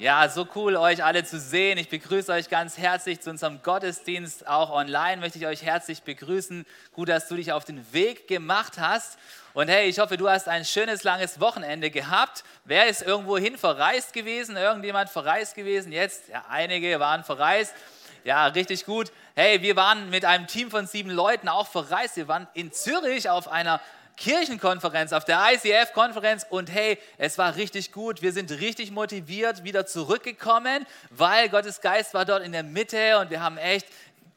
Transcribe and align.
Ja, 0.00 0.28
so 0.28 0.46
cool, 0.54 0.76
euch 0.76 1.02
alle 1.02 1.24
zu 1.24 1.40
sehen. 1.40 1.76
Ich 1.76 1.88
begrüße 1.88 2.30
euch 2.30 2.48
ganz 2.48 2.78
herzlich 2.78 3.20
zu 3.20 3.30
unserem 3.30 3.62
Gottesdienst. 3.64 4.46
Auch 4.46 4.70
online 4.70 5.16
möchte 5.16 5.38
ich 5.38 5.46
euch 5.48 5.64
herzlich 5.64 6.04
begrüßen. 6.04 6.64
Gut, 6.92 7.08
dass 7.08 7.26
du 7.26 7.34
dich 7.34 7.50
auf 7.50 7.64
den 7.64 7.84
Weg 7.92 8.28
gemacht 8.28 8.74
hast. 8.78 9.18
Und 9.54 9.66
hey, 9.66 9.88
ich 9.88 9.98
hoffe, 9.98 10.16
du 10.16 10.28
hast 10.28 10.46
ein 10.46 10.64
schönes, 10.64 11.02
langes 11.02 11.40
Wochenende 11.40 11.90
gehabt. 11.90 12.44
Wer 12.64 12.86
ist 12.86 13.02
irgendwohin 13.02 13.58
verreist 13.58 14.12
gewesen? 14.12 14.56
Irgendjemand 14.56 15.10
verreist 15.10 15.56
gewesen? 15.56 15.90
Jetzt? 15.90 16.28
Ja, 16.28 16.44
einige 16.48 17.00
waren 17.00 17.24
verreist. 17.24 17.74
Ja, 18.22 18.46
richtig 18.46 18.84
gut. 18.84 19.10
Hey, 19.34 19.62
wir 19.62 19.74
waren 19.74 20.10
mit 20.10 20.24
einem 20.24 20.46
Team 20.46 20.70
von 20.70 20.86
sieben 20.86 21.10
Leuten 21.10 21.48
auch 21.48 21.66
verreist. 21.66 22.14
Wir 22.14 22.28
waren 22.28 22.46
in 22.54 22.70
Zürich 22.70 23.30
auf 23.30 23.48
einer 23.48 23.80
Kirchenkonferenz, 24.18 25.12
auf 25.12 25.24
der 25.24 25.40
ICF-Konferenz 25.52 26.44
und 26.50 26.70
hey, 26.72 26.98
es 27.18 27.38
war 27.38 27.56
richtig 27.56 27.92
gut. 27.92 28.20
Wir 28.20 28.32
sind 28.32 28.50
richtig 28.50 28.90
motiviert 28.90 29.64
wieder 29.64 29.86
zurückgekommen, 29.86 30.86
weil 31.10 31.48
Gottes 31.48 31.80
Geist 31.80 32.14
war 32.14 32.24
dort 32.24 32.42
in 32.42 32.52
der 32.52 32.64
Mitte 32.64 33.18
und 33.20 33.30
wir 33.30 33.40
haben 33.40 33.58
echt 33.58 33.86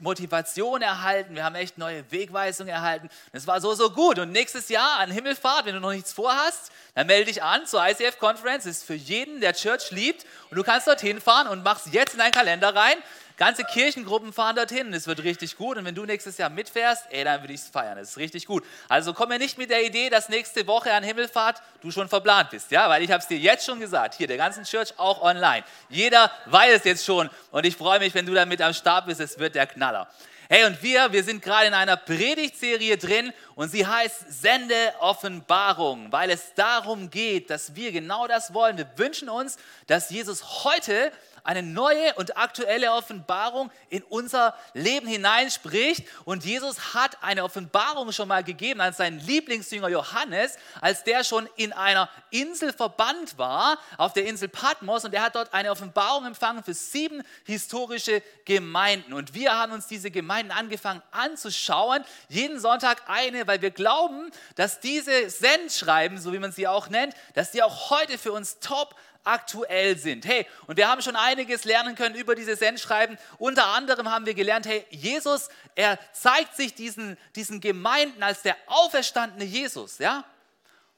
Motivation 0.02 0.82
erhalten, 0.82 1.36
wir 1.36 1.44
haben 1.44 1.56
echt 1.56 1.78
neue 1.78 2.10
Wegweisungen 2.12 2.74
erhalten. 2.74 3.10
Es 3.32 3.48
war 3.48 3.62
so, 3.62 3.74
so 3.74 3.92
gut. 3.92 4.20
Und 4.20 4.32
nächstes 4.32 4.70
Jahr 4.70 5.00
an 5.00 5.12
Himmelfahrt, 5.12 5.66
wenn 5.66 5.76
du 5.76 5.80
noch 5.80 5.92
nichts 5.92 6.12
vorhast, 6.12 6.72
dann 6.96 7.08
melde 7.08 7.26
dich 7.26 7.44
an 7.44 7.66
zur 7.66 7.86
ICF-Konferenz. 7.88 8.66
ist 8.66 8.84
für 8.84 8.96
jeden, 8.96 9.42
der 9.42 9.54
Church 9.54 9.92
liebt. 9.92 10.26
Und 10.50 10.58
du 10.58 10.64
kannst 10.64 10.88
dorthin 10.88 11.22
fahren 11.22 11.48
und 11.48 11.64
machst 11.64 11.88
jetzt 11.92 12.14
in 12.14 12.20
deinen 12.20 12.32
Kalender 12.32 12.76
rein. 12.76 12.98
Ganze 13.38 13.64
Kirchengruppen 13.64 14.34
fahren 14.34 14.56
dorthin 14.56 14.94
es 14.94 15.08
wird 15.08 15.24
richtig 15.24 15.58
gut. 15.58 15.78
Und 15.78 15.86
wenn 15.86 15.96
du 15.96 16.06
nächstes 16.06 16.38
Jahr 16.38 16.50
mitfährst, 16.50 17.06
ey, 17.10 17.24
dann 17.24 17.42
würde 17.42 17.54
ich 17.54 17.62
es 17.62 17.68
feiern. 17.68 17.98
Das 17.98 18.10
ist 18.10 18.18
richtig 18.18 18.46
gut. 18.46 18.64
Also 18.88 19.14
komm 19.14 19.30
mir 19.30 19.40
nicht 19.40 19.58
mit 19.58 19.70
der 19.70 19.86
Idee, 19.86 20.10
dass 20.10 20.30
nächste 20.30 20.68
Woche 20.68 20.94
an 20.94 21.04
Himmelfahrt 21.04 21.62
du 21.82 21.92
schon 21.92 22.10
verplant 22.10 22.50
bist. 22.50 22.72
Ja, 22.72 22.90
weil 22.90 23.04
ich 23.04 23.12
habe 23.12 23.22
es 23.22 23.28
dir 23.28 23.38
jetzt 23.38 23.66
schon 23.66 23.80
gesagt. 23.80 24.16
Hier, 24.16 24.28
der 24.28 24.38
ganzen 24.38 24.64
Church 24.64 24.94
auch 24.98 25.22
online. 25.22 25.64
Jeder 25.90 26.32
weiß 26.46 26.78
es 26.78 26.84
jetzt 26.84 27.06
schon. 27.06 27.30
Und 27.52 27.66
ich 27.66 27.76
freue 27.76 28.00
mich, 28.00 28.14
wenn 28.14 28.26
du 28.26 28.34
damit 28.34 28.62
am 28.62 28.74
Start 28.74 29.06
bist. 29.06 29.20
Es 29.20 29.40
wird 29.40 29.56
der 29.56 29.68
Knaller. 29.68 30.08
Hey, 30.54 30.66
und 30.66 30.84
wir, 30.84 31.14
wir 31.14 31.24
sind 31.24 31.42
gerade 31.42 31.68
in 31.68 31.74
einer 31.74 31.96
Predigtserie 31.96 32.98
drin 32.98 33.32
und 33.56 33.72
sie 33.72 33.88
heißt 33.88 34.42
Sende 34.42 34.76
Offenbarung, 35.00 36.12
weil 36.12 36.30
es 36.30 36.54
darum 36.56 37.10
geht, 37.10 37.50
dass 37.50 37.74
wir 37.74 37.94
genau 37.94 38.28
das 38.28 38.54
wollen. 38.54 38.78
Wir 38.78 38.92
wünschen 38.98 39.30
uns, 39.30 39.56
dass 39.88 40.10
Jesus 40.10 40.66
heute 40.66 41.14
eine 41.44 41.64
neue 41.64 42.14
und 42.16 42.38
aktuelle 42.38 42.92
Offenbarung 42.92 43.72
in 43.90 44.04
unser 44.04 44.56
Leben 44.74 45.08
hineinspricht. 45.08 46.06
Und 46.26 46.46
Jesus 46.46 46.94
hat 46.94 47.18
eine 47.22 47.44
Offenbarung 47.44 48.12
schon 48.12 48.28
mal 48.28 48.44
gegeben 48.44 48.82
an 48.82 48.94
seinen 48.94 49.20
Lieblingsjünger 49.20 49.90
Johannes, 49.90 50.58
als 50.82 51.04
der 51.04 51.24
schon 51.24 51.48
in 51.56 51.74
einer 51.74 52.10
Insel 52.30 52.74
verbannt 52.74 53.38
war, 53.38 53.78
auf 53.98 54.14
der 54.14 54.26
Insel 54.26 54.50
Patmos. 54.50 55.06
Und 55.06 55.14
er 55.14 55.24
hat 55.24 55.36
dort 55.36 55.54
eine 55.54 55.72
Offenbarung 55.72 56.26
empfangen 56.26 56.64
für 56.64 56.74
sieben 56.74 57.24
historische 57.46 58.22
Gemeinden. 58.46 59.14
Und 59.14 59.34
wir 59.34 59.58
haben 59.58 59.72
uns 59.72 59.88
diese 59.88 60.12
Gemeinden 60.12 60.41
angefangen 60.50 61.04
anzuschauen, 61.12 62.04
jeden 62.30 62.60
Sonntag 62.60 63.04
eine, 63.08 63.46
weil 63.46 63.62
wir 63.62 63.70
glauben, 63.70 64.32
dass 64.56 64.80
diese 64.80 65.30
Sendschreiben, 65.30 66.18
so 66.18 66.34
wie 66.34 66.40
man 66.40 66.52
sie 66.52 66.68
auch 66.68 66.90
nennt, 66.90 67.14
dass 67.36 67.52
die 67.52 67.62
auch 67.62 67.92
heute 67.92 68.18
für 68.18 68.32
uns 68.32 68.60
top 68.60 68.96
aktuell 69.24 69.98
sind. 69.98 70.26
Hey, 70.26 70.48
und 70.68 70.78
wir 70.78 70.88
haben 70.88 71.02
schon 71.02 71.16
einiges 71.16 71.64
lernen 71.66 71.96
können 71.96 72.16
über 72.16 72.34
diese 72.36 72.56
Sendschreiben. 72.56 73.18
Unter 73.38 73.68
anderem 73.68 74.10
haben 74.10 74.26
wir 74.26 74.34
gelernt, 74.34 74.66
hey, 74.66 74.86
Jesus, 74.90 75.50
er 75.76 76.00
zeigt 76.14 76.56
sich 76.56 76.74
diesen, 76.74 77.18
diesen 77.36 77.62
Gemeinden 77.62 78.24
als 78.24 78.42
der 78.42 78.56
auferstandene 78.68 79.46
Jesus, 79.46 80.00
ja? 80.00 80.26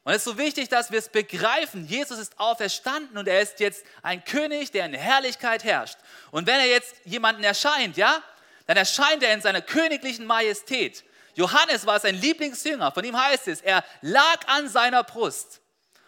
Und 0.04 0.12
es 0.12 0.18
ist 0.18 0.24
so 0.24 0.36
wichtig, 0.36 0.68
dass 0.68 0.90
wir 0.90 0.98
es 0.98 1.08
begreifen. 1.08 1.86
Jesus 1.86 2.18
ist 2.18 2.38
auferstanden 2.38 3.16
und 3.16 3.26
er 3.26 3.40
ist 3.40 3.58
jetzt 3.58 3.86
ein 4.02 4.22
König, 4.22 4.70
der 4.70 4.84
in 4.84 4.92
Herrlichkeit 4.92 5.64
herrscht. 5.64 5.96
Und 6.30 6.46
wenn 6.46 6.60
er 6.60 6.66
jetzt 6.66 6.94
jemanden 7.06 7.42
erscheint, 7.42 7.96
ja, 7.96 8.22
dann 8.66 8.76
erscheint 8.76 9.22
er 9.22 9.34
in 9.34 9.40
seiner 9.40 9.60
königlichen 9.60 10.26
Majestät. 10.26 11.04
Johannes 11.34 11.86
war 11.86 12.00
sein 12.00 12.14
Lieblingsjünger. 12.14 12.92
Von 12.92 13.04
ihm 13.04 13.20
heißt 13.20 13.48
es, 13.48 13.60
er 13.60 13.84
lag 14.00 14.46
an 14.46 14.68
seiner 14.68 15.02
Brust. 15.02 15.60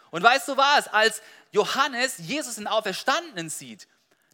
Und 0.09 0.23
weißt 0.23 0.47
du 0.47 0.57
was? 0.57 0.87
Als 0.87 1.21
Johannes 1.51 2.17
Jesus 2.19 2.57
in 2.57 2.67
Auferstandenen 2.67 3.49
sieht, 3.49 3.87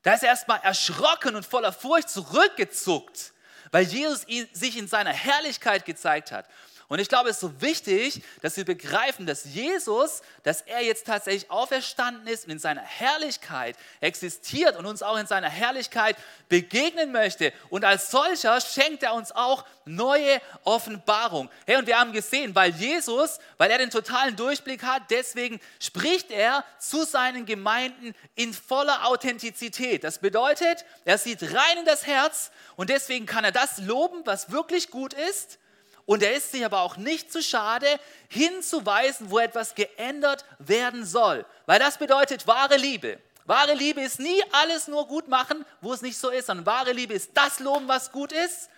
da 0.04 0.14
ist 0.14 0.24
er 0.24 0.30
erstmal 0.30 0.60
erschrocken 0.62 1.36
und 1.36 1.46
voller 1.46 1.74
Furcht 1.74 2.10
zurückgezuckt, 2.10 3.34
weil 3.72 3.86
Jesus 3.86 4.26
sich 4.52 4.78
in 4.78 4.88
seiner 4.88 5.14
Herrlichkeit 5.14 5.86
gezeigt 5.86 6.32
hat. 6.32 6.46
Und 6.94 7.00
ich 7.00 7.10
glaube, 7.10 7.30
es 7.30 7.38
ist 7.38 7.42
so 7.42 7.60
wichtig, 7.60 8.22
dass 8.44 8.56
wir 8.56 8.66
begreifen, 8.66 9.26
dass 9.26 9.46
Jesus, 9.46 10.22
dass 10.44 10.62
er 10.62 10.82
jetzt 10.82 11.08
tatsächlich 11.08 11.50
auferstanden 11.50 12.28
ist 12.28 12.46
und 12.46 12.52
in 12.52 12.60
seiner 12.60 12.84
Herrlichkeit 12.84 13.76
existiert 14.00 14.78
und 14.78 14.86
uns 14.86 15.02
auch 15.02 15.18
in 15.18 15.26
seiner 15.26 15.50
Herrlichkeit 15.50 16.16
begegnen 16.50 17.12
möchte. 17.12 17.52
Und 17.72 17.84
als 17.84 18.12
solcher 18.12 18.62
schenkt 18.62 19.02
er 19.02 19.16
uns 19.16 19.32
auch 19.32 19.66
neue 19.86 20.40
Offenbarung. 20.66 21.50
Hey, 21.66 21.78
und 21.78 21.88
wir 21.88 22.00
haben 22.00 22.14
gesehen, 22.14 22.54
weil 22.54 22.70
Jesus, 22.76 23.40
weil 23.58 23.72
er 23.72 23.80
den 23.80 23.90
totalen 23.90 24.36
Durchblick 24.36 24.84
hat, 24.84 25.02
deswegen 25.10 25.60
spricht 25.80 26.30
er 26.30 26.64
zu 26.78 27.06
seinen 27.06 27.48
Gemeinden 27.48 28.14
in 28.36 28.54
voller 28.54 29.08
Authentizität. 29.08 30.04
Das 30.04 30.20
bedeutet, 30.20 30.86
er 31.06 31.18
sieht 31.18 31.42
rein 31.42 31.80
in 31.80 31.86
das 31.86 32.06
Herz 32.06 32.52
und 32.76 32.92
deswegen 32.92 33.26
kann 33.26 33.44
er 33.44 33.52
das 33.52 33.80
loben, 33.80 34.22
was 34.26 34.52
wirklich 34.52 34.92
gut 34.92 35.16
ist 35.16 35.58
und 36.06 36.24
er 36.24 36.34
ist 36.34 36.52
sich 36.52 36.66
aber 36.66 36.82
auch 36.82 36.98
nicht 36.98 37.32
zu 37.32 37.42
schade, 37.42 37.88
hinzuweisen, 38.28 39.32
wo 39.32 39.40
etwas 39.40 39.76
geändert 39.76 40.46
werden 40.60 41.06
soll. 41.06 41.46
Weil 41.66 41.80
das 41.80 41.98
bedeutet 41.98 42.46
wahre 42.48 42.78
Liebe. 42.78 43.20
Wahre 43.46 43.74
Liebe 43.74 44.02
ist 44.02 44.20
nie 44.20 44.42
alles 44.52 44.88
nur 44.88 45.08
gut 45.08 45.28
machen, 45.28 45.66
wo 45.82 45.94
es 45.94 46.02
nicht 46.02 46.18
so 46.18 46.30
ist, 46.30 46.48
sondern 46.48 46.66
wahre 46.66 46.94
Liebe 46.94 47.14
ist 47.14 47.32
das 47.34 47.60
loben, 47.60 47.88
was 47.88 48.12
gut 48.12 48.32
ist 48.32 48.70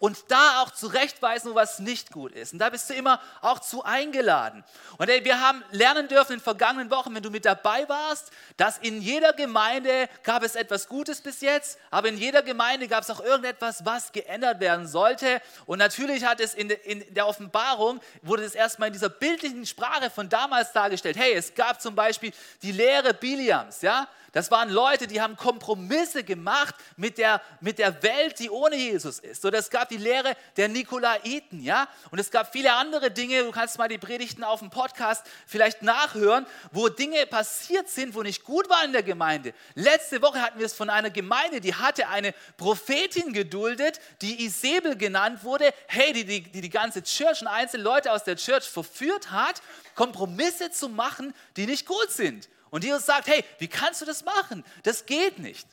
und 0.00 0.30
da 0.30 0.62
auch 0.62 0.70
zurechtweisen, 0.70 1.54
was 1.54 1.78
nicht 1.78 2.10
gut 2.10 2.32
ist. 2.32 2.54
Und 2.54 2.58
da 2.58 2.70
bist 2.70 2.88
du 2.90 2.94
immer 2.94 3.20
auch 3.42 3.60
zu 3.60 3.84
eingeladen. 3.84 4.64
Und 4.96 5.08
ey, 5.08 5.24
wir 5.24 5.40
haben 5.40 5.62
lernen 5.70 6.08
dürfen 6.08 6.32
in 6.32 6.38
den 6.38 6.42
vergangenen 6.42 6.90
Wochen, 6.90 7.14
wenn 7.14 7.22
du 7.22 7.30
mit 7.30 7.44
dabei 7.44 7.88
warst, 7.88 8.30
dass 8.56 8.78
in 8.78 9.02
jeder 9.02 9.34
Gemeinde 9.34 10.08
gab 10.22 10.42
es 10.42 10.56
etwas 10.56 10.88
Gutes 10.88 11.20
bis 11.20 11.42
jetzt, 11.42 11.78
aber 11.90 12.08
in 12.08 12.16
jeder 12.16 12.42
Gemeinde 12.42 12.88
gab 12.88 13.02
es 13.02 13.10
auch 13.10 13.20
irgendetwas, 13.20 13.84
was 13.84 14.10
geändert 14.10 14.58
werden 14.58 14.88
sollte. 14.88 15.40
Und 15.66 15.78
natürlich 15.78 16.24
hat 16.24 16.40
es 16.40 16.54
in, 16.54 16.70
in 16.70 17.04
der 17.14 17.26
Offenbarung, 17.26 18.00
wurde 18.22 18.44
es 18.44 18.54
erstmal 18.54 18.88
in 18.88 18.94
dieser 18.94 19.10
bildlichen 19.10 19.66
Sprache 19.66 20.08
von 20.08 20.30
damals 20.30 20.72
dargestellt. 20.72 21.18
Hey, 21.18 21.34
es 21.34 21.54
gab 21.54 21.80
zum 21.80 21.94
Beispiel 21.94 22.32
die 22.62 22.72
Lehre 22.72 23.12
Biliams, 23.12 23.82
ja, 23.82 24.08
das 24.32 24.50
waren 24.50 24.70
Leute, 24.70 25.06
die 25.06 25.20
haben 25.20 25.36
Kompromisse 25.36 26.22
gemacht 26.22 26.74
mit 26.96 27.18
der, 27.18 27.40
mit 27.60 27.78
der 27.78 28.02
Welt, 28.02 28.38
die 28.38 28.48
ohne 28.48 28.76
Jesus 28.76 29.18
ist. 29.18 29.44
Oder 29.44 29.58
es 29.58 29.70
gab 29.70 29.88
die 29.90 29.96
Lehre 29.96 30.36
der 30.56 30.68
Nikolaiten, 30.68 31.62
ja. 31.62 31.88
Und 32.10 32.18
es 32.18 32.30
gab 32.30 32.52
viele 32.52 32.72
andere 32.72 33.10
Dinge. 33.10 33.42
Du 33.42 33.50
kannst 33.50 33.78
mal 33.78 33.88
die 33.88 33.98
Predigten 33.98 34.44
auf 34.44 34.60
dem 34.60 34.70
Podcast 34.70 35.24
vielleicht 35.46 35.82
nachhören, 35.82 36.46
wo 36.72 36.88
Dinge 36.88 37.26
passiert 37.26 37.88
sind, 37.88 38.14
wo 38.14 38.22
nicht 38.22 38.44
gut 38.44 38.68
waren 38.70 38.86
in 38.86 38.92
der 38.92 39.02
Gemeinde. 39.02 39.52
Letzte 39.74 40.22
Woche 40.22 40.40
hatten 40.40 40.58
wir 40.58 40.66
es 40.66 40.74
von 40.74 40.90
einer 40.90 41.10
Gemeinde, 41.10 41.60
die 41.60 41.74
hatte 41.74 42.08
eine 42.08 42.34
Prophetin 42.56 43.32
geduldet, 43.32 44.00
die 44.22 44.44
Isabel 44.44 44.96
genannt 44.96 45.44
wurde. 45.44 45.72
Hey, 45.86 46.12
die 46.12 46.24
die, 46.24 46.40
die, 46.42 46.60
die 46.60 46.70
ganze 46.70 47.02
Church 47.02 47.42
und 47.42 47.48
einzelne 47.48 47.82
Leute 47.82 48.12
aus 48.12 48.24
der 48.24 48.36
Church 48.36 48.64
verführt 48.64 49.30
hat, 49.30 49.60
Kompromisse 49.94 50.70
zu 50.70 50.88
machen, 50.88 51.34
die 51.56 51.66
nicht 51.66 51.86
gut 51.86 52.10
sind. 52.10 52.48
Und 52.70 52.84
Jesus 52.84 53.04
sagt, 53.04 53.26
hey, 53.26 53.44
wie 53.58 53.68
kannst 53.68 54.00
du 54.00 54.04
das 54.04 54.24
machen? 54.24 54.64
Das 54.84 55.04
geht 55.06 55.38
nicht. 55.38 55.66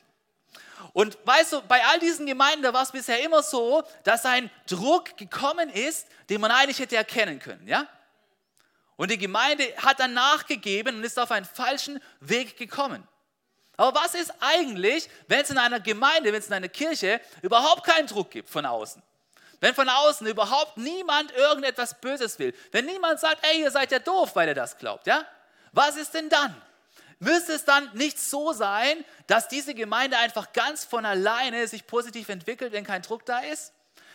Und 0.92 1.18
weißt 1.24 1.52
du, 1.52 1.62
bei 1.62 1.84
all 1.86 1.98
diesen 1.98 2.26
Gemeinden, 2.26 2.72
war 2.72 2.82
es 2.82 2.92
bisher 2.92 3.22
immer 3.22 3.42
so, 3.42 3.82
dass 4.04 4.24
ein 4.24 4.50
Druck 4.66 5.16
gekommen 5.16 5.70
ist, 5.70 6.06
den 6.28 6.40
man 6.40 6.50
eigentlich 6.50 6.78
hätte 6.78 6.96
erkennen 6.96 7.38
können, 7.38 7.66
ja? 7.66 7.86
Und 8.96 9.12
die 9.12 9.18
Gemeinde 9.18 9.64
hat 9.76 10.00
dann 10.00 10.12
nachgegeben 10.12 10.96
und 10.96 11.04
ist 11.04 11.18
auf 11.18 11.30
einen 11.30 11.46
falschen 11.46 12.02
Weg 12.20 12.56
gekommen. 12.56 13.06
Aber 13.76 14.00
was 14.00 14.14
ist 14.14 14.34
eigentlich, 14.40 15.08
wenn 15.28 15.40
es 15.40 15.50
in 15.50 15.58
einer 15.58 15.78
Gemeinde, 15.78 16.32
wenn 16.32 16.40
es 16.40 16.48
in 16.48 16.54
einer 16.54 16.68
Kirche 16.68 17.20
überhaupt 17.42 17.84
keinen 17.84 18.08
Druck 18.08 18.32
gibt 18.32 18.50
von 18.50 18.66
außen? 18.66 19.00
Wenn 19.60 19.72
von 19.72 19.88
außen 19.88 20.26
überhaupt 20.26 20.76
niemand 20.76 21.30
irgendetwas 21.32 22.00
Böses 22.00 22.38
will, 22.40 22.54
wenn 22.72 22.86
niemand 22.86 23.20
sagt, 23.20 23.38
ey, 23.46 23.60
ihr 23.62 23.70
seid 23.70 23.92
ja 23.92 24.00
doof, 24.00 24.34
weil 24.34 24.48
ihr 24.48 24.54
das 24.54 24.76
glaubt, 24.76 25.06
ja? 25.06 25.24
Was 25.72 25.96
ist 25.96 26.12
denn 26.14 26.28
dann? 26.28 26.60
Müsste 27.20 27.52
es 27.52 27.64
dann 27.64 27.90
nicht 27.94 28.18
so 28.18 28.52
sein, 28.52 29.04
dass 29.26 29.48
diese 29.48 29.74
Gemeinde 29.74 30.18
einfach 30.18 30.52
ganz 30.52 30.84
von 30.84 31.04
alleine 31.04 31.66
sich 31.66 31.86
positiv 31.86 32.28
entwickelt, 32.28 32.72
wenn 32.72 32.84
kein 32.84 33.02
Druck 33.02 33.26
da 33.26 33.40
ist? 33.40 33.72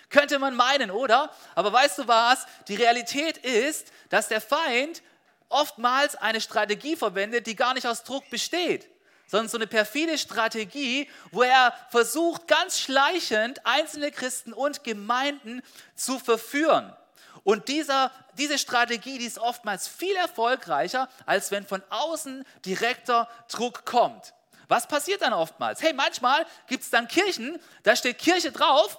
Könnte 0.09 0.39
man 0.39 0.55
meinen, 0.55 0.91
oder? 0.91 1.31
Aber 1.55 1.73
weißt 1.73 1.99
du 1.99 2.07
was? 2.07 2.45
Die 2.67 2.75
Realität 2.75 3.37
ist, 3.37 3.91
dass 4.09 4.27
der 4.27 4.41
Feind 4.41 5.01
oftmals 5.49 6.15
eine 6.15 6.39
Strategie 6.39 6.95
verwendet, 6.95 7.47
die 7.47 7.55
gar 7.55 7.73
nicht 7.73 7.87
aus 7.87 8.03
Druck 8.03 8.29
besteht, 8.29 8.89
sondern 9.27 9.49
so 9.49 9.57
eine 9.57 9.67
perfide 9.67 10.17
Strategie, 10.17 11.09
wo 11.31 11.43
er 11.43 11.73
versucht, 11.89 12.47
ganz 12.47 12.79
schleichend 12.79 13.65
einzelne 13.65 14.11
Christen 14.11 14.53
und 14.53 14.83
Gemeinden 14.83 15.61
zu 15.95 16.19
verführen. 16.19 16.95
Und 17.43 17.67
dieser, 17.67 18.11
diese 18.37 18.57
Strategie, 18.57 19.17
die 19.17 19.25
ist 19.25 19.37
oftmals 19.37 19.87
viel 19.87 20.15
erfolgreicher, 20.15 21.09
als 21.25 21.51
wenn 21.51 21.65
von 21.65 21.83
außen 21.89 22.45
direkter 22.65 23.27
Druck 23.51 23.85
kommt. 23.85 24.33
Was 24.69 24.87
passiert 24.87 25.21
dann 25.21 25.33
oftmals? 25.33 25.81
Hey, 25.81 25.93
manchmal 25.93 26.45
gibt 26.67 26.83
es 26.83 26.89
dann 26.89 27.07
Kirchen, 27.07 27.59
da 27.83 27.95
steht 27.95 28.17
Kirche 28.17 28.51
drauf 28.51 28.97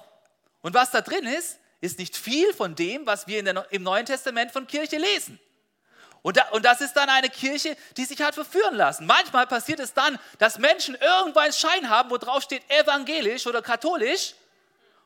und 0.61 0.75
was 0.75 0.91
da 0.91 1.01
drin 1.01 1.27
ist, 1.27 1.59
ist 1.81 1.99
nicht 1.99 2.17
viel 2.17 2.53
von 2.53 2.75
dem, 2.75 3.07
was 3.07 3.27
wir 3.27 3.43
der, 3.43 3.67
im 3.71 3.83
Neuen 3.83 4.07
Testament 4.07 4.53
von 4.53 4.67
Kirche 4.67 4.97
lesen. 4.97 5.39
Und, 6.23 6.39
da, 6.39 6.49
und 6.53 6.65
das 6.65 6.81
ist 6.81 6.95
dann 6.95 7.11
eine 7.11 7.29
Kirche, 7.29 7.77
die 7.99 8.07
sich 8.07 8.23
hat 8.23 8.35
verführen 8.35 8.75
lassen. 8.75 9.05
Manchmal 9.05 9.47
passiert 9.47 9.79
es 9.81 9.93
dann, 9.93 10.19
dass 10.39 10.59
Menschen 10.59 10.95
irgendwo 10.95 11.41
einen 11.41 11.53
Schein 11.53 11.91
haben, 11.91 12.11
wo 12.11 12.17
drauf 12.17 12.43
steht 12.43 12.63
evangelisch 12.71 13.47
oder 13.47 13.61
katholisch. 13.61 14.35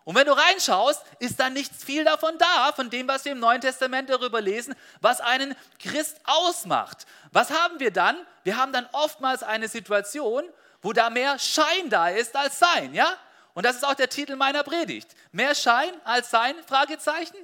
Und 0.09 0.15
wenn 0.15 0.25
du 0.25 0.33
reinschaust, 0.33 1.03
ist 1.19 1.39
dann 1.39 1.53
nicht 1.53 1.71
viel 1.71 2.03
davon 2.03 2.39
da, 2.39 2.73
von 2.73 2.89
dem, 2.89 3.07
was 3.07 3.27
wir 3.27 3.33
im 3.33 3.41
Neuen 3.41 3.61
Testament 3.61 4.09
darüber 4.09 4.41
lesen, 4.41 4.75
was 5.03 5.21
einen 5.21 5.55
Christ 5.79 6.17
ausmacht. 6.25 7.07
Was 7.31 7.51
haben 7.51 7.79
wir 7.79 7.91
dann? 7.91 8.17
Wir 8.43 8.57
haben 8.57 8.73
dann 8.73 8.89
oftmals 8.93 9.43
eine 9.43 9.69
Situation, 9.69 10.45
wo 10.81 10.95
da 10.95 11.11
mehr 11.11 11.39
Schein 11.39 11.91
da 11.91 12.09
ist 12.09 12.35
als 12.37 12.59
Sein, 12.59 12.95
ja? 12.95 13.19
Und 13.53 13.67
das 13.67 13.77
ist 13.77 13.85
auch 13.85 13.93
der 13.93 14.09
Titel 14.09 14.37
meiner 14.37 14.63
Predigt. 14.63 15.15
Mehr 15.31 15.55
Schein 15.55 15.93
als 16.05 16.31
Sein? 16.31 16.55
Fragezeichen. 16.67 17.37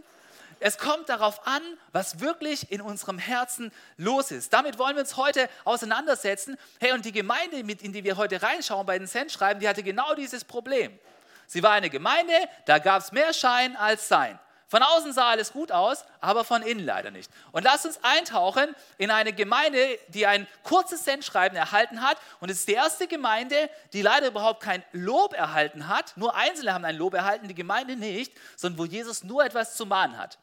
Es 0.59 0.79
kommt 0.79 1.11
darauf 1.11 1.47
an, 1.47 1.61
was 1.93 2.21
wirklich 2.21 2.73
in 2.73 2.81
unserem 2.81 3.19
Herzen 3.19 3.73
los 3.99 4.31
ist. 4.31 4.55
Damit 4.55 4.79
wollen 4.79 4.97
wir 4.97 5.03
uns 5.03 5.19
heute 5.19 5.51
auseinandersetzen. 5.65 6.57
Hey, 6.81 6.93
und 6.93 7.05
die 7.05 7.13
Gemeinde, 7.13 7.59
in 7.59 7.93
die 7.93 8.05
wir 8.05 8.17
heute 8.17 8.41
reinschauen 8.41 8.87
bei 8.87 8.99
den 8.99 9.07
Sendschreiben, 9.07 9.61
die 9.61 9.69
hatte 9.69 9.83
genau 9.83 10.15
dieses 10.15 10.47
Problem. 10.47 10.99
Sie 11.47 11.63
war 11.63 11.73
eine 11.73 11.91
Gemeinde, 11.91 12.35
da 12.67 12.79
gab 12.79 13.03
es 13.03 13.13
mehr 13.13 13.33
Schein 13.33 13.77
als 13.77 14.09
Sein. 14.09 14.39
Von 14.75 14.83
außen 14.83 15.13
sah 15.13 15.31
alles 15.31 15.53
gut 15.53 15.71
aus, 15.71 16.05
aber 16.21 16.43
von 16.43 16.63
innen 16.63 16.85
leider 16.85 17.11
nicht. 17.11 17.31
Und 17.53 17.63
lasst 17.63 17.87
uns 17.87 18.01
eintauchen 18.03 18.75
in 18.99 19.11
eine 19.11 19.33
Gemeinde, 19.33 19.99
die 20.09 20.27
ein 20.27 20.49
kurzes 20.65 21.05
Sendschreiben 21.05 21.57
erhalten 21.57 22.01
hat. 22.03 22.17
Und 22.41 22.51
es 22.51 22.61
ist 22.61 22.69
die 22.69 22.73
erste 22.73 23.07
Gemeinde, 23.07 23.71
die 23.93 24.03
leider 24.03 24.27
überhaupt 24.27 24.63
kein 24.63 24.83
Lob 24.91 25.33
erhalten 25.33 25.87
hat. 25.87 26.17
Nur 26.17 26.35
Einzelne 26.35 26.75
haben 26.75 26.85
ein 26.85 26.97
Lob 26.97 27.15
erhalten, 27.15 27.47
die 27.47 27.55
Gemeinde 27.55 27.95
nicht, 27.95 28.33
sondern 28.57 28.79
wo 28.79 28.85
Jesus 28.85 29.23
nur 29.23 29.45
etwas 29.45 29.77
zu 29.77 29.87
mahnen 29.87 30.19
hat. 30.19 30.39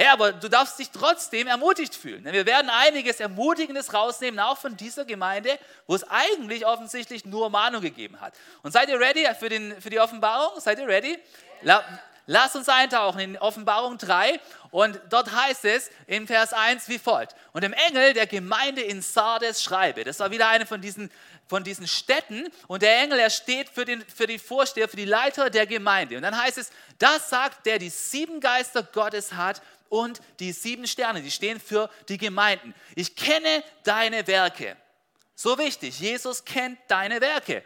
Ja, 0.00 0.12
aber 0.12 0.30
du 0.30 0.48
darfst 0.48 0.78
dich 0.78 0.90
trotzdem 0.90 1.48
ermutigt 1.48 1.92
fühlen. 1.92 2.24
Wir 2.24 2.46
werden 2.46 2.70
einiges 2.70 3.18
Ermutigendes 3.18 3.92
rausnehmen, 3.92 4.38
auch 4.38 4.56
von 4.56 4.76
dieser 4.76 5.04
Gemeinde, 5.04 5.58
wo 5.88 5.96
es 5.96 6.04
eigentlich 6.08 6.64
offensichtlich 6.64 7.24
nur 7.24 7.50
Mahnung 7.50 7.82
gegeben 7.82 8.20
hat. 8.20 8.32
Und 8.62 8.70
seid 8.70 8.88
ihr 8.88 9.00
ready 9.00 9.26
für, 9.36 9.48
den, 9.48 9.80
für 9.80 9.90
die 9.90 9.98
Offenbarung? 9.98 10.60
Seid 10.60 10.78
ihr 10.78 10.86
ready? 10.86 11.18
La 11.62 11.82
Lass 12.30 12.54
uns 12.54 12.68
eintauchen 12.68 13.20
in 13.20 13.38
Offenbarung 13.38 13.96
3 13.96 14.38
und 14.70 15.00
dort 15.08 15.32
heißt 15.32 15.64
es 15.64 15.90
im 16.06 16.26
Vers 16.26 16.52
1 16.52 16.86
wie 16.90 16.98
folgt. 16.98 17.34
Und 17.54 17.64
dem 17.64 17.72
Engel 17.72 18.12
der 18.12 18.26
Gemeinde 18.26 18.82
in 18.82 19.00
Sardes 19.00 19.62
schreibe. 19.62 20.04
Das 20.04 20.20
war 20.20 20.30
wieder 20.30 20.46
eine 20.46 20.66
von 20.66 20.82
diesen, 20.82 21.10
von 21.46 21.64
diesen 21.64 21.88
Städten 21.88 22.46
und 22.66 22.82
der 22.82 23.00
Engel, 23.00 23.18
er 23.18 23.30
steht 23.30 23.70
für, 23.70 23.86
den, 23.86 24.04
für 24.14 24.26
die 24.26 24.38
Vorsteher, 24.38 24.90
für 24.90 24.98
die 24.98 25.06
Leiter 25.06 25.48
der 25.48 25.66
Gemeinde. 25.66 26.16
Und 26.16 26.22
dann 26.22 26.38
heißt 26.38 26.58
es, 26.58 26.70
das 26.98 27.30
sagt 27.30 27.64
der, 27.64 27.78
die 27.78 27.88
sieben 27.88 28.40
Geister 28.40 28.82
Gottes 28.82 29.32
hat 29.32 29.62
und 29.88 30.20
die 30.40 30.52
sieben 30.52 30.86
Sterne, 30.86 31.22
die 31.22 31.30
stehen 31.30 31.60
für 31.60 31.90
die 32.08 32.18
Gemeinden. 32.18 32.74
Ich 32.94 33.16
kenne 33.16 33.62
deine 33.84 34.26
Werke. 34.26 34.76
So 35.34 35.56
wichtig, 35.58 36.00
Jesus 36.00 36.44
kennt 36.44 36.78
deine 36.88 37.20
Werke. 37.20 37.62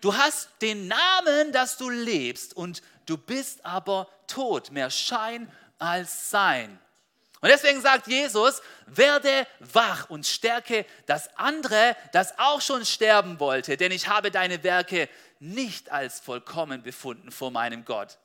Du 0.00 0.16
hast 0.16 0.48
den 0.60 0.88
Namen, 0.88 1.52
dass 1.52 1.76
du 1.76 1.88
lebst 1.88 2.56
und 2.56 2.82
du 3.06 3.16
bist 3.16 3.64
aber 3.64 4.08
tot, 4.26 4.72
mehr 4.72 4.90
Schein 4.90 5.50
als 5.78 6.30
Sein. 6.30 6.78
Und 7.40 7.48
deswegen 7.48 7.80
sagt 7.80 8.06
Jesus, 8.06 8.62
werde 8.86 9.46
wach 9.58 10.08
und 10.10 10.26
stärke 10.26 10.86
das 11.06 11.36
andere, 11.36 11.96
das 12.12 12.38
auch 12.38 12.60
schon 12.60 12.84
sterben 12.84 13.40
wollte, 13.40 13.76
denn 13.76 13.90
ich 13.90 14.06
habe 14.06 14.30
deine 14.30 14.62
Werke 14.62 15.08
nicht 15.40 15.90
als 15.90 16.20
vollkommen 16.20 16.82
befunden 16.82 17.32
vor 17.32 17.50
meinem 17.50 17.84
Gott. 17.84 18.18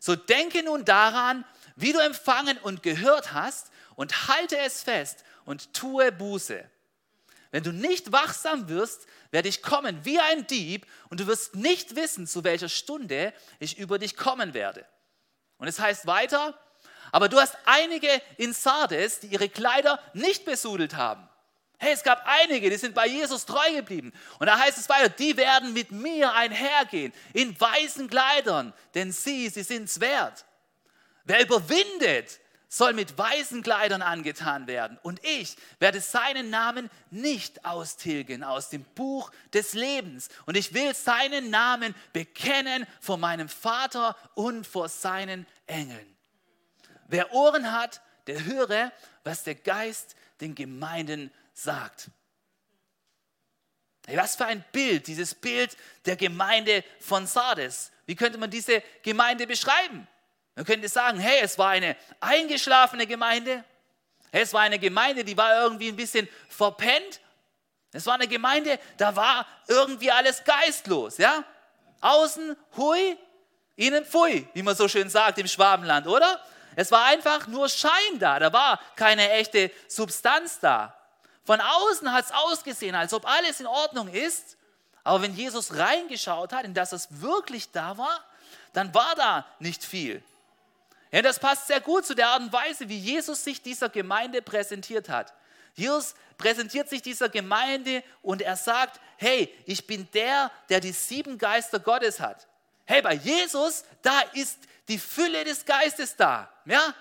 So 0.00 0.16
denke 0.16 0.64
nun 0.64 0.84
daran, 0.84 1.44
wie 1.76 1.92
du 1.92 1.98
empfangen 1.98 2.58
und 2.58 2.82
gehört 2.82 3.32
hast, 3.32 3.70
und 3.96 4.28
halte 4.28 4.58
es 4.58 4.82
fest 4.82 5.24
und 5.44 5.72
tue 5.72 6.10
Buße. 6.12 6.64
Wenn 7.50 7.62
du 7.62 7.72
nicht 7.72 8.10
wachsam 8.10 8.68
wirst, 8.68 9.06
werde 9.30 9.48
ich 9.48 9.62
kommen 9.62 10.04
wie 10.04 10.18
ein 10.18 10.46
Dieb 10.46 10.86
und 11.08 11.20
du 11.20 11.26
wirst 11.26 11.54
nicht 11.54 11.94
wissen, 11.94 12.26
zu 12.26 12.42
welcher 12.42 12.68
Stunde 12.68 13.32
ich 13.60 13.78
über 13.78 13.98
dich 13.98 14.16
kommen 14.16 14.54
werde. 14.54 14.84
Und 15.58 15.68
es 15.68 15.78
heißt 15.78 16.06
weiter, 16.06 16.58
aber 17.12 17.28
du 17.28 17.38
hast 17.38 17.56
einige 17.64 18.08
in 18.38 18.52
Sardes, 18.52 19.20
die 19.20 19.28
ihre 19.28 19.48
Kleider 19.48 20.00
nicht 20.14 20.44
besudelt 20.44 20.96
haben. 20.96 21.28
Hey, 21.78 21.92
es 21.92 22.02
gab 22.02 22.24
einige, 22.26 22.70
die 22.70 22.76
sind 22.76 22.94
bei 22.94 23.06
Jesus 23.06 23.46
treu 23.46 23.72
geblieben. 23.72 24.12
Und 24.38 24.46
da 24.46 24.58
heißt 24.58 24.78
es 24.78 24.88
weiter, 24.88 25.08
die 25.08 25.36
werden 25.36 25.72
mit 25.72 25.92
mir 25.92 26.32
einhergehen 26.32 27.12
in 27.32 27.58
weißen 27.60 28.08
Kleidern, 28.08 28.72
denn 28.94 29.12
sie, 29.12 29.48
sie 29.48 29.62
sind 29.62 29.84
es 29.84 30.00
wert. 30.00 30.44
Wer 31.24 31.42
überwindet, 31.42 32.40
soll 32.68 32.92
mit 32.92 33.16
weißen 33.16 33.62
Kleidern 33.62 34.02
angetan 34.02 34.66
werden. 34.66 34.98
Und 35.02 35.24
ich 35.24 35.56
werde 35.78 36.00
seinen 36.00 36.50
Namen 36.50 36.90
nicht 37.10 37.64
austilgen 37.64 38.42
aus 38.42 38.68
dem 38.68 38.82
Buch 38.82 39.30
des 39.52 39.74
Lebens. 39.74 40.28
Und 40.44 40.56
ich 40.56 40.74
will 40.74 40.92
seinen 40.92 41.50
Namen 41.50 41.94
bekennen 42.12 42.84
vor 43.00 43.16
meinem 43.16 43.48
Vater 43.48 44.16
und 44.34 44.66
vor 44.66 44.88
seinen 44.88 45.46
Engeln. 45.66 46.16
Wer 47.06 47.32
Ohren 47.32 47.70
hat, 47.70 48.00
der 48.26 48.44
höre, 48.44 48.90
was 49.22 49.44
der 49.44 49.54
Geist 49.54 50.16
den 50.40 50.56
Gemeinden 50.56 51.30
sagt. 51.52 52.10
Hey, 54.06 54.16
was 54.16 54.34
für 54.34 54.46
ein 54.46 54.64
Bild, 54.72 55.06
dieses 55.06 55.34
Bild 55.34 55.76
der 56.06 56.16
Gemeinde 56.16 56.82
von 56.98 57.26
Sardes. 57.26 57.92
Wie 58.06 58.16
könnte 58.16 58.36
man 58.36 58.50
diese 58.50 58.82
Gemeinde 59.02 59.46
beschreiben? 59.46 60.08
Man 60.56 60.64
könnte 60.64 60.88
sagen, 60.88 61.18
hey, 61.18 61.40
es 61.42 61.58
war 61.58 61.70
eine 61.70 61.96
eingeschlafene 62.20 63.06
Gemeinde. 63.06 63.64
Es 64.30 64.52
war 64.52 64.62
eine 64.62 64.78
Gemeinde, 64.78 65.24
die 65.24 65.36
war 65.36 65.62
irgendwie 65.62 65.88
ein 65.88 65.96
bisschen 65.96 66.28
verpennt. 66.48 67.20
Es 67.92 68.06
war 68.06 68.14
eine 68.14 68.26
Gemeinde, 68.26 68.78
da 68.96 69.14
war 69.14 69.46
irgendwie 69.68 70.10
alles 70.10 70.42
geistlos, 70.42 71.18
ja? 71.18 71.44
Außen 72.00 72.56
hui, 72.76 73.16
innen 73.76 74.04
pfui, 74.04 74.48
wie 74.52 74.62
man 74.62 74.74
so 74.74 74.88
schön 74.88 75.08
sagt 75.08 75.38
im 75.38 75.46
Schwabenland, 75.46 76.08
oder? 76.08 76.40
Es 76.74 76.90
war 76.90 77.04
einfach 77.04 77.46
nur 77.46 77.68
Schein 77.68 78.18
da, 78.18 78.40
da 78.40 78.52
war 78.52 78.80
keine 78.96 79.30
echte 79.30 79.70
Substanz 79.86 80.58
da. 80.58 80.96
Von 81.44 81.60
außen 81.60 82.12
hat 82.12 82.24
es 82.24 82.32
ausgesehen, 82.32 82.96
als 82.96 83.14
ob 83.14 83.26
alles 83.26 83.60
in 83.60 83.66
Ordnung 83.66 84.08
ist, 84.08 84.56
aber 85.04 85.22
wenn 85.22 85.34
Jesus 85.34 85.76
reingeschaut 85.76 86.52
hat, 86.52 86.64
in 86.64 86.74
das 86.74 86.92
es 86.92 87.20
wirklich 87.20 87.70
da 87.70 87.96
war, 87.96 88.24
dann 88.72 88.92
war 88.92 89.14
da 89.14 89.46
nicht 89.60 89.84
viel. 89.84 90.22
Ja, 91.14 91.22
das 91.22 91.38
passt 91.38 91.68
sehr 91.68 91.80
gut 91.80 92.04
zu 92.04 92.16
der 92.16 92.26
Art 92.26 92.40
und 92.40 92.52
Weise, 92.52 92.88
wie 92.88 92.98
Jesus 92.98 93.44
sich 93.44 93.62
dieser 93.62 93.88
Gemeinde 93.88 94.42
präsentiert 94.42 95.08
hat. 95.08 95.32
Jesus 95.74 96.16
präsentiert 96.38 96.88
sich 96.88 97.02
dieser 97.02 97.28
Gemeinde 97.28 98.02
und 98.20 98.42
er 98.42 98.56
sagt, 98.56 99.00
hey, 99.16 99.48
ich 99.64 99.86
bin 99.86 100.08
der, 100.12 100.50
der 100.68 100.80
die 100.80 100.90
sieben 100.90 101.38
Geister 101.38 101.78
Gottes 101.78 102.18
hat. 102.18 102.48
Hey, 102.84 103.00
bei 103.00 103.14
Jesus, 103.14 103.84
da 104.02 104.22
ist 104.32 104.58
die 104.88 104.98
Fülle 104.98 105.44
des 105.44 105.64
Geistes 105.64 106.16
da. 106.16 106.52
Ja? 106.64 106.92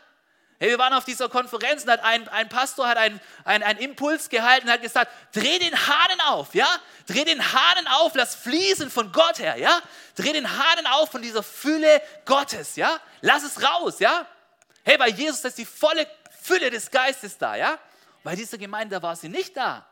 Hey, 0.63 0.69
wir 0.69 0.77
waren 0.77 0.93
auf 0.93 1.03
dieser 1.03 1.27
Konferenz 1.27 1.83
und 1.83 1.89
hat 1.89 2.05
ein, 2.05 2.25
ein 2.29 2.47
Pastor 2.47 2.87
hat 2.87 2.95
einen 2.95 3.19
ein 3.43 3.77
Impuls 3.79 4.29
gehalten 4.29 4.67
und 4.67 4.71
hat 4.71 4.81
gesagt, 4.81 5.11
dreh 5.33 5.59
den 5.59 5.75
Hahn 5.75 6.21
auf, 6.21 6.55
ja? 6.55 6.65
Dreh 7.05 7.25
den 7.25 7.43
Hahn 7.51 7.85
auf, 7.87 8.15
lass 8.15 8.33
fließen 8.35 8.89
von 8.89 9.11
Gott 9.11 9.39
her, 9.39 9.57
ja? 9.57 9.81
Dreh 10.15 10.31
den 10.31 10.49
Hahn 10.49 10.87
auf 10.87 11.11
von 11.11 11.21
dieser 11.21 11.43
Fülle 11.43 12.01
Gottes, 12.23 12.77
ja? 12.77 12.97
Lass 13.19 13.43
es 13.43 13.61
raus, 13.61 13.99
ja? 13.99 14.25
Hey, 14.85 14.97
bei 14.97 15.09
Jesus 15.09 15.43
ist 15.43 15.57
die 15.57 15.65
volle 15.65 16.07
Fülle 16.41 16.69
des 16.69 16.89
Geistes 16.89 17.37
da, 17.37 17.57
ja? 17.57 17.77
Bei 18.23 18.33
dieser 18.33 18.57
Gemeinde 18.57 19.01
war 19.01 19.17
sie 19.17 19.27
nicht 19.27 19.57
da. 19.57 19.85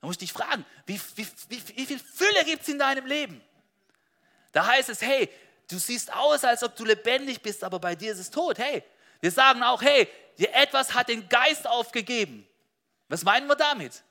Da 0.00 0.06
muss 0.06 0.14
ich 0.14 0.18
dich 0.18 0.32
fragen, 0.32 0.64
wie, 0.86 1.00
wie, 1.16 1.26
wie, 1.48 1.76
wie 1.76 1.86
viel 1.86 1.98
Fülle 1.98 2.44
gibt 2.44 2.62
es 2.62 2.68
in 2.68 2.78
deinem 2.78 3.06
Leben? 3.06 3.42
Da 4.52 4.64
heißt 4.64 4.90
es, 4.90 5.02
hey, 5.02 5.28
du 5.68 5.76
siehst 5.76 6.12
aus, 6.12 6.44
als 6.44 6.62
ob 6.62 6.76
du 6.76 6.84
lebendig 6.84 7.42
bist, 7.42 7.64
aber 7.64 7.80
bei 7.80 7.96
dir 7.96 8.12
ist 8.12 8.20
es 8.20 8.30
tot. 8.30 8.58
Hey, 8.58 8.84
wir 9.22 9.30
sagen 9.30 9.62
auch, 9.62 9.80
hey, 9.80 10.08
etwas 10.36 10.92
hat 10.92 11.08
den 11.08 11.28
Geist 11.28 11.66
aufgegeben. 11.66 12.46
Was 13.08 13.22
meinen 13.22 13.46
wir 13.46 13.54
damit? 13.54 14.02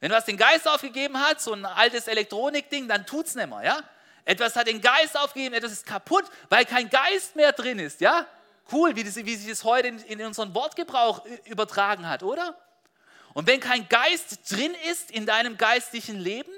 Wenn 0.00 0.10
was 0.10 0.24
den 0.24 0.36
Geist 0.36 0.66
aufgegeben 0.66 1.20
hat, 1.20 1.40
so 1.40 1.52
ein 1.52 1.64
altes 1.64 2.08
Elektronikding, 2.08 2.88
dann 2.88 3.06
tut 3.06 3.26
es 3.26 3.36
nicht 3.36 3.48
mehr, 3.48 3.62
ja? 3.62 3.80
Etwas 4.24 4.56
hat 4.56 4.66
den 4.66 4.80
Geist 4.80 5.16
aufgegeben, 5.16 5.54
etwas 5.54 5.72
ist 5.72 5.86
kaputt, 5.86 6.24
weil 6.48 6.64
kein 6.64 6.90
Geist 6.90 7.36
mehr 7.36 7.52
drin 7.52 7.78
ist, 7.78 8.00
ja? 8.00 8.26
Cool, 8.72 8.96
wie, 8.96 9.04
das, 9.04 9.16
wie 9.16 9.36
sich 9.36 9.48
das 9.48 9.62
heute 9.62 9.88
in, 9.88 9.98
in 10.00 10.24
unseren 10.24 10.52
Wortgebrauch 10.54 11.24
übertragen 11.44 12.08
hat, 12.08 12.22
oder? 12.22 12.58
Und 13.34 13.46
wenn 13.46 13.60
kein 13.60 13.88
Geist 13.88 14.50
drin 14.50 14.74
ist 14.90 15.12
in 15.12 15.26
deinem 15.26 15.56
geistlichen 15.56 16.18
Leben, 16.18 16.52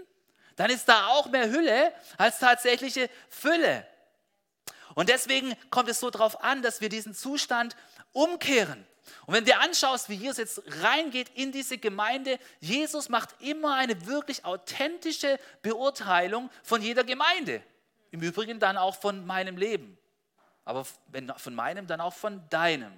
dann 0.56 0.70
ist 0.70 0.88
da 0.88 1.08
auch 1.08 1.26
mehr 1.26 1.50
Hülle 1.50 1.92
als 2.16 2.38
tatsächliche 2.38 3.10
Fülle. 3.28 3.86
Und 4.94 5.08
deswegen 5.08 5.54
kommt 5.70 5.88
es 5.88 6.00
so 6.00 6.10
darauf 6.10 6.42
an, 6.42 6.62
dass 6.62 6.80
wir 6.80 6.88
diesen 6.88 7.14
Zustand 7.14 7.76
umkehren. 8.12 8.86
Und 9.26 9.34
wenn 9.34 9.44
du 9.44 9.56
anschaust, 9.56 10.08
wie 10.08 10.14
Jesus 10.14 10.38
jetzt 10.38 10.62
reingeht 10.82 11.30
in 11.34 11.52
diese 11.52 11.78
Gemeinde, 11.78 12.38
Jesus 12.60 13.08
macht 13.08 13.30
immer 13.40 13.74
eine 13.74 14.06
wirklich 14.06 14.44
authentische 14.44 15.38
Beurteilung 15.62 16.50
von 16.62 16.82
jeder 16.82 17.04
Gemeinde. 17.04 17.62
Im 18.10 18.20
Übrigen 18.20 18.60
dann 18.60 18.76
auch 18.76 18.96
von 18.96 19.26
meinem 19.26 19.56
Leben. 19.56 19.98
Aber 20.64 20.86
wenn 21.08 21.32
von 21.36 21.54
meinem, 21.54 21.86
dann 21.86 22.00
auch 22.00 22.14
von 22.14 22.48
deinem. 22.50 22.92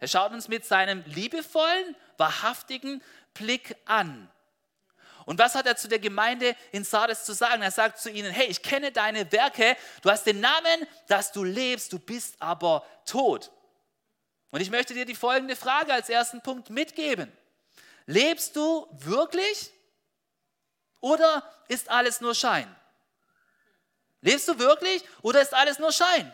Er 0.00 0.08
schaut 0.08 0.32
uns 0.32 0.48
mit 0.48 0.64
seinem 0.64 1.04
liebevollen, 1.06 1.94
wahrhaftigen 2.16 3.02
Blick 3.34 3.76
an. 3.84 4.30
Und 5.26 5.40
was 5.40 5.56
hat 5.56 5.66
er 5.66 5.76
zu 5.76 5.88
der 5.88 5.98
Gemeinde 5.98 6.56
in 6.70 6.84
Sardes 6.84 7.24
zu 7.24 7.34
sagen? 7.34 7.60
Er 7.60 7.72
sagt 7.72 7.98
zu 7.98 8.08
ihnen, 8.08 8.30
hey, 8.30 8.46
ich 8.46 8.62
kenne 8.62 8.92
deine 8.92 9.30
Werke, 9.32 9.76
du 10.00 10.10
hast 10.10 10.24
den 10.24 10.40
Namen, 10.40 10.86
dass 11.08 11.32
du 11.32 11.42
lebst, 11.42 11.92
du 11.92 11.98
bist 11.98 12.40
aber 12.40 12.86
tot. 13.04 13.50
Und 14.50 14.60
ich 14.60 14.70
möchte 14.70 14.94
dir 14.94 15.04
die 15.04 15.16
folgende 15.16 15.56
Frage 15.56 15.92
als 15.92 16.08
ersten 16.08 16.40
Punkt 16.40 16.70
mitgeben. 16.70 17.30
Lebst 18.06 18.54
du 18.54 18.86
wirklich 18.92 19.72
oder 21.00 21.42
ist 21.66 21.90
alles 21.90 22.20
nur 22.20 22.34
Schein? 22.36 22.72
Lebst 24.20 24.46
du 24.46 24.56
wirklich 24.60 25.02
oder 25.22 25.42
ist 25.42 25.52
alles 25.52 25.80
nur 25.80 25.90
Schein? 25.90 26.32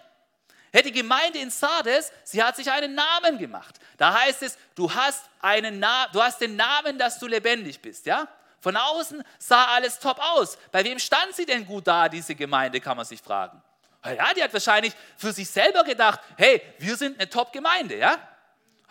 Hey, 0.70 0.82
die 0.82 0.92
Gemeinde 0.92 1.38
in 1.38 1.50
Sardes, 1.50 2.12
sie 2.24 2.42
hat 2.42 2.56
sich 2.56 2.70
einen 2.70 2.94
Namen 2.94 3.38
gemacht. 3.38 3.78
Da 3.96 4.20
heißt 4.20 4.42
es, 4.42 4.58
du 4.74 4.92
hast, 4.92 5.24
einen 5.40 5.78
Na 5.78 6.08
du 6.08 6.22
hast 6.22 6.42
den 6.42 6.56
Namen, 6.56 6.98
dass 6.98 7.18
du 7.18 7.26
lebendig 7.26 7.80
bist. 7.80 8.04
Ja? 8.04 8.28
Von 8.62 8.76
außen 8.76 9.24
sah 9.40 9.64
alles 9.74 9.98
top 9.98 10.20
aus. 10.20 10.56
Bei 10.70 10.84
wem 10.84 11.00
stand 11.00 11.34
sie 11.34 11.44
denn 11.44 11.66
gut 11.66 11.84
da, 11.84 12.08
diese 12.08 12.36
Gemeinde, 12.36 12.80
kann 12.80 12.96
man 12.96 13.04
sich 13.04 13.20
fragen. 13.20 13.60
Ja, 14.04 14.32
die 14.34 14.42
hat 14.42 14.52
wahrscheinlich 14.52 14.94
für 15.16 15.32
sich 15.32 15.50
selber 15.50 15.82
gedacht, 15.82 16.20
hey, 16.36 16.62
wir 16.78 16.96
sind 16.96 17.18
eine 17.18 17.28
Top-Gemeinde, 17.28 17.96
ja? 17.96 18.16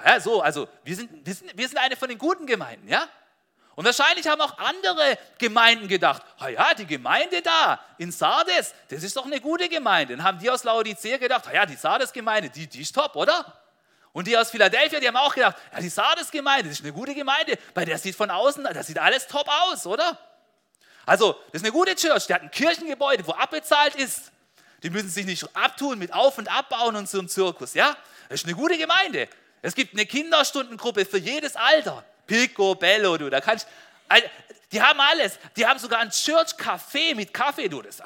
Ja, 0.06 0.20
so, 0.20 0.42
also 0.42 0.68
wir 0.84 0.96
sind, 0.96 1.26
wir, 1.26 1.34
sind, 1.34 1.58
wir 1.58 1.68
sind 1.70 1.78
eine 1.78 1.96
von 1.96 2.10
den 2.10 2.18
guten 2.18 2.46
Gemeinden, 2.46 2.90
ja? 2.90 3.08
Und 3.76 3.86
wahrscheinlich 3.86 4.28
haben 4.28 4.42
auch 4.42 4.58
andere 4.58 5.18
Gemeinden 5.38 5.88
gedacht, 5.88 6.22
ja, 6.42 6.74
die 6.74 6.86
Gemeinde 6.86 7.42
da 7.42 7.80
in 7.98 8.12
Sardes, 8.12 8.74
das 8.90 9.04
ist 9.04 9.16
doch 9.16 9.26
eine 9.26 9.40
gute 9.40 9.70
Gemeinde. 9.70 10.18
Dann 10.18 10.26
haben 10.26 10.38
die 10.38 10.50
aus 10.50 10.66
Laodicea 10.66 11.18
gedacht, 11.18 11.46
ja, 11.54 11.66
die 11.66 11.76
Sardes-Gemeinde, 11.76 12.50
die, 12.50 12.68
die 12.68 12.82
ist 12.82 12.94
top, 12.94 13.16
oder? 13.16 13.61
Und 14.14 14.28
die 14.28 14.38
aus 14.38 14.52
Philadelphia, 14.52 15.00
die 15.00 15.08
haben 15.08 15.18
auch 15.18 15.34
gedacht, 15.34 15.56
ja, 15.74 15.80
die 15.80 15.90
Sardes-Gemeinde, 15.90 16.70
das 16.70 16.80
ist 16.80 16.86
eine 16.86 16.94
gute 16.94 17.16
Gemeinde, 17.16 17.58
bei 17.74 17.86
der 17.86 17.98
sieht 17.98 18.16
von 18.16 18.30
außen, 18.30 18.64
das 18.74 18.88
sieht 18.88 19.00
alles 19.00 19.28
top 19.28 19.48
aus, 19.48 19.86
oder? 19.88 20.18
Also, 21.06 21.34
das 21.52 21.62
ist 21.62 21.64
eine 21.64 21.72
gute 21.72 21.96
Church, 21.96 22.28
die 22.28 22.34
hat 22.34 22.42
ein 22.42 22.52
Kirchengebäude, 22.52 23.26
wo 23.26 23.32
abbezahlt 23.32 23.96
ist. 23.96 24.32
Die 24.84 24.90
müssen 24.90 25.10
sich 25.10 25.26
nicht 25.26 25.48
abtun 25.56 25.98
mit 25.98 26.14
Auf- 26.14 26.38
und 26.38 26.50
Abbauen 26.50 26.96
und 26.96 27.10
so 27.10 27.20
einem 27.20 27.30
Zirkus, 27.30 27.74
ja? 27.74 27.96
Das 28.28 28.42
ist 28.42 28.46
eine 28.46 28.56
gute 28.56 28.78
Gemeinde. 28.78 29.28
Es 29.62 29.76
gibt 29.76 29.94
eine 29.94 30.06
Kinderstundengruppe 30.06 31.06
für 31.06 31.18
jedes 31.18 31.56
Alter. 31.56 32.04
Pico, 32.26 32.76
Bello, 32.76 33.18
du, 33.18 33.30
da 33.30 33.42
kannst 33.42 33.68
die 34.72 34.82
haben 34.82 35.00
alles. 35.00 35.38
Die 35.56 35.66
haben 35.66 35.80
sogar 35.80 36.00
ein 36.00 36.10
Church 36.10 36.54
Café 36.54 37.16
mit 37.16 37.34
Kaffee, 37.34 37.68
du, 37.68 37.82
das 37.82 38.02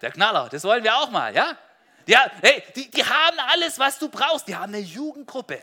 der 0.00 0.12
Knaller, 0.12 0.48
das 0.48 0.62
wollen 0.62 0.84
wir 0.84 0.96
auch 0.96 1.10
mal, 1.10 1.34
ja? 1.34 1.56
Ja, 2.08 2.26
hey, 2.40 2.62
die, 2.74 2.90
die 2.90 3.04
haben 3.04 3.38
alles, 3.38 3.78
was 3.78 3.98
du 3.98 4.08
brauchst. 4.08 4.48
Die 4.48 4.56
haben 4.56 4.72
eine 4.72 4.82
Jugendgruppe. 4.82 5.62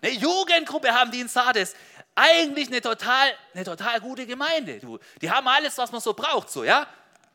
Eine 0.00 0.12
Jugendgruppe 0.12 0.94
haben 0.94 1.10
die 1.10 1.18
in 1.18 1.28
Sardes. 1.28 1.74
Eigentlich 2.14 2.68
eine 2.68 2.80
total, 2.80 3.32
eine 3.52 3.64
total 3.64 4.00
gute 4.00 4.24
Gemeinde. 4.24 4.80
Die 5.20 5.30
haben 5.30 5.48
alles, 5.48 5.76
was 5.76 5.90
man 5.90 6.00
so 6.00 6.14
braucht. 6.14 6.48
So, 6.48 6.62
ja? 6.62 6.86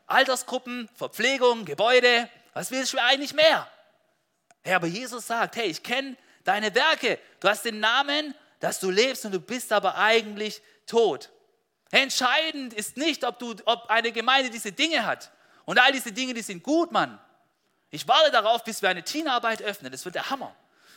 Altersgruppen, 0.06 0.88
Verpflegung, 0.94 1.66
Gebäude. 1.66 2.30
Was 2.54 2.70
willst 2.70 2.94
du 2.94 2.98
eigentlich 2.98 3.34
mehr? 3.34 3.68
Hey, 4.62 4.72
aber 4.72 4.86
Jesus 4.86 5.26
sagt, 5.26 5.56
hey, 5.56 5.66
ich 5.66 5.82
kenne 5.82 6.16
deine 6.44 6.74
Werke. 6.74 7.18
Du 7.40 7.48
hast 7.50 7.66
den 7.66 7.78
Namen, 7.78 8.34
dass 8.58 8.80
du 8.80 8.88
lebst 8.90 9.26
und 9.26 9.32
du 9.32 9.40
bist 9.40 9.70
aber 9.70 9.98
eigentlich 9.98 10.62
tot. 10.86 11.28
Entscheidend 11.90 12.72
ist 12.72 12.96
nicht, 12.96 13.22
ob, 13.22 13.38
du, 13.38 13.54
ob 13.66 13.90
eine 13.90 14.12
Gemeinde 14.12 14.48
diese 14.48 14.72
Dinge 14.72 15.04
hat. 15.04 15.30
Und 15.66 15.78
all 15.78 15.92
diese 15.92 16.12
Dinge, 16.12 16.32
die 16.32 16.40
sind 16.40 16.62
gut, 16.62 16.90
Mann. 16.90 17.20
Ich 17.94 18.08
warte 18.08 18.32
darauf, 18.32 18.64
bis 18.64 18.82
wir 18.82 18.88
eine 18.88 19.04
Teamarbeit 19.04 19.62
öffnen. 19.62 19.92
Das 19.92 20.04
wird 20.04 20.16
der 20.16 20.28
Hammer. 20.28 20.52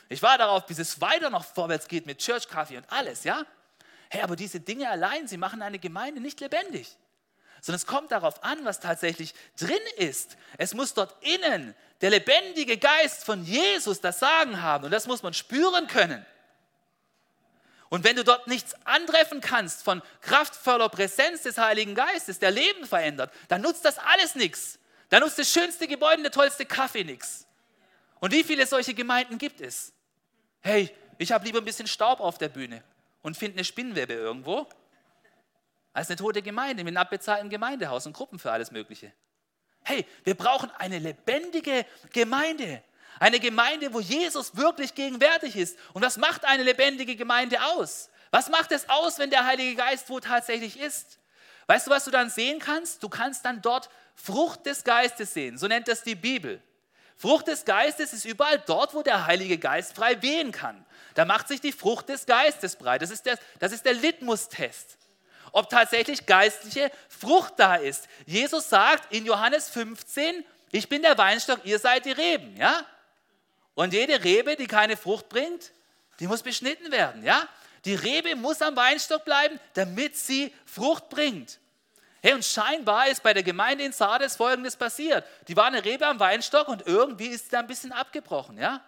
Ich 0.09 0.23
warte 0.23 0.39
darauf, 0.39 0.65
bis 0.65 0.79
es 0.79 0.99
weiter 0.99 1.29
noch 1.29 1.45
vorwärts 1.45 1.87
geht 1.87 2.07
mit 2.07 2.17
Church 2.17 2.49
Coffee 2.49 2.77
und 2.77 2.91
alles, 2.91 3.23
ja? 3.23 3.45
Hey, 4.09 4.23
aber 4.23 4.35
diese 4.35 4.59
Dinge 4.59 4.89
allein, 4.89 5.27
sie 5.27 5.37
machen 5.37 5.61
eine 5.61 5.77
Gemeinde 5.77 6.21
nicht 6.21 6.39
lebendig. 6.39 6.97
Sondern 7.61 7.75
es 7.75 7.85
kommt 7.85 8.11
darauf 8.11 8.43
an, 8.43 8.65
was 8.65 8.79
tatsächlich 8.79 9.35
drin 9.59 9.77
ist. 9.97 10.37
Es 10.57 10.73
muss 10.73 10.95
dort 10.95 11.15
innen 11.23 11.75
der 12.01 12.09
lebendige 12.09 12.77
Geist 12.77 13.25
von 13.25 13.43
Jesus 13.43 14.01
das 14.01 14.17
Sagen 14.17 14.63
haben. 14.63 14.85
Und 14.85 14.91
das 14.91 15.05
muss 15.05 15.21
man 15.21 15.35
spüren 15.35 15.85
können. 15.85 16.25
Und 17.89 18.05
wenn 18.05 18.15
du 18.15 18.23
dort 18.23 18.47
nichts 18.47 18.73
antreffen 18.85 19.39
kannst 19.39 19.83
von 19.83 20.01
kraftvoller 20.21 20.89
Präsenz 20.89 21.43
des 21.43 21.59
Heiligen 21.59 21.93
Geistes, 21.93 22.39
der 22.39 22.49
Leben 22.49 22.87
verändert, 22.87 23.31
dann 23.49 23.61
nutzt 23.61 23.85
das 23.85 23.99
alles 23.99 24.33
nichts. 24.33 24.79
Dann 25.09 25.21
nutzt 25.21 25.39
das 25.39 25.51
schönste 25.51 25.87
Gebäude, 25.87 26.21
der 26.21 26.31
tollste 26.31 26.65
Kaffee 26.65 27.03
nichts. 27.03 27.47
Und 28.19 28.33
wie 28.33 28.43
viele 28.43 28.65
solche 28.65 28.93
Gemeinden 28.93 29.37
gibt 29.37 29.61
es? 29.61 29.93
Hey, 30.61 30.93
ich 31.17 31.31
habe 31.31 31.45
lieber 31.45 31.59
ein 31.59 31.65
bisschen 31.65 31.87
Staub 31.87 32.19
auf 32.19 32.37
der 32.37 32.49
Bühne 32.49 32.83
und 33.21 33.37
finde 33.37 33.57
eine 33.57 33.63
Spinnwebe 33.63 34.13
irgendwo, 34.13 34.67
als 35.93 36.09
eine 36.09 36.17
tote 36.17 36.41
Gemeinde 36.41 36.83
mit 36.83 36.91
einem 36.91 36.97
abbezahlten 36.97 37.49
Gemeindehaus 37.49 38.05
und 38.05 38.13
Gruppen 38.13 38.37
für 38.37 38.51
alles 38.51 38.71
Mögliche. 38.71 39.11
Hey, 39.83 40.05
wir 40.25 40.35
brauchen 40.35 40.69
eine 40.77 40.99
lebendige 40.99 41.85
Gemeinde. 42.11 42.83
Eine 43.19 43.39
Gemeinde, 43.39 43.93
wo 43.93 43.99
Jesus 43.99 44.55
wirklich 44.55 44.93
gegenwärtig 44.93 45.55
ist. 45.55 45.79
Und 45.93 46.03
was 46.03 46.17
macht 46.17 46.45
eine 46.45 46.63
lebendige 46.63 47.15
Gemeinde 47.15 47.63
aus? 47.63 48.09
Was 48.29 48.49
macht 48.49 48.71
es 48.71 48.89
aus, 48.89 49.17
wenn 49.17 49.29
der 49.29 49.45
Heilige 49.45 49.75
Geist 49.75 50.09
wo 50.09 50.19
tatsächlich 50.19 50.79
ist? 50.79 51.19
Weißt 51.67 51.87
du, 51.87 51.91
was 51.91 52.05
du 52.05 52.11
dann 52.11 52.29
sehen 52.29 52.59
kannst? 52.59 53.01
Du 53.01 53.09
kannst 53.09 53.45
dann 53.45 53.61
dort 53.61 53.89
Frucht 54.17 54.65
des 54.65 54.83
Geistes 54.83 55.33
sehen. 55.33 55.57
So 55.57 55.67
nennt 55.67 55.87
das 55.87 56.03
die 56.03 56.15
Bibel. 56.15 56.61
Frucht 57.15 57.47
des 57.47 57.63
Geistes 57.63 58.13
ist 58.13 58.25
überall 58.25 58.61
dort, 58.65 58.93
wo 58.93 59.01
der 59.01 59.25
Heilige 59.25 59.57
Geist 59.57 59.95
frei 59.95 60.21
wehen 60.21 60.51
kann. 60.51 60.85
Da 61.15 61.25
macht 61.25 61.47
sich 61.47 61.61
die 61.61 61.71
Frucht 61.71 62.09
des 62.09 62.25
Geistes 62.25 62.75
breit. 62.75 63.01
Das 63.01 63.09
ist 63.09 63.25
der, 63.25 63.39
das 63.59 63.71
ist 63.71 63.85
der 63.85 63.93
Litmus-Test. 63.93 64.97
Ob 65.51 65.69
tatsächlich 65.69 66.25
geistliche 66.25 66.91
Frucht 67.07 67.53
da 67.57 67.75
ist. 67.75 68.07
Jesus 68.25 68.69
sagt 68.69 69.11
in 69.13 69.25
Johannes 69.25 69.69
15, 69.69 70.43
ich 70.71 70.89
bin 70.89 71.01
der 71.01 71.17
Weinstock, 71.17 71.61
ihr 71.63 71.79
seid 71.79 72.05
die 72.05 72.11
Reben. 72.11 72.55
Ja? 72.57 72.85
Und 73.73 73.93
jede 73.93 74.23
Rebe, 74.23 74.55
die 74.55 74.67
keine 74.67 74.97
Frucht 74.97 75.29
bringt, 75.29 75.71
die 76.19 76.27
muss 76.27 76.43
beschnitten 76.43 76.91
werden. 76.91 77.23
Ja? 77.23 77.47
Die 77.85 77.95
Rebe 77.95 78.35
muss 78.35 78.61
am 78.61 78.75
Weinstock 78.75 79.23
bleiben, 79.23 79.59
damit 79.73 80.17
sie 80.17 80.53
Frucht 80.65 81.09
bringt. 81.09 81.59
Hey, 82.21 82.33
und 82.33 82.43
scheinbar 82.43 83.07
ist 83.07 83.21
bei 83.21 83.33
der 83.33 83.43
Gemeinde 83.43 83.83
in 83.83 83.91
Sardes 83.91 84.35
Folgendes 84.35 84.75
passiert. 84.75 85.25
Die 85.47 85.55
war 85.55 85.65
eine 85.65 85.85
Rebe 85.85 86.05
am 86.05 86.19
Weinstock 86.19 86.67
und 86.67 86.87
irgendwie 86.87 87.27
ist 87.27 87.45
sie 87.45 87.51
da 87.51 87.59
ein 87.59 87.67
bisschen 87.67 87.91
abgebrochen, 87.91 88.57
ja? 88.57 88.81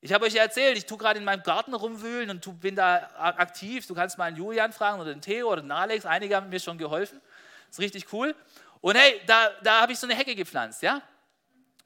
Ich 0.00 0.12
habe 0.12 0.26
euch 0.26 0.34
ja 0.34 0.42
erzählt, 0.42 0.78
ich 0.78 0.86
tue 0.86 0.98
gerade 0.98 1.18
in 1.18 1.24
meinem 1.24 1.42
Garten 1.42 1.74
rumwühlen 1.74 2.30
und 2.30 2.60
bin 2.60 2.76
da 2.76 3.10
aktiv. 3.16 3.86
Du 3.86 3.94
kannst 3.94 4.18
mal 4.18 4.26
einen 4.26 4.36
Julian 4.36 4.72
fragen 4.72 5.00
oder 5.00 5.12
den 5.12 5.20
Theo 5.20 5.50
oder 5.50 5.62
den 5.62 5.72
Alex. 5.72 6.06
Einige 6.06 6.36
haben 6.36 6.48
mir 6.48 6.60
schon 6.60 6.78
geholfen. 6.78 7.20
Das 7.66 7.76
ist 7.76 7.80
richtig 7.80 8.12
cool. 8.12 8.34
Und 8.80 8.94
hey, 8.94 9.20
da, 9.26 9.50
da 9.62 9.80
habe 9.80 9.92
ich 9.92 9.98
so 9.98 10.06
eine 10.06 10.14
Hecke 10.14 10.34
gepflanzt, 10.34 10.82
ja? 10.82 11.02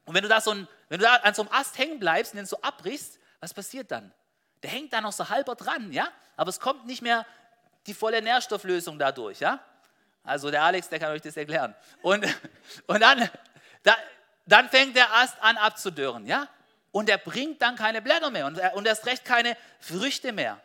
Und 0.05 0.13
wenn 0.13 0.21
du, 0.23 0.29
da 0.29 0.39
so 0.39 0.51
ein, 0.51 0.67
wenn 0.89 0.99
du 0.99 1.05
da 1.05 1.15
an 1.15 1.33
so 1.33 1.41
einem 1.41 1.51
Ast 1.51 1.77
hängen 1.77 1.99
bleibst 1.99 2.33
und 2.33 2.37
den 2.37 2.45
so 2.45 2.61
abbrichst, 2.61 3.17
was 3.39 3.53
passiert 3.53 3.89
dann? 3.91 4.13
Der 4.61 4.69
hängt 4.69 4.93
da 4.93 5.01
noch 5.01 5.13
so 5.13 5.29
halber 5.29 5.55
dran, 5.55 5.91
ja? 5.91 6.07
Aber 6.35 6.49
es 6.49 6.59
kommt 6.59 6.85
nicht 6.85 7.01
mehr 7.01 7.25
die 7.87 7.93
volle 7.93 8.21
Nährstofflösung 8.21 8.99
dadurch, 8.99 9.39
ja? 9.39 9.59
Also 10.23 10.51
der 10.51 10.63
Alex, 10.63 10.89
der 10.89 10.99
kann 10.99 11.11
euch 11.11 11.21
das 11.21 11.35
erklären. 11.35 11.75
Und, 12.01 12.25
und 12.87 12.99
dann, 12.99 13.29
da, 13.83 13.95
dann 14.45 14.69
fängt 14.69 14.95
der 14.95 15.13
Ast 15.13 15.41
an 15.41 15.57
abzudürren, 15.57 16.25
ja? 16.25 16.47
Und 16.91 17.09
er 17.09 17.17
bringt 17.17 17.61
dann 17.61 17.75
keine 17.75 18.01
Blätter 18.01 18.29
mehr 18.29 18.45
und, 18.45 18.59
und 18.73 18.85
erst 18.85 19.05
recht 19.05 19.23
keine 19.23 19.55
Früchte 19.79 20.31
mehr. 20.31 20.59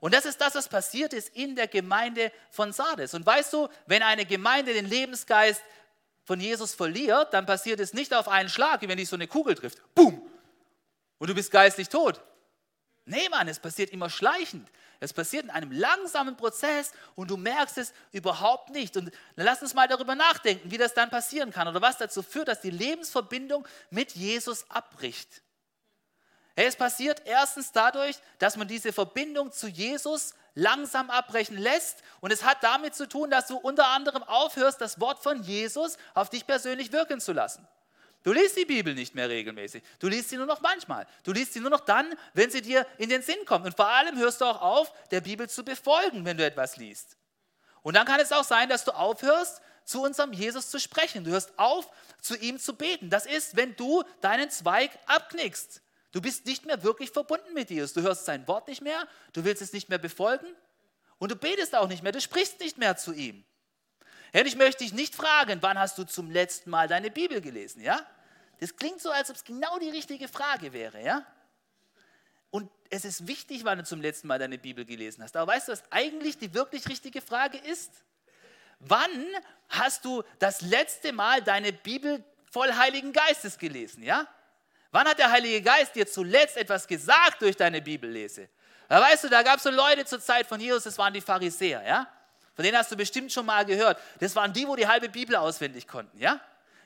Und 0.00 0.12
das 0.12 0.26
ist 0.26 0.40
das, 0.40 0.54
was 0.54 0.68
passiert 0.68 1.14
ist 1.14 1.30
in 1.30 1.56
der 1.56 1.68
Gemeinde 1.68 2.30
von 2.50 2.72
Sardes. 2.72 3.14
Und 3.14 3.24
weißt 3.24 3.52
du, 3.52 3.68
wenn 3.86 4.02
eine 4.02 4.26
Gemeinde 4.26 4.74
den 4.74 4.86
Lebensgeist 4.86 5.62
von 6.24 6.40
Jesus 6.40 6.74
verliert, 6.74 7.32
dann 7.32 7.46
passiert 7.46 7.80
es 7.80 7.94
nicht 7.94 8.12
auf 8.12 8.28
einen 8.28 8.48
Schlag, 8.48 8.82
wie 8.82 8.88
wenn 8.88 8.98
dich 8.98 9.08
so 9.08 9.16
eine 9.16 9.26
Kugel 9.26 9.54
trifft. 9.54 9.78
Boom! 9.94 10.20
Und 11.18 11.30
du 11.30 11.34
bist 11.34 11.50
geistlich 11.50 11.88
tot. 11.88 12.20
Nee, 13.06 13.28
Mann, 13.28 13.48
es 13.48 13.58
passiert 13.58 13.90
immer 13.90 14.08
schleichend. 14.08 14.70
Es 14.98 15.12
passiert 15.12 15.44
in 15.44 15.50
einem 15.50 15.72
langsamen 15.72 16.36
Prozess 16.36 16.92
und 17.14 17.30
du 17.30 17.36
merkst 17.36 17.76
es 17.76 17.92
überhaupt 18.12 18.70
nicht. 18.70 18.96
Und 18.96 19.10
lass 19.36 19.60
uns 19.60 19.74
mal 19.74 19.88
darüber 19.88 20.14
nachdenken, 20.14 20.70
wie 20.70 20.78
das 20.78 20.94
dann 20.94 21.10
passieren 21.10 21.50
kann 21.50 21.68
oder 21.68 21.82
was 21.82 21.98
dazu 21.98 22.22
führt, 22.22 22.48
dass 22.48 22.62
die 22.62 22.70
Lebensverbindung 22.70 23.68
mit 23.90 24.12
Jesus 24.12 24.64
abbricht. 24.70 25.42
Es 26.56 26.76
passiert 26.76 27.22
erstens 27.26 27.72
dadurch, 27.72 28.16
dass 28.38 28.56
man 28.56 28.68
diese 28.68 28.92
Verbindung 28.92 29.52
zu 29.52 29.66
Jesus 29.66 30.34
langsam 30.54 31.10
abbrechen 31.10 31.58
lässt. 31.58 32.02
Und 32.20 32.32
es 32.32 32.44
hat 32.44 32.62
damit 32.62 32.94
zu 32.94 33.08
tun, 33.08 33.28
dass 33.28 33.48
du 33.48 33.56
unter 33.56 33.88
anderem 33.88 34.22
aufhörst, 34.22 34.80
das 34.80 35.00
Wort 35.00 35.22
von 35.22 35.42
Jesus 35.42 35.98
auf 36.14 36.30
dich 36.30 36.46
persönlich 36.46 36.92
wirken 36.92 37.20
zu 37.20 37.32
lassen. 37.32 37.66
Du 38.24 38.32
liest 38.32 38.56
die 38.56 38.64
Bibel 38.64 38.94
nicht 38.94 39.14
mehr 39.14 39.28
regelmäßig. 39.28 39.82
Du 39.98 40.08
liest 40.08 40.30
sie 40.30 40.38
nur 40.38 40.46
noch 40.46 40.62
manchmal. 40.62 41.06
Du 41.22 41.32
liest 41.32 41.52
sie 41.52 41.60
nur 41.60 41.68
noch 41.68 41.80
dann, 41.80 42.14
wenn 42.32 42.50
sie 42.50 42.62
dir 42.62 42.86
in 42.96 43.10
den 43.10 43.20
Sinn 43.22 43.44
kommt. 43.44 43.66
Und 43.66 43.76
vor 43.76 43.86
allem 43.86 44.18
hörst 44.18 44.40
du 44.40 44.46
auch 44.46 44.62
auf, 44.62 44.92
der 45.10 45.20
Bibel 45.20 45.48
zu 45.48 45.62
befolgen, 45.62 46.24
wenn 46.24 46.38
du 46.38 46.44
etwas 46.44 46.78
liest. 46.78 47.18
Und 47.82 47.94
dann 47.94 48.06
kann 48.06 48.18
es 48.20 48.32
auch 48.32 48.44
sein, 48.44 48.70
dass 48.70 48.84
du 48.84 48.92
aufhörst, 48.92 49.60
zu 49.84 50.02
unserem 50.02 50.32
Jesus 50.32 50.70
zu 50.70 50.80
sprechen. 50.80 51.22
Du 51.22 51.32
hörst 51.32 51.52
auf, 51.58 51.90
zu 52.22 52.34
ihm 52.34 52.58
zu 52.58 52.74
beten. 52.74 53.10
Das 53.10 53.26
ist, 53.26 53.56
wenn 53.56 53.76
du 53.76 54.02
deinen 54.22 54.48
Zweig 54.48 54.90
abknickst. 55.04 55.82
Du 56.10 56.22
bist 56.22 56.46
nicht 56.46 56.64
mehr 56.64 56.82
wirklich 56.82 57.10
verbunden 57.10 57.52
mit 57.52 57.68
Jesus. 57.68 57.92
Du 57.92 58.00
hörst 58.00 58.24
sein 58.24 58.48
Wort 58.48 58.68
nicht 58.68 58.80
mehr, 58.80 59.06
du 59.34 59.44
willst 59.44 59.60
es 59.60 59.74
nicht 59.74 59.90
mehr 59.90 59.98
befolgen 59.98 60.46
und 61.18 61.30
du 61.30 61.36
betest 61.36 61.74
auch 61.74 61.88
nicht 61.88 62.02
mehr, 62.02 62.12
du 62.12 62.20
sprichst 62.20 62.60
nicht 62.60 62.78
mehr 62.78 62.96
zu 62.96 63.12
ihm. 63.12 63.44
Herr, 64.34 64.44
ich 64.46 64.56
möchte 64.56 64.82
dich 64.82 64.92
nicht 64.92 65.14
fragen, 65.14 65.62
wann 65.62 65.78
hast 65.78 65.96
du 65.96 66.02
zum 66.02 66.28
letzten 66.28 66.68
Mal 66.68 66.88
deine 66.88 67.08
Bibel 67.08 67.40
gelesen, 67.40 67.80
ja? 67.80 68.04
Das 68.58 68.74
klingt 68.74 69.00
so, 69.00 69.12
als 69.12 69.30
ob 69.30 69.36
es 69.36 69.44
genau 69.44 69.78
die 69.78 69.90
richtige 69.90 70.26
Frage 70.26 70.72
wäre, 70.72 71.00
ja? 71.00 71.24
Und 72.50 72.68
es 72.90 73.04
ist 73.04 73.28
wichtig, 73.28 73.62
wann 73.62 73.78
du 73.78 73.84
zum 73.84 74.00
letzten 74.00 74.26
Mal 74.26 74.40
deine 74.40 74.58
Bibel 74.58 74.84
gelesen 74.84 75.22
hast. 75.22 75.36
Aber 75.36 75.52
weißt 75.52 75.68
du, 75.68 75.72
was 75.72 75.84
eigentlich 75.92 76.36
die 76.36 76.52
wirklich 76.52 76.88
richtige 76.88 77.20
Frage 77.20 77.58
ist? 77.58 77.92
Wann 78.80 79.24
hast 79.68 80.04
du 80.04 80.24
das 80.40 80.62
letzte 80.62 81.12
Mal 81.12 81.40
deine 81.40 81.72
Bibel 81.72 82.24
voll 82.50 82.74
Heiligen 82.74 83.12
Geistes 83.12 83.56
gelesen, 83.56 84.02
ja? 84.02 84.26
Wann 84.90 85.06
hat 85.06 85.20
der 85.20 85.30
Heilige 85.30 85.62
Geist 85.62 85.94
dir 85.94 86.08
zuletzt 86.08 86.56
etwas 86.56 86.88
gesagt 86.88 87.40
durch 87.40 87.56
deine 87.56 87.80
Bibellese? 87.80 88.48
Da 88.88 89.00
weißt 89.00 89.22
du, 89.22 89.28
da 89.28 89.44
gab 89.44 89.58
es 89.58 89.62
so 89.62 89.70
Leute 89.70 90.04
zur 90.04 90.20
Zeit 90.20 90.48
von 90.48 90.60
Jesus, 90.60 90.82
das 90.82 90.98
waren 90.98 91.14
die 91.14 91.20
Pharisäer, 91.20 91.86
ja? 91.86 92.08
Von 92.54 92.64
denen 92.64 92.76
hast 92.76 92.90
du 92.90 92.96
bestimmt 92.96 93.32
schon 93.32 93.46
mal 93.46 93.64
gehört. 93.64 93.98
Das 94.20 94.36
waren 94.36 94.52
die, 94.52 94.66
wo 94.66 94.76
die 94.76 94.86
halbe 94.86 95.08
Bibel 95.08 95.36
auswendig 95.36 95.86
konnten, 95.86 96.18
ja? 96.18 96.40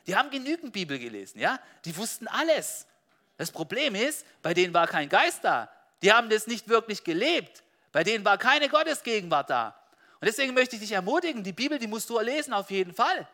Die 0.06 0.16
haben 0.16 0.30
genügend 0.30 0.72
Bibel 0.72 0.98
gelesen, 0.98 1.38
ja? 1.38 1.60
Die 1.84 1.94
wussten 1.96 2.26
alles. 2.28 2.86
Das 3.36 3.50
Problem 3.50 3.94
ist, 3.94 4.26
bei 4.42 4.54
denen 4.54 4.72
war 4.72 4.86
kein 4.86 5.08
Geist 5.08 5.44
da. 5.44 5.70
Die 6.02 6.12
haben 6.12 6.30
das 6.30 6.46
nicht 6.46 6.68
wirklich 6.68 7.04
gelebt. 7.04 7.62
Bei 7.92 8.04
denen 8.04 8.24
war 8.24 8.38
keine 8.38 8.68
Gottesgegenwart 8.68 9.50
da. 9.50 9.78
Und 10.20 10.26
deswegen 10.26 10.54
möchte 10.54 10.76
ich 10.76 10.82
dich 10.82 10.92
ermutigen, 10.92 11.44
die 11.44 11.52
Bibel, 11.52 11.78
die 11.78 11.86
musst 11.86 12.08
du 12.10 12.18
lesen 12.20 12.52
auf 12.52 12.70
jeden 12.70 12.94
Fall. 12.94 13.28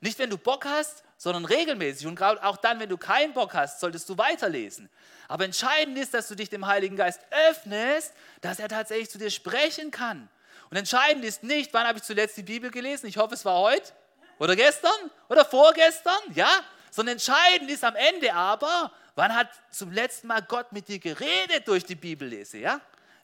Nicht, 0.00 0.18
wenn 0.18 0.30
du 0.30 0.38
Bock 0.38 0.64
hast, 0.64 1.04
sondern 1.16 1.44
regelmäßig. 1.44 2.06
Und 2.06 2.20
auch 2.20 2.56
dann, 2.56 2.80
wenn 2.80 2.88
du 2.88 2.96
keinen 2.96 3.32
Bock 3.32 3.54
hast, 3.54 3.80
solltest 3.80 4.08
du 4.08 4.18
weiterlesen. 4.18 4.90
Aber 5.28 5.44
entscheidend 5.44 5.98
ist, 5.98 6.14
dass 6.14 6.28
du 6.28 6.34
dich 6.34 6.50
dem 6.50 6.66
Heiligen 6.66 6.96
Geist 6.96 7.20
öffnest, 7.48 8.12
dass 8.40 8.58
er 8.58 8.68
tatsächlich 8.68 9.10
zu 9.10 9.18
dir 9.18 9.30
sprechen 9.30 9.90
kann. 9.90 10.28
Und 10.70 10.76
entscheidend 10.76 11.24
ist 11.24 11.42
nicht, 11.42 11.72
wann 11.72 11.86
habe 11.86 11.98
ich 11.98 12.04
zuletzt 12.04 12.36
die 12.36 12.42
Bibel 12.42 12.70
gelesen. 12.70 13.06
Ich 13.06 13.16
hoffe, 13.16 13.34
es 13.34 13.44
war 13.44 13.58
heute 13.58 13.92
oder 14.38 14.56
gestern 14.56 15.10
oder 15.28 15.44
vorgestern, 15.44 16.18
ja? 16.34 16.50
Sondern 16.90 17.14
entscheidend 17.14 17.70
ist 17.70 17.84
am 17.84 17.94
Ende 17.94 18.32
aber, 18.32 18.92
wann 19.14 19.34
hat 19.34 19.48
zum 19.70 19.92
letzten 19.92 20.28
Mal 20.28 20.42
Gott 20.42 20.72
mit 20.72 20.88
dir 20.88 20.98
geredet 20.98 21.68
durch 21.68 21.84
die 21.84 21.94
Bibellese, 21.94 22.58
ja? 22.58 22.80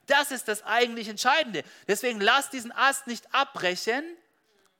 Das 0.07 0.31
ist 0.31 0.47
das 0.47 0.63
eigentlich 0.63 1.07
Entscheidende. 1.07 1.63
Deswegen 1.87 2.19
lass 2.19 2.49
diesen 2.49 2.71
Ast 2.71 3.07
nicht 3.07 3.33
abbrechen, 3.33 4.03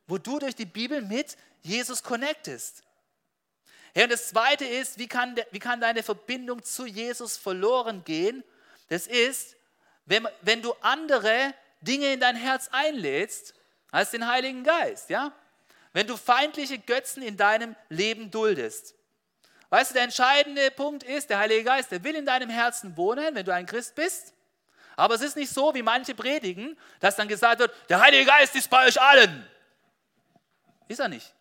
wo 0.07 0.17
du 0.17 0.39
durch 0.39 0.55
die 0.55 0.65
Bibel 0.65 1.01
mit 1.01 1.37
Jesus 1.61 2.03
connectest. 2.03 2.83
Ja, 3.95 4.03
und 4.03 4.11
das 4.11 4.29
Zweite 4.29 4.65
ist, 4.65 4.97
wie 4.97 5.07
kann, 5.07 5.35
wie 5.51 5.59
kann 5.59 5.79
deine 5.79 6.03
Verbindung 6.03 6.63
zu 6.63 6.85
Jesus 6.85 7.37
verloren 7.37 8.03
gehen? 8.03 8.43
Das 8.89 9.07
ist, 9.07 9.55
wenn, 10.05 10.27
wenn 10.41 10.61
du 10.61 10.73
andere 10.81 11.53
Dinge 11.83 12.13
in 12.13 12.19
dein 12.19 12.35
Herz 12.35 12.69
einlädst, 12.71 13.53
als 13.91 14.11
den 14.11 14.27
Heiligen 14.27 14.63
Geist. 14.63 15.09
Ja? 15.09 15.31
Wenn 15.91 16.07
du 16.07 16.17
feindliche 16.17 16.79
Götzen 16.79 17.21
in 17.21 17.37
deinem 17.37 17.75
Leben 17.89 18.31
duldest. 18.31 18.95
Weißt 19.69 19.91
du, 19.91 19.93
der 19.95 20.03
entscheidende 20.03 20.71
Punkt 20.71 21.03
ist, 21.03 21.29
der 21.29 21.39
Heilige 21.39 21.63
Geist, 21.63 21.91
der 21.91 22.03
will 22.03 22.15
in 22.15 22.25
deinem 22.25 22.49
Herzen 22.49 22.95
wohnen, 22.97 23.35
wenn 23.35 23.45
du 23.45 23.53
ein 23.53 23.65
Christ 23.65 23.95
bist. 23.95 24.33
Aber 24.95 25.15
es 25.15 25.21
ist 25.21 25.35
nicht 25.35 25.51
so, 25.51 25.73
wie 25.73 25.81
manche 25.81 26.13
predigen, 26.13 26.77
dass 26.99 27.15
dann 27.15 27.27
gesagt 27.27 27.59
wird, 27.59 27.73
der 27.89 27.99
Heilige 27.99 28.25
Geist 28.25 28.55
ist 28.55 28.69
bei 28.69 28.87
euch 28.87 29.01
allen. 29.01 29.47
Ist 30.87 30.99
er 30.99 31.07
nicht. 31.07 31.33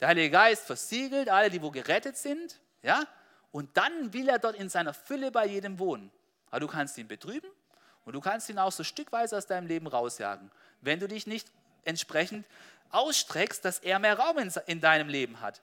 Der 0.00 0.08
Heilige 0.08 0.30
Geist 0.30 0.66
versiegelt 0.66 1.28
alle, 1.28 1.50
die 1.50 1.62
wo 1.62 1.70
gerettet 1.70 2.16
sind, 2.16 2.60
ja, 2.82 3.04
und 3.50 3.76
dann 3.76 4.12
will 4.12 4.28
er 4.28 4.38
dort 4.38 4.56
in 4.56 4.68
seiner 4.68 4.92
Fülle 4.92 5.30
bei 5.30 5.46
jedem 5.46 5.78
wohnen. 5.78 6.12
Aber 6.50 6.60
du 6.60 6.66
kannst 6.66 6.96
ihn 6.98 7.08
betrüben 7.08 7.50
und 8.08 8.14
du 8.14 8.22
kannst 8.22 8.48
ihn 8.48 8.58
auch 8.58 8.72
so 8.72 8.84
stückweise 8.84 9.36
aus 9.36 9.44
deinem 9.44 9.66
Leben 9.66 9.86
rausjagen, 9.86 10.50
wenn 10.80 10.98
du 10.98 11.06
dich 11.06 11.26
nicht 11.26 11.46
entsprechend 11.84 12.46
ausstreckst, 12.88 13.62
dass 13.62 13.80
er 13.80 13.98
mehr 13.98 14.18
Raum 14.18 14.38
in, 14.38 14.50
in 14.64 14.80
deinem 14.80 15.10
Leben 15.10 15.42
hat. 15.42 15.60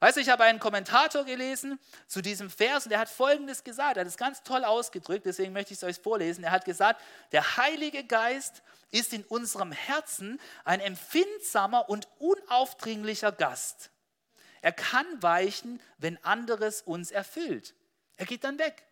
Weißt 0.00 0.16
du, 0.16 0.20
ich 0.20 0.28
habe 0.28 0.42
einen 0.42 0.58
Kommentator 0.58 1.24
gelesen 1.24 1.78
zu 2.08 2.20
diesem 2.20 2.50
Vers 2.50 2.86
und 2.86 2.90
der 2.90 2.98
hat 2.98 3.08
Folgendes 3.08 3.62
gesagt. 3.62 3.96
Er 3.96 4.00
hat 4.00 4.08
es 4.08 4.16
ganz 4.16 4.42
toll 4.42 4.64
ausgedrückt, 4.64 5.24
deswegen 5.24 5.52
möchte 5.52 5.72
ich 5.72 5.78
es 5.78 5.84
euch 5.84 6.00
vorlesen. 6.00 6.42
Er 6.42 6.50
hat 6.50 6.64
gesagt, 6.64 7.00
der 7.30 7.56
Heilige 7.56 8.02
Geist 8.02 8.62
ist 8.90 9.12
in 9.12 9.22
unserem 9.22 9.70
Herzen 9.70 10.40
ein 10.64 10.80
empfindsamer 10.80 11.88
und 11.88 12.08
unaufdringlicher 12.18 13.30
Gast. 13.30 13.90
Er 14.62 14.72
kann 14.72 15.06
weichen, 15.20 15.80
wenn 15.98 16.18
anderes 16.24 16.82
uns 16.82 17.12
erfüllt. 17.12 17.76
Er 18.16 18.26
geht 18.26 18.42
dann 18.42 18.58
weg. 18.58 18.82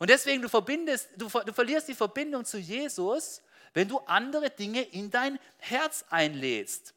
Und 0.00 0.08
deswegen, 0.08 0.40
du, 0.40 0.48
verbindest, 0.48 1.10
du, 1.16 1.28
du 1.28 1.52
verlierst 1.52 1.86
die 1.86 1.94
Verbindung 1.94 2.46
zu 2.46 2.56
Jesus, 2.56 3.42
wenn 3.74 3.86
du 3.86 3.98
andere 4.06 4.48
Dinge 4.48 4.80
in 4.80 5.10
dein 5.10 5.38
Herz 5.58 6.06
einlädst. 6.08 6.94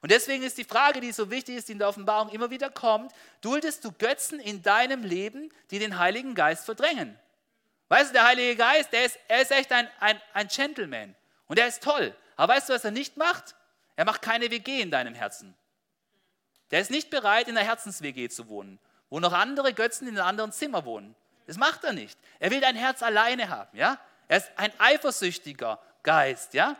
Und 0.00 0.12
deswegen 0.12 0.44
ist 0.44 0.56
die 0.56 0.64
Frage, 0.64 1.00
die 1.00 1.10
so 1.10 1.28
wichtig 1.28 1.56
ist, 1.56 1.66
die 1.66 1.72
in 1.72 1.80
der 1.80 1.88
Offenbarung 1.88 2.28
immer 2.28 2.48
wieder 2.48 2.70
kommt, 2.70 3.12
duldest 3.40 3.84
du 3.84 3.90
Götzen 3.90 4.38
in 4.38 4.62
deinem 4.62 5.02
Leben, 5.02 5.52
die 5.72 5.80
den 5.80 5.98
Heiligen 5.98 6.36
Geist 6.36 6.64
verdrängen? 6.64 7.18
Weißt 7.88 8.10
du, 8.10 8.12
der 8.12 8.24
Heilige 8.24 8.54
Geist, 8.54 8.92
der 8.92 9.06
ist, 9.06 9.18
er 9.26 9.42
ist 9.42 9.50
echt 9.50 9.72
ein, 9.72 9.88
ein, 9.98 10.20
ein 10.32 10.46
Gentleman 10.46 11.16
und 11.48 11.58
er 11.58 11.66
ist 11.66 11.82
toll. 11.82 12.14
Aber 12.36 12.54
weißt 12.54 12.68
du, 12.68 12.74
was 12.74 12.84
er 12.84 12.92
nicht 12.92 13.16
macht? 13.16 13.56
Er 13.96 14.04
macht 14.04 14.22
keine 14.22 14.52
WG 14.52 14.80
in 14.80 14.92
deinem 14.92 15.14
Herzen. 15.14 15.56
Der 16.70 16.80
ist 16.80 16.92
nicht 16.92 17.10
bereit, 17.10 17.48
in 17.48 17.56
der 17.56 17.64
Herzens-WG 17.64 18.28
zu 18.28 18.46
wohnen, 18.46 18.78
wo 19.10 19.18
noch 19.18 19.32
andere 19.32 19.74
Götzen 19.74 20.06
in 20.06 20.16
einem 20.16 20.28
anderen 20.28 20.52
Zimmer 20.52 20.84
wohnen. 20.84 21.16
Das 21.46 21.56
macht 21.56 21.84
er 21.84 21.92
nicht. 21.92 22.18
Er 22.38 22.50
will 22.50 22.60
dein 22.60 22.76
Herz 22.76 23.02
alleine 23.02 23.48
haben, 23.48 23.76
ja? 23.76 23.98
Er 24.28 24.38
ist 24.38 24.50
ein 24.56 24.72
eifersüchtiger 24.78 25.80
Geist, 26.02 26.54
ja? 26.54 26.76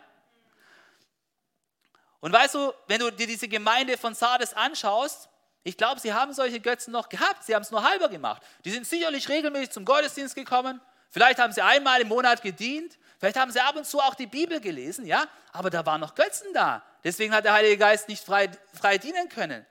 Und 2.21 2.33
weißt 2.33 2.55
du, 2.55 2.73
wenn 2.89 3.01
du 3.01 3.11
dir 3.11 3.27
diese 3.27 3.47
Gemeinde 3.47 3.97
von 3.97 4.15
Sardes 4.15 4.55
anschaust, 4.55 5.29
ich 5.63 5.77
glaube, 5.77 6.01
sie 6.01 6.13
haben 6.13 6.33
solche 6.33 6.61
Götzen 6.61 6.93
noch 6.93 7.09
gehabt, 7.09 7.45
sie 7.45 7.55
haben 7.55 7.63
es 7.63 7.71
nur 7.71 7.83
halber 7.89 8.09
gemacht. 8.09 8.43
Die 8.65 8.71
sind 8.71 8.87
sicherlich 8.87 9.29
regelmäßig 9.29 9.71
zum 9.71 9.85
Gottesdienst 9.85 10.35
gekommen, 10.35 10.81
vielleicht 11.11 11.39
haben 11.39 11.53
sie 11.53 11.63
einmal 11.63 12.01
im 12.01 12.09
Monat 12.09 12.43
gedient, 12.43 12.99
vielleicht 13.19 13.37
haben 13.37 13.51
sie 13.51 13.61
ab 13.61 13.77
und 13.77 13.85
zu 13.85 14.01
auch 14.01 14.15
die 14.15 14.27
Bibel 14.27 14.61
gelesen, 14.61 15.07
ja, 15.07 15.27
aber 15.53 15.71
da 15.71 15.85
waren 15.87 16.01
noch 16.01 16.15
Götzen 16.15 16.53
da. 16.53 16.83
Deswegen 17.05 17.33
hat 17.35 17.45
der 17.45 17.53
Heilige 17.53 17.79
Geist 17.79 18.09
nicht 18.09 18.25
frei, 18.25 18.51
frei 18.75 18.99
dienen 18.99 19.29
können. 19.29 19.65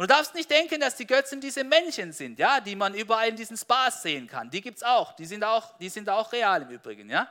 Und 0.00 0.08
du 0.08 0.14
darfst 0.14 0.34
nicht 0.34 0.50
denken, 0.50 0.80
dass 0.80 0.96
die 0.96 1.06
Götzen 1.06 1.42
diese 1.42 1.62
Männchen 1.62 2.14
sind, 2.14 2.38
ja, 2.38 2.60
die 2.60 2.74
man 2.74 2.94
überall 2.94 3.28
in 3.28 3.36
diesen 3.36 3.58
Spas 3.58 4.00
sehen 4.00 4.26
kann. 4.26 4.50
Die 4.50 4.62
gibt 4.62 4.78
es 4.78 4.82
auch. 4.82 5.12
Die 5.12 5.26
sind 5.26 5.44
auch, 5.44 5.76
die 5.76 5.90
sind 5.90 6.08
auch 6.08 6.32
real 6.32 6.62
im 6.62 6.70
Übrigen, 6.70 7.10
ja 7.10 7.28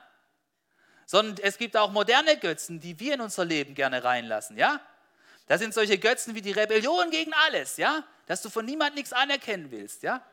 sondern 1.10 1.44
es 1.44 1.58
gibt 1.58 1.76
auch 1.76 1.90
moderne 1.90 2.38
Götzen, 2.38 2.80
die 2.80 3.00
wir 3.00 3.16
in 3.16 3.22
unser 3.22 3.44
Leben 3.44 3.74
gerne 3.74 4.04
reinlassen, 4.04 4.56
ja? 4.60 4.80
Das 5.48 5.60
sind 5.60 5.74
solche 5.74 5.98
Götzen 5.98 6.36
wie 6.36 6.42
die 6.44 6.52
Rebellion 6.52 7.10
gegen 7.10 7.34
alles, 7.34 7.78
ja? 7.78 8.04
Dass 8.28 8.44
du 8.44 8.50
von 8.52 8.64
niemandem 8.64 8.98
nichts 8.98 9.12
anerkennen 9.12 9.72
willst, 9.72 10.04
ja? 10.04 10.24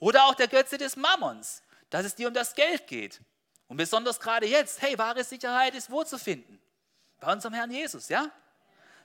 Oder 0.00 0.24
auch 0.24 0.34
der 0.34 0.48
Götze 0.48 0.76
des 0.76 0.96
Mammons, 0.96 1.62
dass 1.88 2.04
es 2.04 2.16
dir 2.16 2.26
um 2.26 2.34
das 2.34 2.56
Geld 2.56 2.88
geht. 2.88 3.20
Und 3.68 3.76
besonders 3.76 4.18
gerade 4.18 4.44
jetzt, 4.44 4.82
hey, 4.82 4.98
wahre 4.98 5.22
Sicherheit 5.22 5.76
ist 5.76 5.88
wo 5.88 6.02
zu 6.02 6.18
finden? 6.18 6.60
Bei 7.20 7.32
unserem 7.32 7.54
Herrn 7.54 7.70
Jesus, 7.70 8.08
ja? 8.08 8.28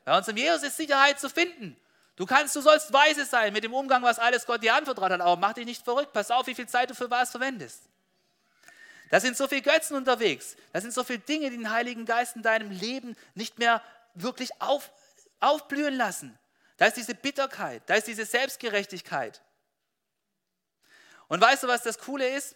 Bei 0.04 0.18
unserem 0.18 0.38
Jesus 0.38 0.64
ist 0.64 0.78
Sicherheit 0.78 1.20
zu 1.20 1.30
finden. 1.30 1.78
Du 2.18 2.26
kannst, 2.26 2.56
du 2.56 2.62
sollst 2.62 2.92
weise 2.92 3.26
sein 3.26 3.54
mit 3.54 3.64
dem 3.64 3.74
Umgang, 3.74 4.02
was 4.02 4.18
alles 4.18 4.46
Gott 4.46 4.64
dir 4.64 4.74
anvertraut 4.74 5.12
hat, 5.12 5.22
aber 5.22 5.38
mach 5.38 5.54
dich 5.54 5.66
nicht 5.66 5.84
verrückt. 5.84 6.14
Pass 6.14 6.32
auf, 6.32 6.48
wie 6.48 6.56
viel 6.56 6.68
Zeit 6.68 6.90
du 6.90 6.96
für 6.96 7.10
was 7.10 7.30
verwendest. 7.30 7.84
Da 9.12 9.20
sind 9.20 9.38
so 9.38 9.48
viele 9.48 9.62
Götzen 9.62 9.96
unterwegs. 9.96 10.58
Da 10.74 10.82
sind 10.82 10.94
so 10.94 11.04
viele 11.04 11.20
Dinge, 11.20 11.52
die 11.52 11.58
den 11.58 11.70
Heiligen 11.72 12.06
Geist 12.06 12.36
in 12.36 12.42
deinem 12.42 12.72
Leben 12.72 13.16
nicht 13.36 13.60
mehr 13.60 13.84
wirklich 14.16 14.50
auf, 14.60 14.92
aufblühen 15.40 15.96
lassen. 15.96 16.38
Da 16.78 16.88
ist 16.88 16.98
diese 16.98 17.14
Bitterkeit, 17.14 17.84
da 17.86 17.96
ist 17.96 18.08
diese 18.08 18.26
Selbstgerechtigkeit. 18.26 19.42
Und 21.28 21.40
weißt 21.40 21.64
du, 21.64 21.68
was 21.68 21.84
das 21.84 22.00
Coole 22.00 22.28
ist? 22.28 22.56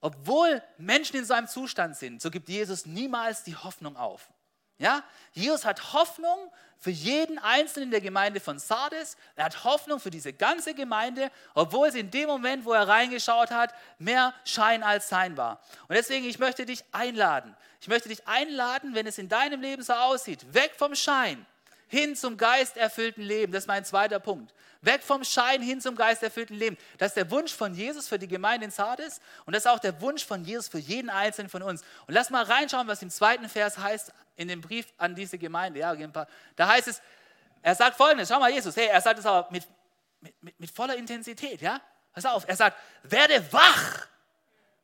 Obwohl 0.00 0.62
Menschen 0.78 1.16
in 1.16 1.24
so 1.24 1.34
einem 1.34 1.48
Zustand 1.48 1.96
sind, 1.96 2.22
so 2.22 2.30
gibt 2.30 2.48
Jesus 2.48 2.86
niemals 2.86 3.42
die 3.42 3.56
Hoffnung 3.56 3.96
auf. 3.96 4.28
Ja? 4.78 5.04
Jesus 5.32 5.64
hat 5.64 5.92
Hoffnung 5.92 6.52
für 6.82 6.90
jeden 6.90 7.38
Einzelnen 7.38 7.92
der 7.92 8.00
Gemeinde 8.00 8.40
von 8.40 8.58
Sardes. 8.58 9.16
Er 9.36 9.44
hat 9.44 9.62
Hoffnung 9.62 10.00
für 10.00 10.10
diese 10.10 10.32
ganze 10.32 10.74
Gemeinde, 10.74 11.30
obwohl 11.54 11.92
sie 11.92 12.00
in 12.00 12.10
dem 12.10 12.26
Moment, 12.26 12.64
wo 12.64 12.72
er 12.72 12.88
reingeschaut 12.88 13.52
hat, 13.52 13.72
mehr 14.00 14.34
Schein 14.44 14.82
als 14.82 15.08
Sein 15.08 15.36
war. 15.36 15.62
Und 15.86 15.94
deswegen, 15.94 16.24
ich 16.24 16.40
möchte 16.40 16.66
dich 16.66 16.82
einladen. 16.90 17.54
Ich 17.80 17.86
möchte 17.86 18.08
dich 18.08 18.26
einladen, 18.26 18.96
wenn 18.96 19.06
es 19.06 19.18
in 19.18 19.28
deinem 19.28 19.60
Leben 19.60 19.84
so 19.84 19.92
aussieht, 19.92 20.52
weg 20.52 20.72
vom 20.76 20.96
Schein 20.96 21.46
hin 21.86 22.16
zum 22.16 22.36
geisterfüllten 22.36 23.22
Leben. 23.22 23.52
Das 23.52 23.62
ist 23.62 23.68
mein 23.68 23.84
zweiter 23.84 24.18
Punkt. 24.18 24.52
Weg 24.80 25.04
vom 25.04 25.22
Schein 25.22 25.62
hin 25.62 25.80
zum 25.80 25.94
geisterfüllten 25.94 26.56
Leben. 26.56 26.76
Das 26.98 27.10
ist 27.10 27.16
der 27.16 27.30
Wunsch 27.30 27.52
von 27.52 27.74
Jesus 27.74 28.08
für 28.08 28.18
die 28.18 28.26
Gemeinde 28.26 28.64
in 28.64 28.72
Sardes 28.72 29.20
und 29.46 29.54
das 29.54 29.66
ist 29.66 29.70
auch 29.70 29.78
der 29.78 30.00
Wunsch 30.00 30.24
von 30.24 30.44
Jesus 30.44 30.66
für 30.66 30.78
jeden 30.78 31.10
Einzelnen 31.10 31.48
von 31.48 31.62
uns. 31.62 31.82
Und 32.08 32.14
lass 32.14 32.30
mal 32.30 32.42
reinschauen, 32.42 32.88
was 32.88 33.02
im 33.02 33.10
zweiten 33.10 33.48
Vers 33.48 33.78
heißt 33.78 34.12
in 34.36 34.48
dem 34.48 34.60
Brief 34.60 34.86
an 34.96 35.14
diese 35.14 35.38
Gemeinde. 35.38 35.80
Ja, 35.80 35.94
da 36.56 36.68
heißt 36.68 36.88
es, 36.88 37.02
er 37.62 37.74
sagt 37.74 37.96
folgendes, 37.96 38.28
schau 38.28 38.40
mal 38.40 38.50
Jesus, 38.50 38.76
hey, 38.76 38.88
er 38.88 39.00
sagt 39.00 39.20
es 39.20 39.26
aber 39.26 39.48
mit, 39.50 39.66
mit, 40.40 40.58
mit, 40.60 40.70
voller 40.70 40.96
Intensität, 40.96 41.62
ja? 41.62 41.80
Pass 42.12 42.26
auf, 42.26 42.46
er 42.46 42.56
sagt, 42.56 42.76
werde 43.04 43.52
wach, 43.52 44.06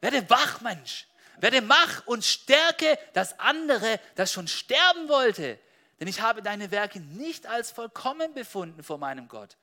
werde 0.00 0.28
wach, 0.30 0.60
Mensch, 0.60 1.06
werde 1.38 1.68
wach 1.68 2.06
und 2.06 2.24
stärke 2.24 2.98
das 3.12 3.38
andere, 3.38 4.00
das 4.14 4.32
schon 4.32 4.48
sterben 4.48 5.08
wollte. 5.08 5.58
Denn 6.00 6.08
ich 6.08 6.20
habe 6.20 6.42
deine 6.42 6.70
Werke 6.70 7.00
nicht 7.00 7.46
als 7.46 7.72
vollkommen 7.72 8.32
befunden 8.32 8.82
vor 8.84 8.98
meinem 8.98 9.28
Gott. 9.28 9.56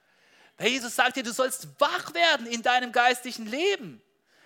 Herr 0.57 0.67
Jesus 0.67 0.95
sagt 0.95 1.15
dir, 1.15 1.23
du 1.23 1.33
sollst 1.33 1.67
wach 1.79 2.13
werden 2.13 2.45
in 2.47 2.61
deinem 2.61 2.91
geistlichen 2.91 3.45
Leben. 3.45 4.01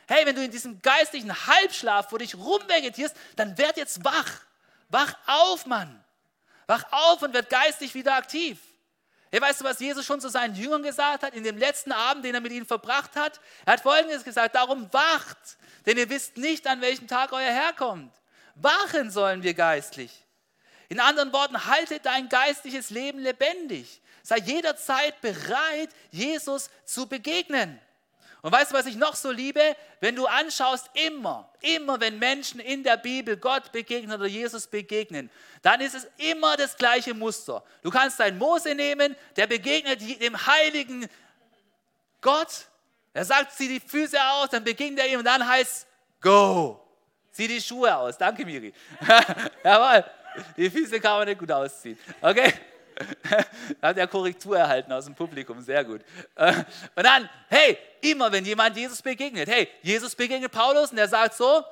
Hey, 0.07 0.25
wenn 0.25 0.35
du 0.35 0.43
in 0.43 0.51
diesem 0.51 0.81
geistlichen 0.81 1.47
Halbschlaf 1.47 2.09
vor 2.09 2.19
dich 2.19 2.35
rumvegetierst, 2.35 3.15
dann 3.35 3.57
werd 3.57 3.77
jetzt 3.77 4.03
wach. 4.03 4.41
Wach 4.89 5.15
auf, 5.27 5.65
Mann. 5.65 6.03
Wach 6.67 6.83
auf 6.91 7.21
und 7.21 7.33
werd 7.33 7.49
geistig 7.49 7.93
wieder 7.93 8.15
aktiv. 8.15 8.59
Hey, 9.31 9.41
weißt 9.41 9.61
du, 9.61 9.65
was 9.65 9.79
Jesus 9.79 10.05
schon 10.05 10.19
zu 10.19 10.29
seinen 10.29 10.55
Jüngern 10.55 10.81
gesagt 10.81 11.23
hat, 11.23 11.35
in 11.35 11.43
dem 11.43 11.57
letzten 11.57 11.91
Abend, 11.91 12.25
den 12.25 12.33
er 12.33 12.41
mit 12.41 12.51
ihnen 12.51 12.65
verbracht 12.65 13.15
hat? 13.15 13.39
Er 13.65 13.73
hat 13.73 13.81
Folgendes 13.81 14.23
gesagt, 14.23 14.55
darum 14.55 14.91
wacht, 14.91 15.37
denn 15.85 15.97
ihr 15.97 16.09
wisst 16.09 16.37
nicht, 16.37 16.65
an 16.65 16.81
welchem 16.81 17.07
Tag 17.07 17.31
euer 17.31 17.51
Herr 17.51 17.73
kommt. 17.73 18.11
Wachen 18.55 19.11
sollen 19.11 19.43
wir 19.43 19.53
geistlich. 19.53 20.11
In 20.89 20.99
anderen 20.99 21.31
Worten, 21.31 21.65
halte 21.65 21.99
dein 21.99 22.27
geistliches 22.29 22.89
Leben 22.89 23.19
lebendig. 23.19 24.01
Sei 24.23 24.37
jederzeit 24.37 25.21
bereit, 25.21 25.89
Jesus 26.09 26.71
zu 26.85 27.07
begegnen. 27.07 27.79
Und 28.41 28.51
weißt 28.51 28.71
du, 28.71 28.75
was 28.75 28.85
ich 28.85 28.95
noch 28.95 29.15
so 29.15 29.31
liebe? 29.31 29.75
Wenn 29.99 30.15
du 30.15 30.25
anschaust, 30.25 30.89
immer, 30.93 31.49
immer, 31.59 31.99
wenn 31.99 32.19
Menschen 32.19 32.59
in 32.59 32.83
der 32.83 32.97
Bibel 32.97 33.35
Gott 33.35 33.71
begegnen 33.71 34.17
oder 34.17 34.27
Jesus 34.27 34.67
begegnen, 34.67 35.29
dann 35.61 35.81
ist 35.81 35.95
es 35.95 36.07
immer 36.17 36.55
das 36.55 36.77
gleiche 36.77 37.13
Muster. 37.13 37.63
Du 37.81 37.89
kannst 37.89 38.19
deinen 38.19 38.37
Mose 38.37 38.75
nehmen, 38.75 39.15
der 39.35 39.47
begegnet 39.47 40.01
dem 40.21 40.45
heiligen 40.47 41.09
Gott, 42.21 42.67
er 43.13 43.25
sagt, 43.25 43.53
zieh 43.53 43.67
die 43.67 43.79
Füße 43.79 44.17
aus, 44.21 44.49
dann 44.49 44.63
begegnet 44.63 44.99
er 44.99 45.07
ihm 45.07 45.19
und 45.19 45.25
dann 45.25 45.45
heißt 45.45 45.87
go. 46.21 46.85
Zieh 47.31 47.47
die 47.47 47.61
Schuhe 47.61 47.95
aus. 47.95 48.17
Danke, 48.17 48.45
Miri. 48.45 48.73
Jawohl. 49.63 50.03
Die 50.57 50.69
Füße 50.69 50.99
kann 50.99 51.19
man 51.19 51.27
nicht 51.27 51.39
gut 51.39 51.51
ausziehen. 51.51 51.97
Okay? 52.21 52.53
Hat 53.81 53.97
er 53.97 54.07
Korrektur 54.07 54.57
erhalten 54.57 54.91
aus 54.91 55.05
dem 55.05 55.15
Publikum, 55.15 55.61
sehr 55.61 55.83
gut. 55.83 56.01
Äh, 56.35 56.53
und 56.95 57.03
dann, 57.03 57.29
hey, 57.49 57.77
immer 58.01 58.31
wenn 58.31 58.45
jemand 58.45 58.75
Jesus 58.75 59.01
begegnet, 59.01 59.47
hey, 59.49 59.69
Jesus 59.81 60.15
begegnet 60.15 60.51
Paulus 60.51 60.91
und 60.91 60.97
er 60.97 61.07
sagt 61.07 61.35
so, 61.35 61.63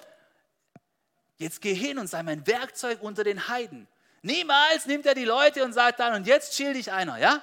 jetzt 1.37 1.61
geh 1.61 1.73
hin 1.73 1.99
und 1.99 2.07
sei 2.07 2.23
mein 2.23 2.45
Werkzeug 2.47 3.01
unter 3.01 3.23
den 3.23 3.47
Heiden. 3.47 3.87
Niemals 4.21 4.85
nimmt 4.85 5.05
er 5.05 5.15
die 5.15 5.25
Leute 5.25 5.63
und 5.63 5.73
sagt 5.73 5.99
dann, 5.99 6.13
und 6.15 6.27
jetzt 6.27 6.55
chill 6.55 6.73
dich 6.73 6.91
einer, 6.91 7.17
ja? 7.17 7.41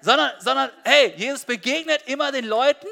Sondern, 0.00 0.30
sondern, 0.38 0.70
hey, 0.84 1.14
Jesus 1.16 1.44
begegnet 1.44 2.02
immer 2.06 2.30
den 2.30 2.44
Leuten 2.44 2.86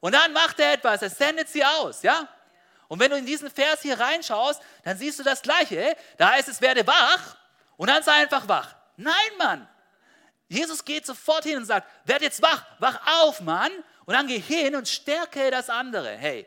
und 0.00 0.14
dann 0.14 0.32
macht 0.32 0.58
er 0.58 0.72
etwas, 0.72 1.02
er 1.02 1.10
sendet 1.10 1.48
sie 1.48 1.64
aus, 1.64 2.02
ja? 2.02 2.28
Und 2.88 3.00
wenn 3.00 3.10
du 3.10 3.18
in 3.18 3.26
diesen 3.26 3.50
Vers 3.50 3.82
hier 3.82 4.00
reinschaust, 4.00 4.62
dann 4.82 4.96
siehst 4.96 5.18
du 5.18 5.22
das 5.22 5.42
Gleiche. 5.42 5.94
Da 6.16 6.30
heißt 6.30 6.48
es, 6.48 6.60
werde 6.60 6.86
wach 6.86 7.36
und 7.76 7.88
dann 7.88 8.02
sei 8.02 8.12
einfach 8.12 8.48
wach. 8.48 8.74
Nein, 8.98 9.14
Mann. 9.38 9.68
Jesus 10.48 10.84
geht 10.84 11.06
sofort 11.06 11.44
hin 11.44 11.56
und 11.56 11.64
sagt, 11.64 11.88
werde 12.04 12.24
jetzt 12.24 12.42
wach, 12.42 12.64
wach 12.80 13.00
auf, 13.20 13.40
Mann. 13.40 13.70
Und 14.04 14.14
dann 14.14 14.26
geh 14.26 14.40
hin 14.40 14.74
und 14.74 14.88
stärke 14.88 15.50
das 15.50 15.70
andere. 15.70 16.16
Hey, 16.16 16.46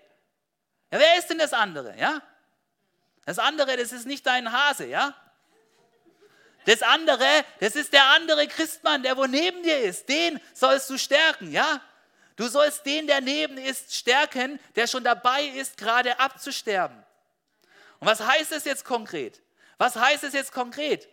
ja, 0.92 1.00
wer 1.00 1.18
ist 1.18 1.30
denn 1.30 1.38
das 1.38 1.54
andere? 1.54 1.98
Ja? 1.98 2.22
Das 3.26 3.40
andere, 3.40 3.78
das 3.78 3.94
ist 3.94 4.06
nicht 4.06 4.26
dein 4.26 4.52
Hase, 4.52 4.86
ja? 4.88 5.16
Das 6.66 6.82
andere, 6.82 7.46
das 7.60 7.76
ist 7.76 7.94
der 7.94 8.04
andere 8.10 8.48
Christmann, 8.48 9.02
der 9.02 9.16
wo 9.16 9.26
neben 9.26 9.64
dir 9.64 9.80
ist. 9.80 10.10
Den 10.10 10.42
sollst 10.54 10.90
du 10.90 10.98
stärken, 10.98 11.52
ja? 11.52 11.82
Du 12.36 12.48
sollst 12.48 12.86
den, 12.86 13.08
der 13.08 13.22
neben 13.22 13.58
ist, 13.58 13.96
stärken, 13.96 14.60
der 14.76 14.88
schon 14.88 15.04
dabei 15.04 15.46
ist, 15.46 15.78
gerade 15.78 16.20
abzusterben. 16.20 17.02
Und 18.00 18.08
was 18.08 18.20
heißt 18.20 18.52
es 18.52 18.66
jetzt 18.66 18.84
konkret? 18.84 19.42
Was 19.78 19.96
heißt 19.96 20.26
es 20.26 20.34
jetzt 20.34 20.52
konkret? 20.52 21.08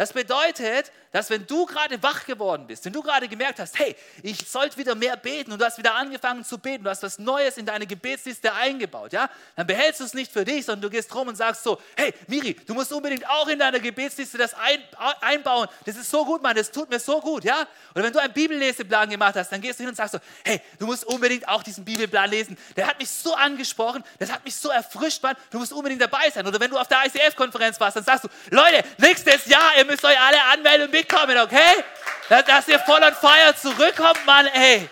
Das 0.00 0.14
bedeutet, 0.14 0.90
dass 1.12 1.28
wenn 1.28 1.46
du 1.46 1.66
gerade 1.66 2.02
wach 2.02 2.24
geworden 2.24 2.66
bist, 2.66 2.86
wenn 2.86 2.92
du 2.94 3.02
gerade 3.02 3.28
gemerkt 3.28 3.58
hast, 3.58 3.78
hey, 3.78 3.94
ich 4.22 4.48
sollte 4.48 4.78
wieder 4.78 4.94
mehr 4.94 5.14
beten 5.14 5.52
und 5.52 5.60
du 5.60 5.64
hast 5.66 5.76
wieder 5.76 5.94
angefangen 5.94 6.42
zu 6.42 6.56
beten, 6.56 6.84
du 6.84 6.88
hast 6.88 7.02
was 7.02 7.18
Neues 7.18 7.58
in 7.58 7.66
deine 7.66 7.86
Gebetsliste 7.86 8.50
eingebaut, 8.54 9.12
ja, 9.12 9.28
dann 9.56 9.66
behältst 9.66 10.00
du 10.00 10.04
es 10.04 10.14
nicht 10.14 10.32
für 10.32 10.42
dich, 10.42 10.64
sondern 10.64 10.82
du 10.82 10.88
gehst 10.88 11.14
rum 11.14 11.28
und 11.28 11.36
sagst 11.36 11.64
so, 11.64 11.78
hey, 11.96 12.14
Miri, 12.28 12.54
du 12.54 12.72
musst 12.72 12.90
unbedingt 12.94 13.28
auch 13.28 13.46
in 13.48 13.58
deiner 13.58 13.78
Gebetsliste 13.78 14.38
das 14.38 14.54
ein, 14.54 14.82
einbauen. 15.20 15.68
Das 15.84 15.96
ist 15.96 16.08
so 16.08 16.24
gut, 16.24 16.42
Mann, 16.42 16.56
das 16.56 16.70
tut 16.70 16.88
mir 16.88 16.98
so 16.98 17.20
gut, 17.20 17.44
ja. 17.44 17.66
Oder 17.94 18.04
wenn 18.04 18.12
du 18.14 18.20
einen 18.20 18.32
Bibelleseplan 18.32 19.10
gemacht 19.10 19.34
hast, 19.36 19.52
dann 19.52 19.60
gehst 19.60 19.80
du 19.80 19.82
hin 19.82 19.90
und 19.90 19.96
sagst 19.96 20.12
so, 20.14 20.20
hey, 20.46 20.62
du 20.78 20.86
musst 20.86 21.04
unbedingt 21.04 21.46
auch 21.46 21.62
diesen 21.62 21.84
Bibelplan 21.84 22.30
lesen. 22.30 22.56
Der 22.74 22.86
hat 22.86 22.98
mich 22.98 23.10
so 23.10 23.34
angesprochen, 23.34 24.02
das 24.18 24.32
hat 24.32 24.44
mich 24.46 24.54
so 24.54 24.70
erfrischt, 24.70 25.22
Mann, 25.22 25.36
du 25.50 25.58
musst 25.58 25.74
unbedingt 25.74 26.00
dabei 26.00 26.30
sein. 26.30 26.46
Oder 26.46 26.58
wenn 26.58 26.70
du 26.70 26.78
auf 26.78 26.88
der 26.88 27.04
ICF-Konferenz 27.04 27.78
warst, 27.80 27.96
dann 27.96 28.04
sagst 28.04 28.24
du, 28.24 28.28
Leute, 28.50 28.82
nächstes 28.96 29.44
Jahr, 29.44 29.76
ihr 29.76 29.89
müsst 29.90 30.04
euch 30.04 30.20
alle 30.20 30.42
anmelden 30.44 30.86
und 30.86 30.92
mitkommen, 30.92 31.36
okay? 31.38 31.84
Dass 32.28 32.68
ihr 32.68 32.78
voll 32.78 33.02
on 33.02 33.14
fire 33.14 33.54
zurückkommt, 33.56 34.24
Mann, 34.24 34.46
ey. 34.46 34.88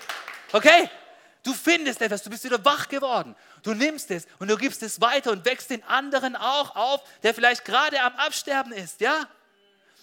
Okay? 0.53 0.91
Du 1.45 1.55
findest 1.55 2.03
etwas, 2.03 2.23
du 2.23 2.31
bist 2.31 2.43
wieder 2.43 2.63
wach 2.65 2.89
geworden. 2.89 3.37
Du 3.63 3.75
nimmst 3.75 4.11
es 4.11 4.27
und 4.41 4.49
du 4.49 4.57
gibst 4.57 4.83
es 4.83 5.01
weiter 5.01 5.31
und 5.31 5.45
wächst 5.45 5.71
den 5.71 5.85
anderen 5.85 6.35
auch 6.35 6.75
auf, 6.75 7.01
der 7.23 7.33
vielleicht 7.33 7.65
gerade 7.65 8.01
am 8.01 8.15
Absterben 8.17 8.73
ist, 8.73 9.01
ja? 9.01 9.27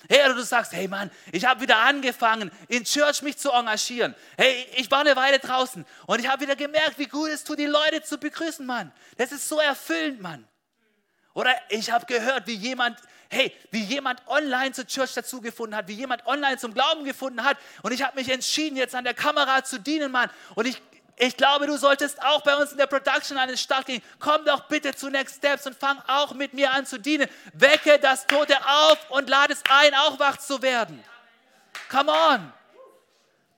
Hey, 0.08 0.24
oder 0.26 0.36
du 0.36 0.44
sagst, 0.44 0.72
hey 0.72 0.88
Mann, 0.88 1.10
ich 1.32 1.46
habe 1.46 1.62
wieder 1.62 1.78
angefangen, 1.78 2.52
in 2.68 2.84
Church 2.84 3.22
mich 3.22 3.38
zu 3.38 3.52
engagieren. 3.52 4.14
Hey, 4.38 4.68
ich 4.76 4.90
war 4.92 5.00
eine 5.00 5.16
Weile 5.16 5.40
draußen 5.40 5.84
und 6.06 6.20
ich 6.20 6.28
habe 6.28 6.44
wieder 6.44 6.56
gemerkt, 6.56 7.00
wie 7.00 7.08
gut 7.08 7.30
es 7.30 7.44
tut, 7.44 7.60
die 7.60 7.66
Leute 7.66 8.04
zu 8.04 8.18
begrüßen, 8.18 8.66
Mann. 8.66 8.92
Das 9.18 9.32
ist 9.32 9.50
so 9.50 9.60
erfüllend, 9.60 10.22
Mann. 10.22 10.48
Oder 11.34 11.54
ich 11.70 11.92
habe 11.92 12.06
gehört, 12.06 12.48
wie 12.48 12.54
jemand, 12.54 12.98
hey, 13.30 13.52
wie 13.72 13.84
jemand 13.84 14.22
online 14.28 14.72
zur 14.72 14.88
Church 14.88 15.14
dazugefunden 15.14 15.76
hat, 15.76 15.88
wie 15.88 15.94
jemand 15.94 16.26
online 16.26 16.58
zum 16.58 16.74
Glauben 16.74 17.04
gefunden 17.04 17.44
hat. 17.44 17.58
Und 17.82 17.92
ich 17.92 18.04
habe 18.04 18.18
mich 18.18 18.30
entschieden, 18.30 18.78
jetzt 18.78 18.96
an 18.96 19.04
der 19.04 19.14
Kamera 19.14 19.64
zu 19.64 19.80
dienen, 19.80 20.12
Mann. 20.12 20.30
Und 20.56 20.68
ich, 20.68 20.82
ich 21.18 21.38
glaube, 21.38 21.68
du 21.68 21.78
solltest 21.78 22.22
auch 22.24 22.42
bei 22.42 22.56
uns 22.56 22.72
in 22.72 22.78
der 22.78 22.88
Production 22.88 23.38
an 23.38 23.48
den 23.48 23.58
Start 23.58 23.86
gehen. 23.86 24.02
Komm 24.20 24.46
doch 24.46 24.68
bitte 24.68 24.94
zu 24.96 25.10
Next 25.10 25.38
Steps 25.38 25.66
und 25.66 25.76
fang 25.78 26.02
auch 26.08 26.34
mit 26.34 26.54
mir 26.54 26.72
an 26.72 26.86
zu 26.86 27.00
dienen. 27.00 27.28
Wecke 27.54 28.00
das 28.00 28.28
Tote 28.28 28.56
auf 28.66 29.10
und 29.10 29.30
lade 29.30 29.54
es 29.54 29.64
ein, 29.70 29.94
auch 29.94 30.20
wach 30.20 30.38
zu 30.38 30.62
werden. 30.62 31.04
Come 31.90 32.12
on. 32.12 32.54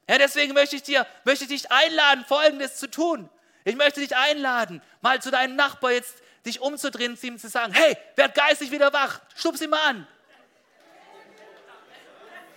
Ja, 0.10 0.17
deswegen 0.17 0.53
möchte 0.53 0.75
ich, 0.75 0.84
dir, 0.84 1.06
möchte 1.25 1.43
ich 1.45 1.49
dich 1.49 1.71
einladen, 1.71 2.23
Folgendes 2.25 2.77
zu 2.77 2.89
tun. 2.89 3.30
Ich 3.65 3.75
möchte 3.75 3.99
dich 3.99 4.15
einladen, 4.15 4.82
mal 5.01 5.21
zu 5.21 5.30
deinem 5.30 5.58
Nachbar 5.58 5.91
jetzt 5.91 6.15
dich 6.48 6.62
umzudrehen 6.62 7.12
und 7.12 7.24
ihm 7.24 7.38
zu 7.38 7.50
sagen, 7.50 7.74
hey, 7.74 7.98
werd 8.16 8.34
geistig 8.34 8.72
wieder 8.72 8.92
wach, 8.92 9.22
schub 9.36 9.58
sie 9.58 9.68
mal 9.68 9.82
an. 9.82 10.08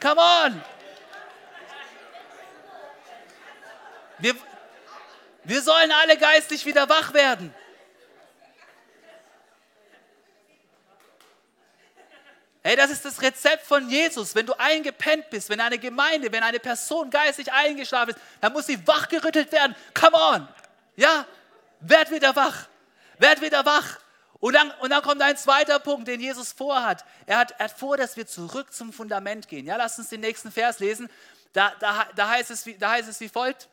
Come 0.00 0.20
on. 0.20 0.62
Wir, 4.18 4.35
wir 5.44 5.62
sollen 5.62 5.92
alle 5.92 6.16
geistig 6.16 6.64
wieder 6.64 6.88
wach 6.88 7.12
werden. 7.12 7.55
Hey, 12.62 12.76
das 12.76 12.90
ist 12.90 13.05
das 13.07 13.22
Rezept 13.22 13.66
von 13.66 13.88
Jesus. 13.88 14.35
Wenn 14.35 14.44
du 14.44 14.53
eingepennt 14.59 15.31
bist, 15.31 15.48
wenn 15.48 15.61
eine 15.61 15.79
Gemeinde, 15.79 16.31
wenn 16.31 16.42
eine 16.42 16.61
Person 16.61 17.09
geistig 17.09 17.50
eingeschlafen 17.50 18.11
ist, 18.11 18.20
dann 18.40 18.53
muss 18.53 18.66
sie 18.66 18.87
wachgerüttelt 18.87 19.50
werden. 19.50 19.74
Come 19.94 20.16
on. 20.16 20.48
Ja, 20.96 21.24
werd 21.81 22.11
wieder 22.11 22.37
wach. 22.37 22.68
Werd 23.20 23.40
wieder 23.40 23.64
wach. 23.64 23.98
Und 24.40 24.54
dann, 24.54 24.70
und 24.80 24.90
dann 24.90 25.02
kommt 25.02 25.20
ein 25.20 25.37
zweiter 25.37 25.78
Punkt, 25.78 26.09
den 26.09 26.20
Jesus 26.20 26.52
vorhat. 26.52 27.04
Er 27.26 27.38
hat, 27.38 27.52
er 27.59 27.66
hat 27.66 27.78
vor, 27.78 27.96
dass 27.96 28.16
wir 28.16 28.26
zurück 28.26 28.72
zum 28.72 28.92
Fundament 28.92 29.48
gehen. 29.48 29.66
Ja, 29.66 29.76
lasst 29.76 29.98
uns 29.98 30.09
den 30.09 30.20
nächsten 30.20 30.50
Vers 30.50 30.78
lesen. 30.80 31.09
Da, 31.52 31.72
da, 31.78 32.09
da, 32.16 32.28
heißt, 32.28 32.50
es, 32.50 32.64
da 32.78 32.90
heißt 32.90 33.09
es 33.09 33.20
wie 33.20 33.28
folgt. 33.28 33.68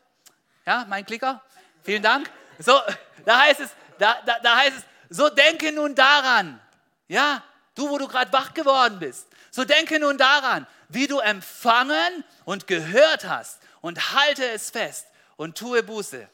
Ja, 0.66 0.86
mein 0.88 1.06
Klicker. 1.06 1.42
Vielen 1.84 2.04
Dank. 2.04 2.30
So, 2.60 2.80
da 3.26 3.40
heißt 3.40 3.62
es, 3.62 3.70
da, 3.98 4.22
da, 4.26 4.40
da 4.40 4.58
heißt 4.58 4.78
es, 4.78 4.84
so 5.18 5.30
denke 5.30 5.72
nun 5.72 5.96
daran. 5.96 6.60
Ja, 7.08 7.42
Du, 7.78 7.88
wo 7.92 8.00
du 8.00 8.08
gerade 8.08 8.34
wach 8.34 8.56
geworden 8.56 8.98
bist. 8.98 9.28
So 9.52 9.64
denke 9.64 10.00
nun 10.00 10.18
daran, 10.18 10.66
wie 10.90 11.06
du 11.06 11.20
empfangen 11.20 12.24
und 12.44 12.66
gehört 12.66 13.26
hast 13.26 13.60
und 13.82 14.14
halte 14.14 14.50
es 14.50 14.72
fest 14.72 15.06
und 15.36 15.56
tue 15.56 15.84
Buße. 15.84 16.28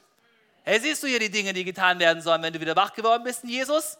Hey, 0.63 0.79
siehst 0.79 1.03
du 1.03 1.07
hier 1.07 1.19
die 1.19 1.29
Dinge, 1.29 1.51
die 1.51 1.63
getan 1.63 1.99
werden 1.99 2.21
sollen, 2.21 2.41
wenn 2.41 2.53
du 2.53 2.59
wieder 2.59 2.75
wach 2.75 2.93
geworden 2.93 3.23
bist 3.23 3.43
in 3.43 3.49
Jesus? 3.49 3.97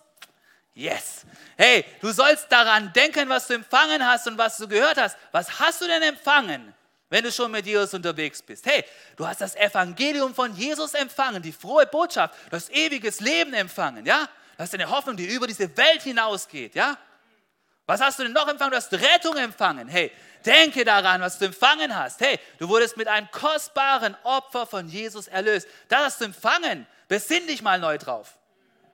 Yes. 0.73 1.25
Hey, 1.57 1.85
du 2.01 2.11
sollst 2.11 2.51
daran 2.51 2.91
denken, 2.93 3.29
was 3.29 3.47
du 3.47 3.53
empfangen 3.53 4.05
hast 4.05 4.27
und 4.27 4.37
was 4.37 4.57
du 4.57 4.67
gehört 4.67 4.97
hast. 4.97 5.17
Was 5.31 5.59
hast 5.59 5.81
du 5.81 5.87
denn 5.87 6.01
empfangen, 6.01 6.73
wenn 7.09 7.23
du 7.23 7.31
schon 7.31 7.51
mit 7.51 7.65
Jesus 7.65 7.93
unterwegs 7.93 8.41
bist? 8.41 8.65
Hey, 8.65 8.83
du 9.17 9.27
hast 9.27 9.41
das 9.41 9.55
Evangelium 9.55 10.33
von 10.33 10.55
Jesus 10.55 10.93
empfangen, 10.93 11.43
die 11.43 11.51
frohe 11.51 11.85
Botschaft, 11.85 12.33
das 12.49 12.69
ewiges 12.69 13.19
Leben 13.19 13.53
empfangen, 13.53 14.05
ja? 14.05 14.27
Das 14.57 14.69
ist 14.69 14.75
eine 14.75 14.89
Hoffnung, 14.89 15.17
die 15.17 15.25
über 15.25 15.47
diese 15.47 15.75
Welt 15.77 16.01
hinausgeht, 16.01 16.75
ja? 16.75 16.97
Was 17.85 17.99
hast 17.99 18.19
du 18.19 18.23
denn 18.23 18.31
noch 18.31 18.47
empfangen? 18.47 18.71
Du 18.71 18.77
hast 18.77 18.93
Rettung 18.93 19.35
empfangen. 19.35 19.87
Hey, 19.87 20.11
denke 20.45 20.85
daran, 20.85 21.21
was 21.21 21.37
du 21.37 21.45
empfangen 21.45 21.95
hast. 21.95 22.21
Hey, 22.21 22.39
du 22.59 22.69
wurdest 22.69 22.95
mit 22.95 23.07
einem 23.07 23.29
kostbaren 23.31 24.15
Opfer 24.23 24.65
von 24.65 24.87
Jesus 24.87 25.27
erlöst. 25.27 25.67
Das 25.89 25.99
hast 26.03 26.21
du 26.21 26.25
empfangen. 26.25 26.87
Besinn 27.09 27.45
dich 27.47 27.61
mal 27.61 27.79
neu 27.79 27.97
drauf. 27.97 28.37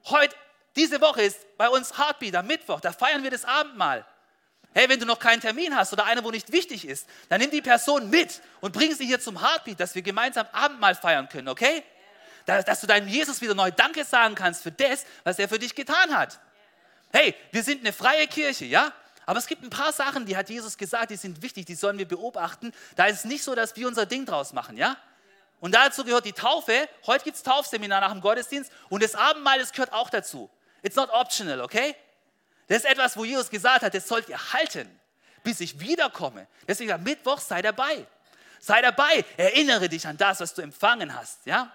Heute, 0.06 0.36
diese 0.76 1.02
Woche 1.02 1.22
ist 1.22 1.58
bei 1.58 1.70
uns 1.70 1.98
Heartbeat 1.98 2.36
am 2.36 2.48
Mittwoch. 2.48 2.80
Da 2.80 2.92
feiern 2.92 3.22
wir 3.22 3.30
das 3.30 3.46
Abendmahl. 3.46 4.06
Hey, 4.74 4.90
wenn 4.90 5.00
du 5.00 5.06
noch 5.06 5.20
keinen 5.20 5.42
Termin 5.42 5.76
hast 5.76 5.94
oder 5.94 6.06
einer, 6.06 6.24
wo 6.24 6.32
nicht 6.32 6.52
wichtig 6.52 6.88
ist, 6.88 7.08
dann 7.28 7.42
nimm 7.42 7.52
die 7.52 7.62
Person 7.62 8.10
mit 8.10 8.42
und 8.62 8.72
bring 8.72 8.94
sie 8.94 9.06
hier 9.06 9.20
zum 9.20 9.42
Heartbeat, 9.42 9.80
dass 9.80 9.96
wir 9.96 10.02
gemeinsam 10.02 10.48
Abendmahl 10.52 10.96
feiern 10.96 11.28
können, 11.28 11.48
okay? 11.48 11.84
Dass 12.46 12.82
du 12.82 12.88
deinem 12.88 13.08
Jesus 13.08 13.42
wieder 13.42 13.56
neu 13.56 13.72
Danke 13.72 14.04
sagen 14.04 14.36
kannst 14.36 14.64
für 14.64 14.72
das, 14.72 15.06
was 15.24 15.38
er 15.38 15.50
für 15.50 15.60
dich 15.60 15.76
getan 15.76 16.16
hat. 16.16 16.40
Hey, 17.12 17.36
wir 17.52 17.64
sind 17.64 17.80
eine 17.82 17.94
freie 17.94 18.28
Kirche, 18.28 18.66
ja? 18.66 18.94
Aber 19.26 19.40
es 19.40 19.48
gibt 19.48 19.64
ein 19.64 19.70
paar 19.70 19.92
Sachen, 19.92 20.26
die 20.26 20.36
hat 20.36 20.50
Jesus 20.50 20.78
gesagt, 20.78 21.12
die 21.12 21.16
sind 21.16 21.42
wichtig, 21.42 21.66
die 21.66 21.76
sollen 21.76 21.98
wir 21.98 22.08
beobachten. 22.08 22.72
Da 22.96 23.06
ist 23.06 23.20
es 23.20 23.26
nicht 23.26 23.44
so, 23.44 23.54
dass 23.56 23.76
wir 23.76 23.88
unser 23.88 24.06
Ding 24.06 24.26
draus 24.26 24.54
machen, 24.54 24.78
ja? 24.78 24.98
Und 25.60 25.76
dazu 25.76 26.04
gehört 26.04 26.26
die 26.26 26.34
Taufe. 26.34 26.88
Heute 27.06 27.26
gibt 27.26 27.38
es 27.38 27.44
Taufseminar 27.44 28.02
nach 28.02 28.12
dem 28.12 28.22
Gottesdienst 28.22 28.72
und 28.90 29.04
das 29.04 29.16
Abendmahl, 29.16 29.60
das 29.60 29.72
gehört 29.72 29.94
auch 29.94 30.10
dazu. 30.10 30.50
It's 30.82 30.96
not 30.96 31.10
optional, 31.12 31.62
okay? 31.62 31.96
Das 32.68 32.80
ist 32.80 32.86
etwas, 32.86 33.18
wo 33.18 33.26
Jesus 33.26 33.50
gesagt 33.50 33.84
hat, 33.84 33.94
das 33.94 34.08
sollt 34.08 34.30
ihr 34.30 34.54
halten, 34.54 34.88
bis 35.44 35.60
ich 35.60 35.80
wiederkomme. 35.80 36.48
Deswegen 36.68 36.92
am 36.92 37.04
Mittwoch 37.04 37.40
sei 37.40 37.62
dabei. 37.62 38.06
Sei 38.60 38.82
dabei. 38.82 39.26
Erinnere 39.38 39.90
dich 39.90 40.08
an 40.08 40.18
das, 40.18 40.40
was 40.40 40.54
du 40.54 40.62
empfangen 40.62 41.16
hast, 41.16 41.46
ja? 41.46 41.72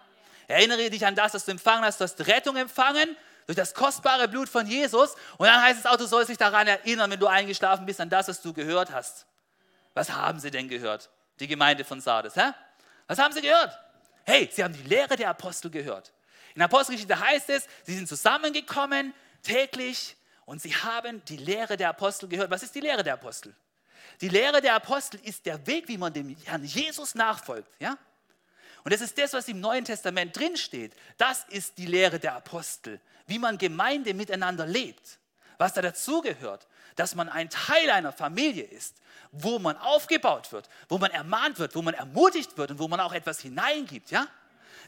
Erinnere 0.46 0.90
dich 0.90 1.04
an 1.06 1.14
das, 1.14 1.34
was 1.34 1.44
du 1.44 1.50
empfangen 1.50 1.84
hast. 1.84 2.00
Du 2.00 2.04
hast 2.04 2.26
Rettung 2.26 2.56
empfangen 2.56 3.16
durch 3.46 3.56
das 3.56 3.74
kostbare 3.74 4.28
Blut 4.28 4.48
von 4.48 4.66
Jesus. 4.66 5.14
Und 5.38 5.46
dann 5.46 5.62
heißt 5.62 5.80
es 5.80 5.86
auch, 5.86 5.96
du 5.96 6.06
sollst 6.06 6.30
dich 6.30 6.38
daran 6.38 6.66
erinnern, 6.66 7.10
wenn 7.10 7.20
du 7.20 7.26
eingeschlafen 7.26 7.86
bist, 7.86 8.00
an 8.00 8.10
das, 8.10 8.28
was 8.28 8.40
du 8.40 8.52
gehört 8.52 8.92
hast. 8.92 9.26
Was 9.94 10.10
haben 10.10 10.40
sie 10.40 10.50
denn 10.50 10.68
gehört? 10.68 11.10
Die 11.40 11.46
Gemeinde 11.46 11.84
von 11.84 12.00
Sardes. 12.00 12.36
Hä? 12.36 12.52
Was 13.06 13.18
haben 13.18 13.32
sie 13.32 13.40
gehört? 13.40 13.78
Hey, 14.24 14.48
sie 14.50 14.64
haben 14.64 14.74
die 14.74 14.82
Lehre 14.82 15.16
der 15.16 15.30
Apostel 15.30 15.70
gehört. 15.70 16.12
In 16.54 16.62
Apostelgeschichte 16.62 17.18
heißt 17.18 17.50
es, 17.50 17.66
sie 17.82 17.94
sind 17.94 18.08
zusammengekommen 18.08 19.12
täglich 19.42 20.16
und 20.46 20.62
sie 20.62 20.74
haben 20.74 21.24
die 21.26 21.36
Lehre 21.36 21.76
der 21.76 21.90
Apostel 21.90 22.28
gehört. 22.28 22.50
Was 22.50 22.62
ist 22.62 22.74
die 22.74 22.80
Lehre 22.80 23.02
der 23.02 23.14
Apostel? 23.14 23.54
Die 24.20 24.28
Lehre 24.28 24.60
der 24.60 24.74
Apostel 24.74 25.20
ist 25.24 25.44
der 25.46 25.66
Weg, 25.66 25.88
wie 25.88 25.98
man 25.98 26.12
dem 26.12 26.36
Herrn 26.44 26.64
Jesus 26.64 27.14
nachfolgt. 27.14 27.68
Ja? 27.80 27.98
Und 28.84 28.92
das 28.92 29.00
ist 29.00 29.18
das, 29.18 29.32
was 29.32 29.48
im 29.48 29.60
Neuen 29.60 29.84
Testament 29.84 30.36
drinsteht. 30.36 30.92
Das 31.16 31.44
ist 31.48 31.78
die 31.78 31.86
Lehre 31.86 32.18
der 32.18 32.34
Apostel, 32.34 33.00
wie 33.26 33.38
man 33.38 33.56
Gemeinde 33.56 34.12
miteinander 34.12 34.66
lebt. 34.66 35.18
Was 35.56 35.72
da 35.72 35.80
dazugehört, 35.80 36.66
dass 36.96 37.14
man 37.14 37.28
ein 37.28 37.48
Teil 37.48 37.90
einer 37.90 38.12
Familie 38.12 38.64
ist, 38.64 38.96
wo 39.32 39.58
man 39.58 39.76
aufgebaut 39.78 40.52
wird, 40.52 40.68
wo 40.88 40.98
man 40.98 41.10
ermahnt 41.10 41.58
wird, 41.58 41.74
wo 41.74 41.82
man 41.82 41.94
ermutigt 41.94 42.56
wird 42.58 42.72
und 42.72 42.78
wo 42.78 42.86
man 42.86 43.00
auch 43.00 43.12
etwas 43.12 43.40
hineingibt, 43.40 44.10
ja? 44.10 44.28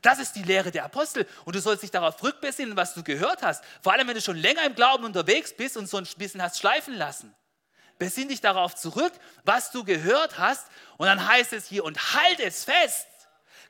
Das 0.03 0.19
ist 0.19 0.37
die 0.37 0.43
Lehre 0.43 0.71
der 0.71 0.85
Apostel. 0.85 1.27
Und 1.47 1.57
du 1.57 1.61
sollst 1.61 1.83
dich 1.83 1.91
darauf 1.91 2.23
rückbesinnen, 2.23 2.77
was 2.77 2.93
du 2.93 3.03
gehört 3.03 3.43
hast. 3.43 3.65
Vor 3.83 3.95
allem, 3.95 4.07
wenn 4.07 4.15
du 4.15 4.21
schon 4.21 4.37
länger 4.37 4.63
im 4.65 4.75
Glauben 4.75 5.05
unterwegs 5.05 5.55
bist 5.57 5.77
und 5.79 5.89
so 5.89 5.97
ein 5.97 6.07
bisschen 6.19 6.43
hast 6.43 6.59
schleifen 6.59 6.95
lassen. 6.95 7.35
Besinn 7.99 8.29
dich 8.29 8.43
darauf 8.43 8.75
zurück, 8.75 9.13
was 9.45 9.71
du 9.71 9.85
gehört 9.85 10.39
hast. 10.39 10.67
Und 10.99 11.07
dann 11.07 11.27
heißt 11.27 11.55
es 11.55 11.67
hier, 11.67 11.83
und 11.83 12.13
halt 12.13 12.41
es 12.41 12.65
fest. 12.65 13.07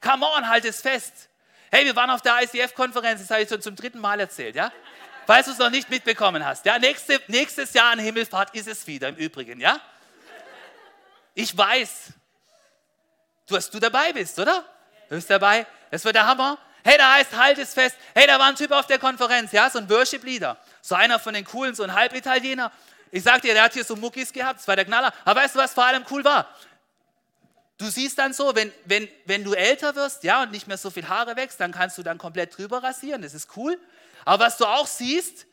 Come 0.01 0.27
on, 0.27 0.49
halt 0.49 0.65
es 0.65 0.81
fest. 0.81 1.29
Hey, 1.71 1.85
wir 1.85 1.97
waren 1.97 2.11
auf 2.11 2.23
der 2.23 2.43
ICF-Konferenz, 2.43 3.21
das 3.21 3.31
habe 3.31 3.43
ich 3.43 3.49
schon 3.49 3.61
zum 3.61 3.75
dritten 3.75 3.99
Mal 3.99 4.21
erzählt, 4.21 4.55
ja? 4.55 4.73
Falls 5.27 5.47
du 5.47 5.53
es 5.53 5.59
noch 5.59 5.71
nicht 5.71 5.91
mitbekommen 5.91 6.45
hast, 6.45 6.65
ja? 6.65 6.79
Nächste, 6.79 7.21
nächstes 7.27 7.73
Jahr 7.73 7.91
an 7.91 7.99
Himmelfahrt 7.99 8.55
ist 8.55 8.69
es 8.69 8.87
wieder 8.87 9.09
im 9.09 9.17
Übrigen, 9.17 9.61
ja? 9.61 9.81
Ich 11.35 11.57
weiß, 11.57 12.13
dass 13.49 13.71
du 13.71 13.79
dabei 13.79 14.13
bist, 14.13 14.39
oder? 14.39 14.65
Du 15.09 15.17
bist 15.17 15.29
dabei? 15.29 15.67
Das 15.91 16.05
wird 16.05 16.15
der 16.15 16.27
Hammer. 16.27 16.59
Hey, 16.85 16.97
da 16.99 17.15
heißt, 17.15 17.37
halt 17.37 17.59
es 17.59 17.75
fest. 17.75 17.97
Hey, 18.15 18.27
da 18.29 18.39
war 18.39 18.47
ein 18.47 18.57
Typ 18.57 18.71
auf 18.71 18.87
der 18.87 18.99
Konferenz, 18.99 19.51
ja, 19.51 19.69
so 19.69 19.79
ein 19.79 19.91
Worship-Leader. 19.91 20.57
So 20.81 20.95
einer 20.95 21.19
von 21.19 21.35
den 21.35 21.45
coolen, 21.45 21.75
so 21.75 21.83
ein 21.83 21.93
Halbitaliener. 21.93 22.71
Ich 23.11 23.25
sag 23.25 23.43
dir, 23.43 23.55
der 23.55 23.65
hat 23.65 23.73
hier 23.73 23.85
so 23.85 23.97
Muckis 23.97 24.33
gehabt, 24.33 24.61
das 24.61 24.69
war 24.69 24.77
der 24.77 24.85
Knaller. 24.85 25.13
Aber 25.25 25.41
weißt 25.41 25.57
du, 25.57 25.59
was 25.59 25.75
vor 25.75 25.85
allem 25.85 26.05
cool 26.11 26.25
war? 26.25 26.49
Du 27.79 27.87
siehst 27.87 28.19
dann 28.19 28.33
so, 28.33 28.55
wenn, 28.55 28.73
wenn, 28.87 29.09
wenn 29.27 29.45
du 29.45 29.53
älter 29.53 29.95
wirst, 29.97 30.25
ja, 30.25 30.43
und 30.43 30.51
nicht 30.51 30.67
mehr 30.67 30.79
so 30.79 30.91
viel 30.91 31.09
Haare 31.09 31.37
wächst, 31.37 31.61
dann 31.61 31.73
kannst 31.73 31.99
du 31.99 32.03
dann 32.03 32.17
komplett 32.17 32.57
drüber 32.57 32.83
rasieren, 32.83 33.21
das 33.23 33.35
ist 33.35 33.55
cool. 33.57 33.79
Aber 34.25 34.45
was 34.45 34.57
du 34.57 34.65
auch 34.65 34.87
siehst, 34.87 35.47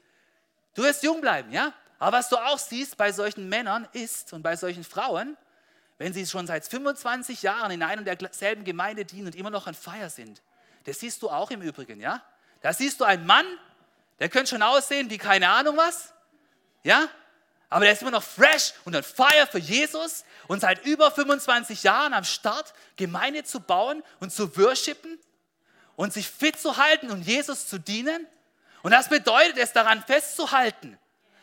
du 0.74 0.84
wirst 0.84 1.04
jung 1.04 1.20
bleiben, 1.20 1.52
ja. 1.52 1.74
Aber 2.00 2.18
was 2.18 2.30
du 2.30 2.38
auch 2.38 2.58
siehst 2.58 2.98
bei 2.98 3.12
solchen 3.12 3.50
Männern 3.50 3.88
ist 3.92 4.34
und 4.34 4.42
bei 4.42 4.56
solchen 4.56 4.84
Frauen, 4.84 5.38
wenn 5.98 6.14
sie 6.14 6.26
schon 6.26 6.48
seit 6.48 6.66
25 6.66 7.44
Jahren 7.44 7.72
in 7.72 7.84
einer 7.84 8.00
und 8.00 8.06
derselben 8.06 8.64
Gemeinde 8.64 9.06
dienen 9.06 9.28
und 9.28 9.36
immer 9.36 9.50
noch 9.50 9.68
an 9.68 9.74
Feier 9.74 10.10
sind, 10.10 10.42
das 10.86 11.00
siehst 11.00 11.22
du 11.22 11.30
auch 11.30 11.52
im 11.52 11.62
Übrigen, 11.62 12.00
ja. 12.00 12.22
Da 12.62 12.74
siehst 12.74 13.02
du 13.02 13.04
einen 13.04 13.26
Mann, 13.26 13.46
der 14.20 14.30
könnte 14.30 14.52
schon 14.52 14.62
aussehen 14.62 15.10
wie 15.10 15.18
keine 15.18 15.50
Ahnung 15.50 15.76
was, 15.76 16.14
ja, 16.84 17.08
aber 17.74 17.86
der 17.86 17.94
ist 17.94 18.04
immer 18.04 18.12
noch 18.12 18.24
fresh 18.24 18.74
und 18.86 18.96
on 18.96 19.02
fire 19.02 19.48
für 19.50 19.58
Jesus 19.58 20.26
und 20.48 20.60
seit 20.60 20.86
über 20.86 21.10
25 21.10 21.82
Jahren 21.82 22.14
am 22.14 22.24
Start, 22.24 22.72
Gemeinde 22.98 23.44
zu 23.44 23.60
bauen 23.60 24.04
und 24.20 24.32
zu 24.32 24.56
worshipen 24.58 25.20
und 25.96 26.14
sich 26.14 26.30
fit 26.30 26.60
zu 26.60 26.78
halten 26.78 27.10
und 27.10 27.24
Jesus 27.24 27.68
zu 27.68 27.80
dienen. 27.80 28.28
Und 28.84 28.92
das 28.92 29.10
bedeutet 29.10 29.58
es, 29.58 29.74
daran 29.74 30.04
festzuhalten. 30.04 31.00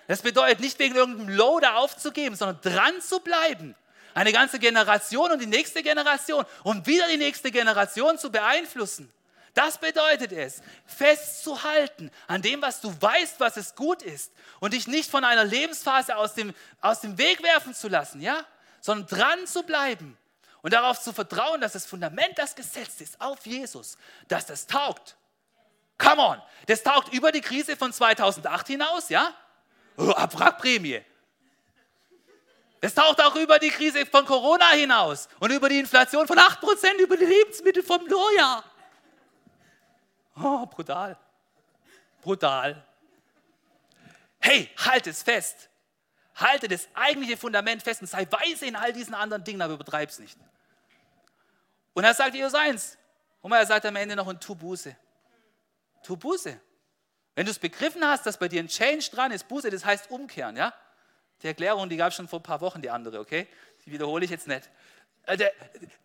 Das 0.07 0.23
bedeutet 0.23 0.61
nicht 0.61 0.79
wegen 0.79 0.95
irgendeinem 0.95 1.31
Low 1.31 1.59
da 1.59 1.75
aufzugeben, 1.75 2.37
sondern 2.37 2.61
dran 2.61 3.01
zu 3.01 3.19
bleiben. 3.19 3.75
Eine 4.15 4.33
ganze 4.33 4.61
Generation 4.61 5.33
und 5.33 5.41
die 5.41 5.47
nächste 5.47 5.83
Generation 5.83 6.45
und 6.63 6.87
wieder 6.87 7.09
die 7.09 7.17
nächste 7.17 7.51
Generation 7.51 8.19
zu 8.19 8.31
beeinflussen. 8.31 9.13
Das 9.55 9.79
bedeutet 9.79 10.33
es, 10.33 10.63
festzuhalten 10.87 12.11
an 12.29 12.43
dem, 12.43 12.63
was 12.63 12.81
du 12.81 12.95
weißt, 13.01 13.41
was 13.41 13.57
es 13.57 13.75
gut 13.75 14.03
ist 14.03 14.33
und 14.61 14.75
dich 14.75 14.87
nicht 14.87 15.11
von 15.11 15.25
einer 15.25 15.45
Lebensphase 15.45 16.17
aus 16.17 16.35
dem, 16.35 16.55
aus 16.81 17.01
dem 17.01 17.19
Weg 17.19 17.43
werfen 17.43 17.75
zu 17.75 17.89
lassen, 17.89 18.21
ja? 18.21 18.45
sondern 18.81 19.19
dran 19.19 19.47
zu 19.47 19.63
bleiben 19.63 20.17
und 20.63 20.73
darauf 20.73 21.01
zu 21.01 21.13
vertrauen, 21.13 21.61
dass 21.61 21.73
das 21.73 21.87
Fundament, 21.87 22.39
das 22.39 22.55
gesetzt 22.55 23.01
ist 23.01 23.21
auf 23.21 23.45
Jesus, 23.45 23.97
dass 24.29 24.47
das 24.47 24.67
taugt. 24.67 25.17
Come 25.99 26.23
on, 26.23 26.43
das 26.67 26.83
taugt 26.83 27.13
über 27.13 27.33
die 27.33 27.41
Krise 27.41 27.77
von 27.77 27.93
2008 27.93 28.69
hinaus, 28.69 29.09
ja? 29.09 29.35
Oh, 29.97 30.11
Abwrackprämie. 30.11 31.03
Es 32.81 32.95
taucht 32.95 33.21
auch 33.21 33.37
über 33.37 33.59
die 33.59 33.69
Krise 33.69 34.07
von 34.07 34.25
Corona 34.25 34.71
hinaus 34.71 35.29
und 35.39 35.51
über 35.51 35.69
die 35.69 35.79
Inflation 35.79 36.27
von 36.27 36.39
8%, 36.39 36.95
über 36.99 37.17
die 37.17 37.27
Lebensmittel 37.27 37.83
vom 37.83 38.07
Neujahr. 38.07 38.65
Oh, 40.43 40.67
brutal. 40.67 41.19
Brutal. 42.23 42.85
Hey, 44.41 44.71
halt 44.79 45.07
es 45.07 45.23
fest. 45.23 45.69
Halte 46.35 46.69
das 46.69 46.89
eigentliche 46.95 47.37
Fundament 47.37 47.83
fest 47.83 48.01
und 48.01 48.07
sei 48.07 48.27
weise 48.31 48.67
in 48.67 48.77
all 48.77 48.93
diesen 48.93 49.15
anderen 49.15 49.45
Dingen, 49.45 49.61
aber 49.61 49.75
übertreib 49.75 50.09
es 50.09 50.19
nicht. 50.19 50.39
Und 51.93 52.05
er 52.05 52.15
sagt 52.15 52.35
Jesus 52.35 52.55
eins. 52.55 52.97
Und 53.43 53.53
er 53.53 53.67
sagt 53.67 53.85
am 53.87 53.97
Ende 53.97 54.17
noch 54.17 54.29
ein 54.29 54.41
Tu 54.41 54.55
Buße. 54.55 54.97
Tu 56.03 56.17
Buße. 56.17 56.59
Wenn 57.35 57.45
du 57.45 57.51
es 57.51 57.59
begriffen 57.59 58.05
hast, 58.05 58.27
dass 58.27 58.39
bei 58.39 58.49
dir 58.49 58.63
ein 58.63 58.69
Change 58.69 59.11
dran 59.11 59.33
ist, 59.33 59.49
Buße, 59.49 59.71
das 59.71 59.85
heißt 59.85 60.11
umkehren, 60.11 60.57
ja? 60.57 60.75
Die 61.43 61.47
Erklärung, 61.47 61.89
die 61.89 61.97
gab 61.97 62.09
es 62.09 62.15
schon 62.15 62.29
vor 62.29 62.41
ein 62.41 62.43
paar 62.43 62.61
Wochen, 62.61 62.83
die 62.83 62.91
andere, 62.91 63.19
okay? 63.19 63.49
Die 63.85 63.93
wiederhole 63.93 64.25
ich 64.25 64.31
jetzt 64.31 64.47
nicht. 64.47 64.69
Also, 65.25 65.45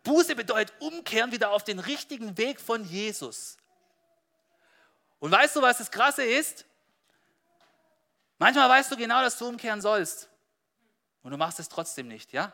Buße 0.04 0.36
bedeutet 0.36 0.74
umkehren 0.80 1.32
wieder 1.32 1.52
auf 1.52 1.64
den 1.64 1.80
richtigen 1.80 2.38
Weg 2.38 2.62
von 2.62 2.86
Jesus. 2.86 3.58
Und 5.20 5.32
weißt 5.32 5.56
du, 5.56 5.62
was 5.62 5.78
das 5.78 5.92
Krasse 5.92 6.24
ist? 6.24 6.66
Manchmal 8.38 8.70
weißt 8.70 8.92
du 8.92 8.98
genau, 8.98 9.22
dass 9.22 9.38
du 9.38 9.48
umkehren 9.48 9.82
sollst. 9.82 10.30
Und 11.24 11.32
du 11.32 11.38
machst 11.38 11.60
es 11.60 11.70
trotzdem 11.70 12.08
nicht, 12.08 12.34
ja? 12.34 12.54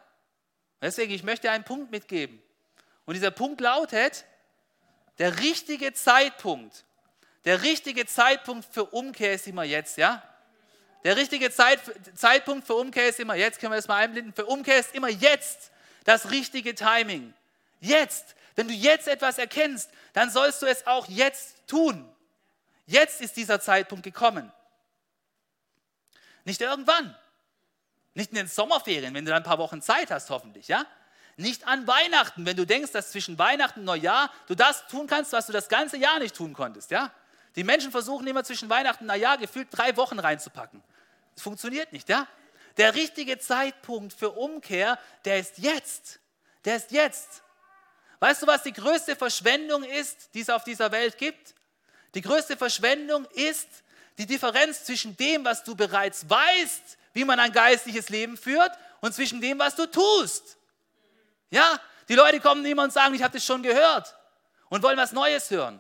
Deswegen, 0.82 1.14
ich 1.14 1.24
möchte 1.24 1.52
einen 1.52 1.64
Punkt 1.64 1.92
mitgeben. 1.92 2.42
Und 3.06 3.16
dieser 3.16 3.32
Punkt 3.32 3.62
lautet, 3.62 4.26
der 5.18 5.40
richtige 5.40 5.94
Zeitpunkt, 5.94 6.86
der 7.46 7.64
richtige 7.64 8.06
Zeitpunkt 8.06 8.66
für 8.72 8.86
Umkehr 8.86 9.34
ist 9.34 9.48
immer 9.48 9.64
jetzt, 9.64 9.98
ja? 9.98 10.24
Der 11.04 11.18
richtige 11.18 11.52
Zeit, 11.52 11.80
Zeitpunkt 12.16 12.68
für 12.68 12.76
Umkehr 12.76 13.10
ist 13.10 13.20
immer, 13.20 13.36
jetzt 13.36 13.60
können 13.60 13.72
wir 13.72 13.78
das 13.78 13.88
mal 13.88 13.98
einblenden, 13.98 14.34
für 14.34 14.46
Umkehr 14.46 14.80
ist 14.80 14.94
immer 14.94 15.10
jetzt 15.10 15.72
das 16.04 16.32
richtige 16.32 16.76
Timing. 16.76 17.34
Jetzt. 17.80 18.36
Wenn 18.56 18.68
du 18.68 18.74
jetzt 18.74 19.08
etwas 19.08 19.38
erkennst, 19.38 19.90
dann 20.14 20.30
sollst 20.30 20.62
du 20.62 20.68
es 20.68 20.86
auch 20.86 21.08
jetzt 21.08 21.56
tun. 21.68 22.08
Jetzt 22.86 23.22
ist 23.22 23.38
dieser 23.38 23.60
Zeitpunkt 23.60 24.04
gekommen. 24.04 24.52
Nicht 26.44 26.62
irgendwann. 26.62 27.16
Nicht 28.14 28.32
in 28.32 28.38
den 28.38 28.48
Sommerferien, 28.48 29.14
wenn 29.14 29.26
du 29.26 29.32
dann 29.32 29.44
ein 29.44 29.46
paar 29.46 29.58
Wochen 29.58 29.82
Zeit 29.82 30.12
hast, 30.12 30.30
hoffentlich, 30.30 30.68
ja? 30.68 30.86
Nicht 31.38 31.66
an 31.66 31.88
Weihnachten, 31.88 32.46
wenn 32.46 32.58
du 32.58 32.66
denkst, 32.66 32.92
dass 32.92 33.12
zwischen 33.12 33.40
Weihnachten 33.40 33.80
und 33.80 33.86
Neujahr 33.86 34.30
du 34.48 34.56
das 34.56 34.86
tun 34.88 35.08
kannst, 35.08 35.32
was 35.32 35.48
du 35.48 35.54
das 35.54 35.70
ganze 35.70 35.98
Jahr 35.98 36.20
nicht 36.20 36.36
tun 36.36 36.54
konntest, 36.54 36.92
ja? 36.92 37.12
Die 37.56 37.64
Menschen 37.64 37.92
versuchen 37.92 38.28
immer 38.28 38.44
zwischen 38.44 38.70
Weihnachten 38.70 39.04
und 39.04 39.08
Neujahr 39.08 39.38
gefühlt 39.38 39.68
drei 39.72 39.96
Wochen 39.98 40.20
reinzupacken. 40.20 40.84
Es 41.36 41.42
funktioniert 41.42 41.94
nicht, 41.94 42.10
ja? 42.10 42.28
Der 42.78 42.96
richtige 42.96 43.40
Zeitpunkt 43.40 44.14
für 44.14 44.32
Umkehr, 44.32 45.00
der 45.26 45.40
ist 45.40 45.58
jetzt. 45.58 46.20
Der 46.66 46.78
ist 46.78 46.92
jetzt. 46.92 47.44
Weißt 48.20 48.42
du, 48.42 48.48
was 48.48 48.64
die 48.64 48.74
größte 48.74 49.16
Verschwendung 49.16 49.84
ist, 49.84 50.34
die 50.34 50.42
es 50.42 50.50
auf 50.50 50.64
dieser 50.64 50.92
Welt 50.92 51.18
gibt? 51.18 51.56
Die 52.14 52.22
größte 52.22 52.58
Verschwendung 52.58 53.26
ist 53.34 53.68
die 54.18 54.26
Differenz 54.26 54.84
zwischen 54.84 55.16
dem, 55.18 55.46
was 55.46 55.64
du 55.64 55.76
bereits 55.76 56.30
weißt, 56.30 56.98
wie 57.14 57.26
man 57.26 57.40
ein 57.40 57.52
geistliches 57.52 58.10
Leben 58.10 58.38
führt, 58.38 58.72
und 59.02 59.14
zwischen 59.14 59.42
dem, 59.42 59.58
was 59.58 59.76
du 59.76 59.88
tust. 59.88 60.58
Ja, 61.50 61.80
die 62.08 62.16
Leute 62.16 62.40
kommen 62.40 62.64
immer 62.66 62.84
und 62.84 62.94
sagen, 62.94 63.16
ich 63.16 63.24
habe 63.24 63.34
das 63.34 63.46
schon 63.46 63.64
gehört 63.64 64.16
und 64.70 64.84
wollen 64.84 64.98
was 64.98 65.12
Neues 65.12 65.50
hören. 65.50 65.80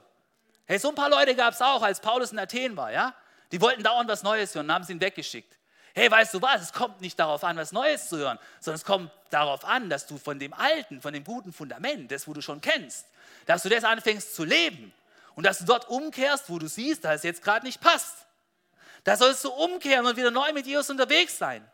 Hey, 0.65 0.79
so 0.79 0.89
ein 0.89 0.95
paar 0.95 1.09
Leute 1.09 1.35
gab 1.35 1.53
es 1.53 1.61
auch, 1.61 1.81
als 1.81 1.99
Paulus 1.99 2.31
in 2.31 2.39
Athen 2.39 2.75
war, 2.75 2.91
ja? 2.91 3.13
Die 3.51 3.61
wollten 3.61 3.83
dauernd 3.83 4.09
was 4.09 4.23
Neues 4.23 4.55
hören 4.55 4.65
und 4.67 4.73
haben 4.73 4.83
sie 4.83 4.93
ihn 4.93 5.01
weggeschickt. 5.01 5.57
Hey, 5.93 6.09
weißt 6.09 6.33
du 6.33 6.41
was? 6.41 6.61
Es 6.61 6.73
kommt 6.73 7.01
nicht 7.01 7.19
darauf 7.19 7.43
an, 7.43 7.57
was 7.57 7.73
Neues 7.73 8.07
zu 8.07 8.17
hören, 8.17 8.39
sondern 8.59 8.77
es 8.77 8.85
kommt 8.85 9.11
darauf 9.29 9.65
an, 9.65 9.89
dass 9.89 10.07
du 10.07 10.17
von 10.17 10.39
dem 10.39 10.53
Alten, 10.53 11.01
von 11.01 11.13
dem 11.13 11.23
guten 11.23 11.51
Fundament, 11.51 12.11
das, 12.11 12.27
wo 12.27 12.33
du 12.33 12.41
schon 12.41 12.61
kennst, 12.61 13.07
dass 13.45 13.63
du 13.63 13.69
das 13.69 13.83
anfängst 13.83 14.33
zu 14.33 14.45
leben 14.45 14.93
und 15.35 15.45
dass 15.45 15.59
du 15.59 15.65
dort 15.65 15.89
umkehrst, 15.89 16.49
wo 16.49 16.59
du 16.59 16.67
siehst, 16.67 17.03
dass 17.03 17.17
es 17.17 17.23
jetzt 17.23 17.43
gerade 17.43 17.65
nicht 17.65 17.81
passt. 17.81 18.25
Da 19.03 19.15
sollst 19.15 19.43
du 19.43 19.49
umkehren 19.51 20.05
und 20.05 20.17
wieder 20.17 20.31
neu 20.31 20.53
mit 20.53 20.67
Jesus 20.67 20.89
unterwegs 20.89 21.37
sein. 21.37 21.65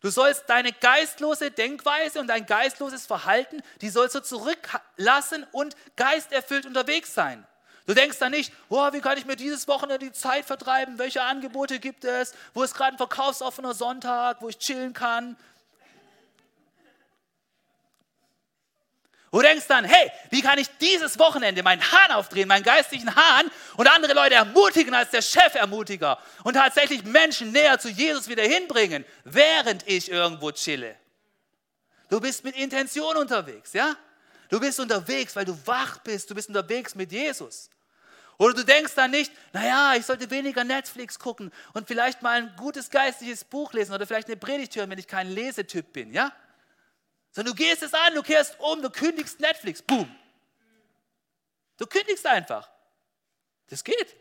Du 0.00 0.10
sollst 0.10 0.44
deine 0.48 0.72
geistlose 0.72 1.50
Denkweise 1.50 2.20
und 2.20 2.26
dein 2.26 2.44
geistloses 2.44 3.06
Verhalten, 3.06 3.62
die 3.80 3.88
sollst 3.88 4.14
du 4.14 4.20
zurücklassen 4.20 5.46
und 5.52 5.76
geisterfüllt 5.96 6.66
unterwegs 6.66 7.14
sein. 7.14 7.46
Du 7.86 7.94
denkst 7.94 8.18
dann 8.18 8.32
nicht, 8.32 8.52
oh, 8.68 8.92
wie 8.92 9.00
kann 9.00 9.18
ich 9.18 9.26
mir 9.26 9.36
dieses 9.36 9.68
Wochenende 9.68 10.06
die 10.06 10.12
Zeit 10.12 10.46
vertreiben? 10.46 10.98
Welche 10.98 11.22
Angebote 11.22 11.78
gibt 11.78 12.04
es? 12.04 12.34
Wo 12.54 12.62
ist 12.62 12.74
gerade 12.74 12.94
ein 12.94 12.98
verkaufsoffener 12.98 13.74
Sonntag, 13.74 14.40
wo 14.40 14.48
ich 14.48 14.58
chillen 14.58 14.94
kann? 14.94 15.36
Du 19.34 19.42
denkst 19.42 19.66
dann, 19.66 19.84
hey, 19.84 20.12
wie 20.30 20.42
kann 20.42 20.60
ich 20.60 20.68
dieses 20.80 21.18
Wochenende 21.18 21.64
meinen 21.64 21.82
Hahn 21.82 22.12
aufdrehen, 22.12 22.46
meinen 22.46 22.62
geistlichen 22.62 23.12
Hahn 23.16 23.50
und 23.76 23.88
andere 23.88 24.12
Leute 24.14 24.36
ermutigen 24.36 24.94
als 24.94 25.10
der 25.10 25.22
Chefermutiger 25.22 26.20
und 26.44 26.54
tatsächlich 26.54 27.02
Menschen 27.02 27.50
näher 27.50 27.80
zu 27.80 27.88
Jesus 27.88 28.28
wieder 28.28 28.44
hinbringen, 28.44 29.04
während 29.24 29.88
ich 29.88 30.08
irgendwo 30.08 30.52
chille. 30.52 30.94
Du 32.10 32.20
bist 32.20 32.44
mit 32.44 32.54
Intention 32.54 33.16
unterwegs, 33.16 33.72
ja? 33.72 33.96
Du 34.50 34.60
bist 34.60 34.78
unterwegs, 34.78 35.34
weil 35.34 35.46
du 35.46 35.58
wach 35.66 35.98
bist. 35.98 36.30
Du 36.30 36.36
bist 36.36 36.46
unterwegs 36.46 36.94
mit 36.94 37.10
Jesus. 37.10 37.70
Oder 38.38 38.54
du 38.54 38.64
denkst 38.64 38.94
dann 38.94 39.10
nicht, 39.10 39.32
naja, 39.52 39.94
ich 39.96 40.06
sollte 40.06 40.30
weniger 40.30 40.62
Netflix 40.62 41.18
gucken 41.18 41.50
und 41.72 41.88
vielleicht 41.88 42.22
mal 42.22 42.40
ein 42.40 42.54
gutes 42.56 42.88
geistliches 42.88 43.42
Buch 43.42 43.72
lesen 43.72 43.94
oder 43.94 44.06
vielleicht 44.06 44.28
eine 44.28 44.36
Predigt 44.36 44.76
hören, 44.76 44.90
wenn 44.90 44.98
ich 45.00 45.08
kein 45.08 45.28
Lesetyp 45.28 45.92
bin, 45.92 46.12
ja? 46.12 46.30
Sondern 47.34 47.56
du 47.56 47.62
gehst 47.62 47.82
es 47.82 47.92
an, 47.92 48.14
du 48.14 48.22
kehrst 48.22 48.58
um, 48.60 48.80
du 48.80 48.88
kündigst 48.88 49.40
Netflix, 49.40 49.82
boom. 49.82 50.08
Du 51.76 51.86
kündigst 51.86 52.24
einfach. 52.24 52.70
Das 53.68 53.82
geht. 53.82 54.14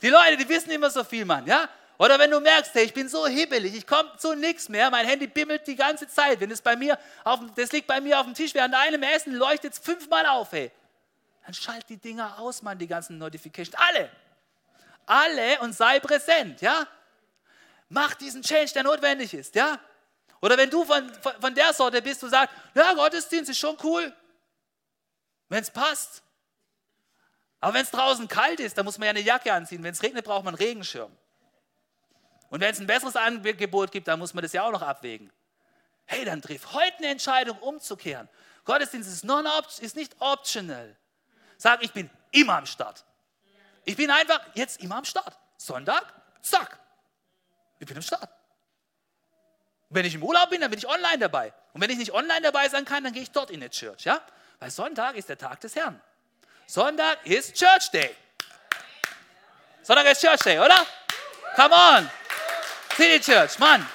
Die 0.00 0.08
Leute, 0.08 0.36
die 0.36 0.48
wissen 0.48 0.70
immer 0.70 0.88
so 0.90 1.02
viel, 1.02 1.24
Mann, 1.24 1.46
ja? 1.46 1.68
Oder 1.98 2.18
wenn 2.18 2.30
du 2.30 2.38
merkst, 2.38 2.74
hey, 2.74 2.84
ich 2.84 2.94
bin 2.94 3.08
so 3.08 3.26
hibbelig, 3.26 3.74
ich 3.74 3.86
komme 3.86 4.16
zu 4.18 4.34
nichts 4.34 4.68
mehr, 4.68 4.88
mein 4.90 5.06
Handy 5.06 5.26
bimmelt 5.26 5.66
die 5.66 5.74
ganze 5.74 6.06
Zeit. 6.06 6.38
Wenn 6.38 6.50
es 6.50 6.60
bei 6.60 6.76
mir 6.76 6.96
auf, 7.24 7.40
das 7.56 7.72
liegt 7.72 7.88
bei 7.88 8.00
mir 8.00 8.20
auf 8.20 8.26
dem 8.26 8.34
Tisch 8.34 8.54
während 8.54 8.74
einem 8.74 9.02
Essen, 9.02 9.34
leuchtet 9.34 9.72
es 9.72 9.78
fünfmal 9.80 10.26
auf, 10.26 10.52
hey. 10.52 10.70
Dann 11.44 11.54
schalt 11.54 11.88
die 11.88 11.96
Dinger 11.96 12.38
aus, 12.38 12.62
Mann, 12.62 12.78
die 12.78 12.86
ganzen 12.86 13.18
Notifications. 13.18 13.76
Alle. 13.76 14.10
Alle 15.06 15.58
und 15.60 15.72
sei 15.74 15.98
präsent, 15.98 16.60
ja? 16.60 16.86
Mach 17.88 18.14
diesen 18.14 18.42
Change, 18.42 18.72
der 18.74 18.84
notwendig 18.84 19.34
ist, 19.34 19.56
ja? 19.56 19.80
Oder 20.44 20.58
wenn 20.58 20.68
du 20.68 20.84
von, 20.84 21.10
von, 21.40 21.54
der 21.54 21.72
Sorte 21.72 22.02
bist, 22.02 22.22
du 22.22 22.28
sagst, 22.28 22.54
ja, 22.74 22.92
Gottesdienst 22.92 23.48
ist 23.48 23.56
schon 23.56 23.78
cool, 23.82 24.14
wenn 25.48 25.62
es 25.62 25.70
passt. 25.70 26.22
Aber 27.60 27.72
wenn 27.72 27.80
es 27.80 27.90
draußen 27.90 28.28
kalt 28.28 28.60
ist, 28.60 28.76
dann 28.76 28.84
muss 28.84 28.98
man 28.98 29.06
ja 29.06 29.10
eine 29.12 29.22
Jacke 29.22 29.50
anziehen. 29.50 29.82
Wenn 29.82 29.94
es 29.94 30.02
regnet, 30.02 30.26
braucht 30.26 30.44
man 30.44 30.54
einen 30.54 30.62
Regenschirm. 30.62 31.10
Und 32.50 32.60
wenn 32.60 32.70
es 32.70 32.78
ein 32.78 32.86
besseres 32.86 33.16
Angebot 33.16 33.90
gibt, 33.90 34.06
dann 34.06 34.18
muss 34.18 34.34
man 34.34 34.42
das 34.42 34.52
ja 34.52 34.64
auch 34.64 34.70
noch 34.70 34.82
abwägen. 34.82 35.32
Hey, 36.04 36.26
dann 36.26 36.42
triff 36.42 36.74
heute 36.74 36.98
eine 36.98 37.06
Entscheidung, 37.06 37.56
umzukehren. 37.60 38.28
Gottesdienst 38.66 39.10
ist, 39.10 39.24
non 39.24 39.46
ist 39.80 39.96
nicht 39.96 40.14
optional. 40.18 40.94
Sag, 41.56 41.82
ich 41.82 41.92
bin 41.92 42.10
immer 42.32 42.58
am 42.58 42.66
Start. 42.66 43.02
Ich 43.86 43.96
bin 43.96 44.10
einfach 44.10 44.40
jetzt 44.52 44.82
immer 44.82 44.96
am 44.96 45.06
Start. 45.06 45.38
Sonntag, 45.56 46.04
zack. 46.42 46.78
Ich 47.78 47.86
bin 47.86 47.96
am 47.96 48.02
Start. 48.02 48.28
Wenn 49.94 50.04
ich 50.04 50.16
im 50.16 50.24
Urlaub 50.24 50.50
bin, 50.50 50.60
dann 50.60 50.70
bin 50.70 50.78
ich 50.78 50.88
online 50.88 51.18
dabei. 51.18 51.52
Und 51.72 51.80
wenn 51.80 51.88
ich 51.88 51.98
nicht 51.98 52.12
online 52.12 52.40
dabei 52.40 52.68
sein 52.68 52.84
kann, 52.84 53.04
dann 53.04 53.12
gehe 53.12 53.22
ich 53.22 53.30
dort 53.30 53.52
in 53.52 53.60
die 53.60 53.70
Church. 53.70 54.04
Ja? 54.04 54.20
Weil 54.58 54.72
Sonntag 54.72 55.14
ist 55.14 55.28
der 55.28 55.38
Tag 55.38 55.60
des 55.60 55.76
Herrn. 55.76 56.00
Sonntag 56.66 57.24
ist 57.24 57.54
Church 57.54 57.92
Day. 57.92 58.10
Sonntag 59.84 60.06
ist 60.06 60.20
Church 60.20 60.40
Day, 60.40 60.58
oder? 60.58 60.84
Come 61.54 61.72
on. 61.72 62.10
City 62.96 63.20
Church, 63.20 63.56
Mann. 63.60 63.88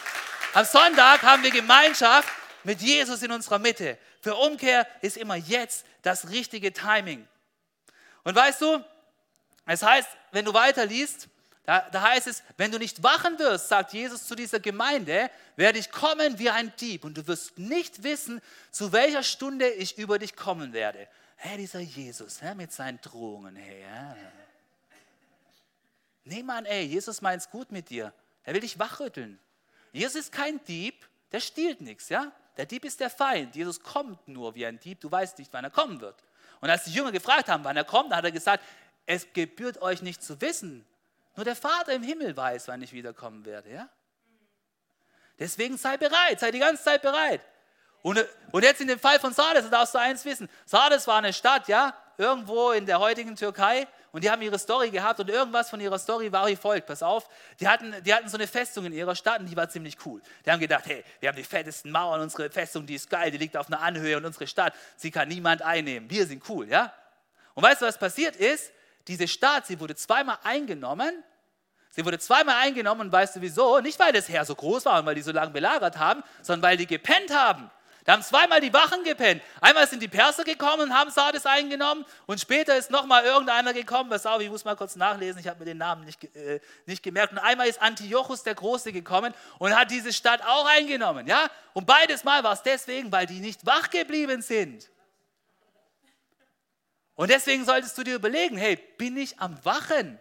Am 0.53 0.63
Sonntag 0.63 1.21
haben 1.21 1.43
wir 1.43 1.51
Gemeinschaft 1.51 2.29
mit 2.63 2.79
Jesus 2.81 3.21
in 3.21 3.33
unserer 3.33 3.59
Mitte. 3.59 3.97
Für 4.21 4.35
Umkehr 4.35 4.87
ist 5.01 5.17
immer 5.17 5.35
jetzt 5.35 5.85
das 6.01 6.29
richtige 6.29 6.71
Timing. 6.71 7.27
Und 8.23 8.35
weißt 8.35 8.61
du, 8.61 8.81
es 9.65 9.83
heißt, 9.83 10.07
wenn 10.31 10.45
du 10.45 10.53
weiterliest, 10.53 11.27
da, 11.69 11.87
da 11.91 12.01
heißt 12.01 12.25
es, 12.25 12.41
wenn 12.57 12.71
du 12.71 12.79
nicht 12.79 13.03
wachen 13.03 13.37
wirst, 13.37 13.67
sagt 13.67 13.93
Jesus 13.93 14.25
zu 14.25 14.33
dieser 14.33 14.59
Gemeinde, 14.59 15.29
werde 15.55 15.77
ich 15.77 15.91
kommen 15.91 16.39
wie 16.39 16.49
ein 16.49 16.73
Dieb 16.77 17.03
und 17.03 17.15
du 17.15 17.27
wirst 17.27 17.59
nicht 17.59 18.01
wissen, 18.01 18.41
zu 18.71 18.91
welcher 18.91 19.21
Stunde 19.21 19.69
ich 19.69 19.95
über 19.99 20.17
dich 20.17 20.35
kommen 20.35 20.73
werde. 20.73 21.07
Hey, 21.35 21.57
dieser 21.57 21.79
Jesus 21.79 22.41
hey, 22.41 22.55
mit 22.55 22.71
seinen 22.71 22.99
Drohungen, 23.01 23.55
hey. 23.55 23.83
Ja. 23.83 24.15
Nee, 26.23 26.41
Mann, 26.41 26.65
ey, 26.65 26.85
Jesus 26.85 27.21
meint 27.21 27.43
es 27.43 27.51
gut 27.51 27.71
mit 27.71 27.91
dir. 27.91 28.13
Er 28.45 28.55
will 28.55 28.61
dich 28.61 28.79
wachrütteln. 28.79 29.37
Jesus 29.91 30.15
ist 30.15 30.31
kein 30.31 30.63
Dieb, 30.63 31.07
der 31.31 31.39
stiehlt 31.39 31.81
nichts, 31.81 32.09
ja? 32.09 32.31
Der 32.57 32.65
Dieb 32.65 32.83
ist 32.83 32.99
der 32.99 33.11
Feind. 33.11 33.55
Jesus 33.55 33.83
kommt 33.83 34.27
nur 34.27 34.55
wie 34.55 34.65
ein 34.65 34.79
Dieb, 34.79 35.01
du 35.01 35.11
weißt 35.11 35.37
nicht, 35.37 35.53
wann 35.53 35.65
er 35.65 35.69
kommen 35.69 36.01
wird. 36.01 36.23
Und 36.61 36.71
als 36.71 36.85
die 36.85 36.93
Jünger 36.93 37.11
gefragt 37.11 37.47
haben, 37.47 37.63
wann 37.63 37.77
er 37.77 37.85
kommt, 37.85 38.11
hat 38.11 38.25
er 38.25 38.31
gesagt, 38.31 38.63
es 39.05 39.31
gebührt 39.33 39.83
euch 39.83 40.01
nicht 40.01 40.23
zu 40.23 40.41
wissen. 40.41 40.83
Nur 41.39 41.45
der 41.45 41.55
Vater 41.55 41.93
im 41.93 42.03
Himmel 42.03 42.35
weiß, 42.35 42.67
wann 42.67 42.81
ich 42.81 42.91
wiederkommen 42.91 43.45
werde, 43.45 43.71
ja? 43.71 43.87
Deswegen 45.39 45.77
sei 45.77 45.95
bereit, 45.95 46.37
sei 46.37 46.51
die 46.51 46.59
ganze 46.59 46.83
Zeit 46.83 47.01
bereit. 47.01 47.39
Und, 48.01 48.25
und 48.51 48.61
jetzt 48.61 48.81
in 48.81 48.89
dem 48.89 48.99
Fall 48.99 49.21
von 49.21 49.31
Sardes, 49.31 49.69
darfst 49.69 49.95
du 49.95 49.99
eins 49.99 50.25
wissen. 50.25 50.49
Sardes 50.65 51.07
war 51.07 51.19
eine 51.19 51.31
Stadt, 51.31 51.69
ja, 51.69 51.95
irgendwo 52.17 52.71
in 52.71 52.85
der 52.85 52.99
heutigen 52.99 53.37
Türkei 53.37 53.87
und 54.11 54.25
die 54.25 54.29
haben 54.29 54.41
ihre 54.41 54.59
Story 54.59 54.89
gehabt 54.89 55.21
und 55.21 55.29
irgendwas 55.29 55.69
von 55.69 55.79
ihrer 55.79 55.97
Story 55.97 56.29
war 56.29 56.45
wie 56.47 56.57
folgt. 56.57 56.87
Pass 56.87 57.01
auf, 57.01 57.29
die 57.61 57.69
hatten, 57.69 57.95
die 58.03 58.13
hatten 58.13 58.27
so 58.27 58.35
eine 58.35 58.45
Festung 58.45 58.83
in 58.83 58.91
ihrer 58.91 59.15
Stadt 59.15 59.39
und 59.39 59.45
die 59.45 59.55
war 59.55 59.69
ziemlich 59.69 59.95
cool. 60.05 60.21
Die 60.45 60.51
haben 60.51 60.59
gedacht, 60.59 60.87
hey, 60.87 61.05
wir 61.21 61.29
haben 61.29 61.37
die 61.37 61.45
fettesten 61.45 61.89
Mauern, 61.89 62.19
unsere 62.19 62.49
Festung, 62.49 62.85
die 62.85 62.95
ist 62.95 63.09
geil, 63.09 63.31
die 63.31 63.37
liegt 63.37 63.55
auf 63.55 63.67
einer 63.67 63.79
Anhöhe 63.79 64.17
und 64.17 64.25
unsere 64.25 64.45
Stadt, 64.45 64.73
sie 64.97 65.09
kann 65.09 65.29
niemand 65.29 65.61
einnehmen. 65.61 66.09
Wir 66.09 66.25
sind 66.27 66.43
cool, 66.49 66.67
ja? 66.67 66.93
Und 67.53 67.63
weißt 67.63 67.81
du, 67.81 67.85
was 67.85 67.97
passiert 67.97 68.35
ist? 68.35 68.73
Diese 69.07 69.27
Stadt, 69.27 69.65
sie 69.65 69.79
wurde 69.79 69.95
zweimal 69.95 70.37
eingenommen. 70.43 71.23
Sie 71.99 72.05
wurde 72.05 72.17
zweimal 72.17 72.55
eingenommen 72.55 73.01
und 73.01 73.11
weißt 73.11 73.35
du 73.35 73.41
wieso? 73.41 73.81
Nicht, 73.81 73.99
weil 73.99 74.13
das 74.13 74.29
Heer 74.29 74.45
so 74.45 74.55
groß 74.55 74.85
war 74.85 75.01
und 75.01 75.05
weil 75.05 75.15
die 75.15 75.21
so 75.21 75.33
lange 75.33 75.51
belagert 75.51 75.97
haben, 75.97 76.23
sondern 76.41 76.69
weil 76.69 76.77
die 76.77 76.87
gepennt 76.87 77.29
haben. 77.29 77.69
Da 78.05 78.13
haben 78.13 78.23
zweimal 78.23 78.61
die 78.61 78.71
Wachen 78.71 79.03
gepennt. 79.03 79.41
Einmal 79.59 79.85
sind 79.85 80.01
die 80.01 80.07
Perser 80.07 80.45
gekommen 80.45 80.83
und 80.83 80.93
haben 80.93 81.11
Sardes 81.11 81.45
eingenommen 81.45 82.05
und 82.25 82.39
später 82.39 82.77
ist 82.77 82.89
nochmal 82.89 83.25
irgendeiner 83.25 83.73
gekommen. 83.73 84.09
Pass 84.09 84.25
auf, 84.25 84.39
ich 84.39 84.49
muss 84.49 84.63
mal 84.63 84.77
kurz 84.77 84.95
nachlesen, 84.95 85.41
ich 85.41 85.49
habe 85.49 85.59
mir 85.59 85.65
den 85.65 85.77
Namen 85.77 86.05
nicht, 86.05 86.23
äh, 86.37 86.61
nicht 86.85 87.03
gemerkt. 87.03 87.33
Und 87.33 87.39
einmal 87.39 87.67
ist 87.67 87.81
Antiochus 87.81 88.43
der 88.43 88.55
Große 88.55 88.93
gekommen 88.93 89.33
und 89.57 89.77
hat 89.77 89.91
diese 89.91 90.13
Stadt 90.13 90.41
auch 90.45 90.67
eingenommen. 90.69 91.27
Ja? 91.27 91.49
Und 91.73 91.85
beides 91.85 92.23
Mal 92.23 92.45
war 92.45 92.53
es 92.53 92.63
deswegen, 92.63 93.11
weil 93.11 93.25
die 93.25 93.41
nicht 93.41 93.65
wach 93.65 93.89
geblieben 93.89 94.41
sind. 94.41 94.89
Und 97.15 97.29
deswegen 97.29 97.65
solltest 97.65 97.97
du 97.97 98.03
dir 98.03 98.15
überlegen, 98.15 98.55
hey, 98.55 98.77
bin 98.97 99.17
ich 99.17 99.37
am 99.41 99.59
Wachen? 99.65 100.17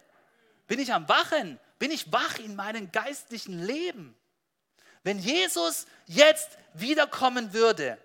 Bin 0.66 0.81
ich 0.81 0.93
am 0.93 1.09
Wachen? 1.09 1.61
Bin 1.79 1.91
ich 1.91 2.12
wach 2.12 2.39
in 2.39 2.57
meinem 2.57 2.91
geistlichen 2.91 3.62
Leben? 3.62 4.16
Wenn 5.03 5.18
Jesus 5.18 5.87
jetzt 6.07 6.51
wiederkommen 6.74 7.53
würde, 7.53 7.99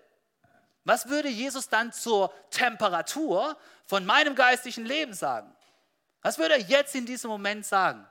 was 0.84 1.08
würde 1.08 1.28
Jesus 1.28 1.68
dann 1.68 1.92
zur 1.92 2.32
Temperatur 2.50 3.56
von 3.86 4.04
meinem 4.04 4.34
geistlichen 4.34 4.84
Leben 4.84 5.14
sagen? 5.14 5.54
Was 6.22 6.38
würde 6.38 6.54
er 6.54 6.60
jetzt 6.60 6.94
in 6.94 7.06
diesem 7.06 7.30
Moment 7.30 7.66
sagen? 7.66 8.06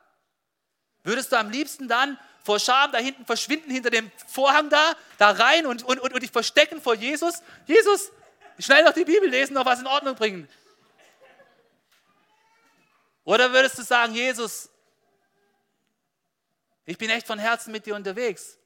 Würdest 1.03 1.31
du 1.31 1.37
am 1.37 1.49
liebsten 1.49 1.87
dann 1.87 2.19
vor 2.43 2.59
Scham 2.59 2.91
da 2.91 2.97
hinten 2.97 3.25
verschwinden, 3.25 3.71
hinter 3.71 3.89
dem 3.89 4.11
Vorhang 4.27 4.69
da, 4.69 4.93
da 5.17 5.31
rein 5.31 5.65
und, 5.65 5.83
und, 5.83 5.99
und, 5.99 6.13
und 6.13 6.23
dich 6.23 6.31
verstecken 6.31 6.81
vor 6.81 6.95
Jesus? 6.95 7.41
Jesus, 7.65 8.11
schnell 8.59 8.83
noch 8.83 8.93
die 8.93 9.05
Bibel 9.05 9.29
lesen, 9.29 9.53
noch 9.53 9.65
was 9.65 9.79
in 9.79 9.87
Ordnung 9.87 10.15
bringen. 10.15 10.49
Oder 13.23 13.51
würdest 13.53 13.77
du 13.77 13.83
sagen, 13.83 14.13
Jesus, 14.13 14.69
ich 16.85 16.97
bin 16.97 17.09
echt 17.09 17.27
von 17.27 17.39
Herzen 17.39 17.71
mit 17.71 17.85
dir 17.85 17.95
unterwegs. 17.95 18.57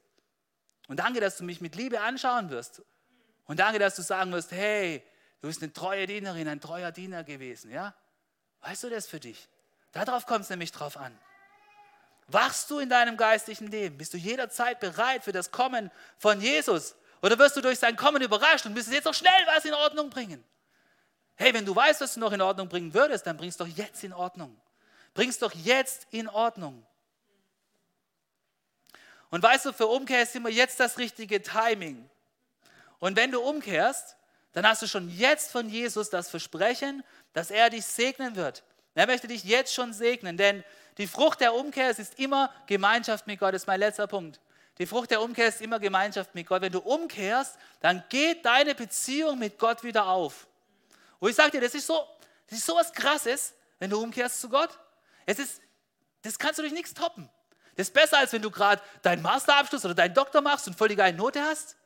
Und 0.87 0.97
danke, 0.97 1.19
dass 1.19 1.37
du 1.37 1.43
mich 1.43 1.61
mit 1.61 1.75
Liebe 1.75 2.01
anschauen 2.01 2.49
wirst. 2.49 2.81
Und 3.45 3.59
danke, 3.59 3.79
dass 3.79 3.95
du 3.95 4.01
sagen 4.01 4.31
wirst, 4.31 4.51
hey, 4.51 5.03
du 5.41 5.47
bist 5.47 5.61
eine 5.61 5.73
treue 5.73 6.07
Dienerin, 6.07 6.47
ein 6.47 6.61
treuer 6.61 6.91
Diener 6.91 7.23
gewesen, 7.23 7.71
ja? 7.71 7.93
Weißt 8.61 8.83
du 8.83 8.89
das 8.89 9.07
für 9.07 9.19
dich? 9.19 9.47
Darauf 9.91 10.25
kommt 10.25 10.41
es 10.41 10.49
nämlich 10.49 10.71
drauf 10.71 10.97
an. 10.97 11.17
Wachst 12.27 12.69
du 12.69 12.79
in 12.79 12.89
deinem 12.89 13.15
geistlichen 13.15 13.67
Leben? 13.67 13.97
Bist 13.97 14.13
du 14.13 14.17
jederzeit 14.17 14.79
bereit 14.79 15.23
für 15.23 15.31
das 15.31 15.51
Kommen 15.51 15.91
von 16.17 16.41
Jesus? 16.41 16.95
Oder 17.21 17.39
wirst 17.39 17.55
du 17.55 17.61
durch 17.61 17.79
sein 17.79 17.95
Kommen 17.95 18.21
überrascht 18.21 18.65
und 18.65 18.73
müsstest 18.73 18.95
jetzt 18.95 19.05
noch 19.05 19.13
schnell 19.13 19.31
was 19.47 19.63
in 19.63 19.73
Ordnung 19.73 20.09
bringen? 20.09 20.43
Hey, 21.35 21.53
wenn 21.53 21.65
du 21.65 21.75
weißt, 21.75 22.01
was 22.01 22.15
du 22.15 22.19
noch 22.19 22.31
in 22.31 22.41
Ordnung 22.41 22.67
bringen 22.67 22.93
würdest, 22.93 23.25
dann 23.27 23.37
bringst 23.37 23.59
doch 23.59 23.67
jetzt 23.67 24.03
in 24.03 24.11
Ordnung. 24.11 24.59
Bringst 25.13 25.41
doch 25.41 25.53
jetzt 25.53 26.07
in 26.11 26.27
Ordnung. 26.27 26.85
Und 29.29 29.43
weißt 29.43 29.65
du, 29.65 29.73
für 29.73 29.87
Umkehr 29.87 30.23
ist 30.23 30.35
immer 30.35 30.49
jetzt 30.49 30.79
das 30.79 30.97
richtige 30.97 31.41
Timing. 31.41 32.09
Und 32.99 33.15
wenn 33.15 33.31
du 33.31 33.41
umkehrst, 33.41 34.15
dann 34.53 34.67
hast 34.67 34.81
du 34.81 34.87
schon 34.87 35.09
jetzt 35.09 35.51
von 35.51 35.69
Jesus 35.69 36.09
das 36.09 36.29
Versprechen, 36.29 37.03
dass 37.33 37.51
er 37.51 37.69
dich 37.69 37.85
segnen 37.85 38.35
wird. 38.35 38.63
Er 38.95 39.05
möchte 39.05 39.27
dich 39.27 39.43
jetzt 39.43 39.73
schon 39.73 39.93
segnen, 39.93 40.37
denn 40.37 40.63
die 40.97 41.05
Frucht 41.05 41.41
der 41.41 41.53
Umkehr 41.53 41.91
ist 41.91 42.17
immer 42.17 42.51
Gemeinschaft 42.65 43.27
mit 43.27 43.39
Gott. 43.39 43.53
Das 43.53 43.63
ist 43.63 43.67
mein 43.67 43.79
letzter 43.79 44.07
Punkt. 44.07 44.39
Die 44.79 44.85
Frucht 44.85 45.11
der 45.11 45.21
Umkehr 45.21 45.47
ist 45.47 45.61
immer 45.61 45.79
Gemeinschaft 45.79 46.33
mit 46.33 46.47
Gott. 46.47 46.61
Wenn 46.61 46.71
du 46.71 46.79
umkehrst, 46.79 47.57
dann 47.81 48.03
geht 48.09 48.45
deine 48.45 48.73
Beziehung 48.75 49.37
mit 49.37 49.59
Gott 49.59 49.83
wieder 49.83 50.07
auf. 50.07 50.47
Und 51.19 51.29
ich 51.29 51.35
sage 51.35 51.51
dir, 51.51 51.61
das 51.61 51.75
ist 51.75 51.87
so, 51.87 52.07
das 52.47 52.59
ist 52.59 52.65
so 52.65 52.75
was 52.75 52.91
Krasses, 52.93 53.53
wenn 53.79 53.89
du 53.89 54.01
umkehrst 54.01 54.41
zu 54.41 54.49
Gott. 54.49 54.69
Es 55.25 55.39
ist, 55.39 55.61
das 56.21 56.39
kannst 56.39 56.59
du 56.59 56.63
durch 56.63 56.73
nichts 56.73 56.93
toppen. 56.93 57.29
Das 57.77 57.89
ist 57.89 57.93
besser, 57.93 58.17
als 58.17 58.33
wenn 58.33 58.41
du 58.41 58.49
gerade 58.49 58.81
deinen 59.03 59.21
Masterabschluss 59.21 59.85
oder 59.85 59.93
deinen 59.93 60.15
Doktor 60.15 60.41
machst 60.41 60.67
und 60.67 60.75
voll 60.75 60.89
die 60.89 60.95
geile 60.95 61.15
Note 61.15 61.41
hast. 61.43 61.77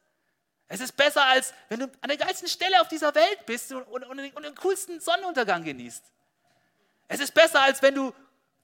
Es 0.70 0.80
ist 0.80 0.96
besser, 0.96 1.26
als 1.26 1.54
wenn 1.68 1.82
du 1.82 1.86
an 2.00 2.08
der 2.08 2.16
geilsten 2.16 2.48
Stelle 2.48 2.80
auf 2.80 2.88
dieser 2.88 3.14
Welt 3.14 3.46
bist 3.46 3.74
und, 3.74 3.84
und, 3.84 4.06
und, 4.06 4.44
den 4.44 4.56
coolsten 4.56 5.02
Sonnenuntergang 5.02 5.66
genießt. 5.66 6.02
Es 7.10 7.20
ist 7.20 7.34
besser, 7.34 7.62
als 7.62 7.82
wenn 7.82 7.94
du 7.94 8.14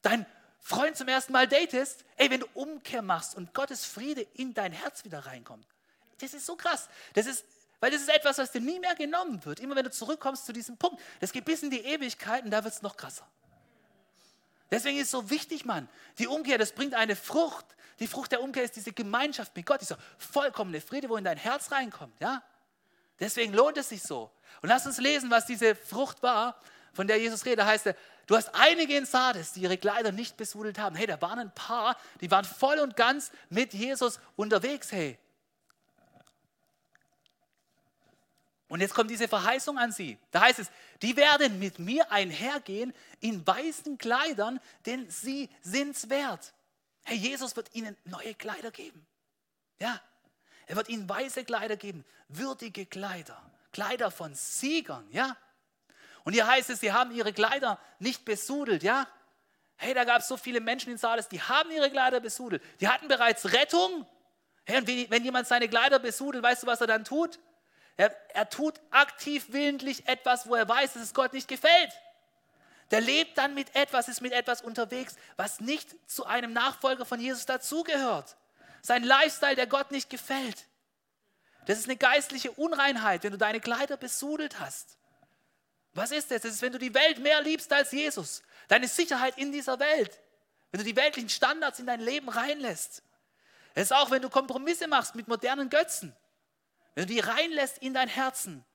deinen 0.01 0.25
Freund 0.61 0.95
zum 0.95 1.09
ersten 1.09 1.33
Mal 1.33 1.49
datest. 1.49 2.05
Ey, 2.15 2.29
wenn 2.29 2.39
du 2.39 2.47
Umkehr 2.53 3.01
machst 3.01 3.35
und 3.35 3.53
Gottes 3.53 3.85
Friede 3.85 4.21
in 4.35 4.53
dein 4.53 4.71
Herz 4.71 5.03
wieder 5.03 5.25
reinkommt. 5.25 5.67
Das 6.21 6.33
ist 6.33 6.45
so 6.45 6.55
krass. 6.55 6.87
Das 7.13 7.25
ist, 7.25 7.43
weil 7.81 7.91
das 7.91 7.99
ist 7.99 8.09
etwas, 8.09 8.37
was 8.37 8.53
dir 8.53 8.61
nie 8.61 8.79
mehr 8.79 8.95
genommen 8.95 9.43
wird. 9.43 9.59
Immer 9.59 9.75
wenn 9.75 9.83
du 9.83 9.91
zurückkommst 9.91 10.45
zu 10.45 10.53
diesem 10.53 10.77
Punkt. 10.77 11.01
Das 11.19 11.33
geht 11.33 11.43
bis 11.43 11.61
in 11.61 11.71
die 11.71 11.81
Ewigkeit 11.81 12.45
und 12.45 12.51
da 12.51 12.63
wird 12.63 12.73
es 12.73 12.81
noch 12.81 12.95
krasser. 12.95 13.27
Deswegen 14.69 14.97
ist 14.97 15.05
es 15.05 15.11
so 15.11 15.29
wichtig, 15.29 15.65
Mann. 15.65 15.87
Die 16.19 16.27
Umkehr, 16.27 16.57
das 16.57 16.73
bringt 16.73 16.93
eine 16.93 17.15
Frucht. 17.15 17.65
Die 17.99 18.07
Frucht 18.07 18.31
der 18.31 18.41
Umkehr 18.41 18.63
ist 18.63 18.75
diese 18.75 18.91
Gemeinschaft 18.91 19.55
mit 19.55 19.65
Gott, 19.65 19.81
dieser 19.81 19.97
vollkommene 20.17 20.81
Friede, 20.81 21.09
wo 21.09 21.17
in 21.17 21.23
dein 21.23 21.37
Herz 21.37 21.71
reinkommt. 21.71 22.19
Ja? 22.19 22.43
Deswegen 23.19 23.53
lohnt 23.53 23.77
es 23.77 23.89
sich 23.89 24.03
so. 24.03 24.31
Und 24.61 24.69
lass 24.69 24.85
uns 24.85 24.97
lesen, 24.97 25.31
was 25.31 25.45
diese 25.45 25.75
Frucht 25.75 26.21
war, 26.21 26.59
von 26.93 27.07
der 27.07 27.17
Jesus 27.17 27.45
redet. 27.45 27.59
Da 27.59 27.65
heißt 27.65 27.87
er, 27.87 27.95
du 28.25 28.35
hast 28.35 28.53
einige 28.53 28.95
in 28.97 29.05
Sardes, 29.05 29.53
die 29.53 29.61
ihre 29.61 29.77
Kleider 29.77 30.11
nicht 30.11 30.37
besudelt 30.37 30.79
haben. 30.79 30.95
Hey, 30.95 31.07
da 31.07 31.21
waren 31.21 31.39
ein 31.39 31.53
paar, 31.53 31.95
die 32.21 32.29
waren 32.29 32.45
voll 32.45 32.79
und 32.79 32.95
ganz 32.95 33.31
mit 33.49 33.73
Jesus 33.73 34.19
unterwegs. 34.35 34.91
Hey, 34.91 35.17
Und 38.67 38.81
jetzt 38.81 38.93
kommt 38.93 39.09
diese 39.09 39.27
Verheißung 39.27 39.77
an 39.77 39.91
sie. 39.91 40.17
Da 40.31 40.41
heißt 40.41 40.59
es, 40.59 40.69
die 41.01 41.15
werden 41.15 41.57
mit 41.59 41.79
mir 41.79 42.11
einhergehen 42.11 42.93
in 43.21 43.45
weißen 43.45 43.97
Kleidern, 43.97 44.59
denn 44.85 45.09
sie 45.09 45.49
sind's 45.61 46.09
wert. 46.09 46.53
Herr 47.03 47.15
Jesus 47.15 47.55
wird 47.55 47.73
ihnen 47.73 47.95
neue 48.03 48.33
Kleider 48.35 48.71
geben. 48.71 49.07
Ja, 49.79 50.01
er 50.65 50.75
wird 50.75 50.89
ihnen 50.89 51.07
weiße 51.07 51.45
Kleider 51.45 51.77
geben, 51.77 52.03
würdige 52.27 52.85
Kleider, 52.85 53.41
Kleider 53.71 54.11
von 54.11 54.35
Siegern, 54.35 55.07
ja. 55.11 55.37
Und 56.25 56.33
hier 56.33 56.45
heißt 56.45 56.69
es, 56.69 56.81
sie 56.81 56.91
haben 56.91 57.11
ihre 57.11 57.31
Kleider 57.31 57.79
nicht 57.99 58.25
besudelt, 58.25 58.83
ja. 58.83 59.07
Hey, 59.77 59.93
da 59.93 60.03
gab 60.03 60.21
es 60.21 60.27
so 60.27 60.35
viele 60.35 60.59
Menschen 60.59 60.91
in 60.91 60.97
Sardes, 60.97 61.29
die 61.29 61.41
haben 61.41 61.71
ihre 61.71 61.89
Kleider 61.89 62.19
besudelt. 62.19 62.61
Die 62.81 62.89
hatten 62.89 63.07
bereits 63.07 63.53
Rettung. 63.53 64.05
Hey, 64.65 64.79
und 64.79 64.87
wenn 64.87 65.23
jemand 65.23 65.47
seine 65.47 65.69
Kleider 65.69 65.99
besudelt, 65.99 66.43
weißt 66.43 66.63
du, 66.63 66.67
was 66.67 66.81
er 66.81 66.87
dann 66.87 67.05
tut? 67.05 67.39
Er, 67.97 68.15
er 68.33 68.49
tut 68.49 68.79
aktiv 68.91 69.47
willentlich 69.49 70.07
etwas, 70.07 70.47
wo 70.47 70.55
er 70.55 70.69
weiß, 70.69 70.93
dass 70.93 71.03
es 71.03 71.13
Gott 71.13 71.33
nicht 71.33 71.47
gefällt. 71.47 71.91
Der 72.91 73.01
lebt 73.01 73.37
dann 73.37 73.53
mit 73.53 73.75
etwas, 73.75 74.07
ist 74.07 74.21
mit 74.21 74.31
etwas 74.31 74.61
unterwegs, 74.61 75.15
was 75.35 75.59
nicht 75.59 75.95
zu 76.09 76.25
einem 76.25 76.53
Nachfolger 76.53 77.05
von 77.05 77.19
Jesus 77.19 77.45
dazugehört. 77.45 78.37
Sein 78.81 79.03
Lifestyle, 79.03 79.55
der 79.55 79.67
Gott 79.67 79.91
nicht 79.91 80.09
gefällt. 80.09 80.65
Das 81.65 81.79
ist 81.79 81.85
eine 81.85 81.97
geistliche 81.97 82.51
Unreinheit, 82.51 83.23
wenn 83.23 83.33
du 83.33 83.37
deine 83.37 83.59
Kleider 83.59 83.97
besudelt 83.97 84.59
hast. 84.59 84.97
Was 85.93 86.11
ist 86.11 86.31
das? 86.31 86.43
Das 86.43 86.53
ist, 86.53 86.61
wenn 86.61 86.71
du 86.71 86.79
die 86.79 86.93
Welt 86.93 87.19
mehr 87.19 87.41
liebst 87.41 87.73
als 87.73 87.91
Jesus. 87.91 88.43
Deine 88.67 88.87
Sicherheit 88.87 89.37
in 89.37 89.51
dieser 89.51 89.79
Welt. 89.79 90.17
Wenn 90.71 90.79
du 90.79 90.85
die 90.85 90.95
weltlichen 90.95 91.29
Standards 91.29 91.79
in 91.79 91.87
dein 91.87 91.99
Leben 91.99 92.29
reinlässt. 92.29 93.01
Es 93.73 93.85
ist 93.85 93.91
auch, 93.91 94.11
wenn 94.11 94.21
du 94.21 94.29
Kompromisse 94.29 94.87
machst 94.87 95.15
mit 95.15 95.27
modernen 95.27 95.69
Götzen. 95.69 96.15
Wenn 96.97 97.05
du 97.05 97.13
die 97.13 97.19
reinlässt 97.19 97.77
in 97.77 97.93
dein 97.93 98.07
Herzen. 98.07 98.65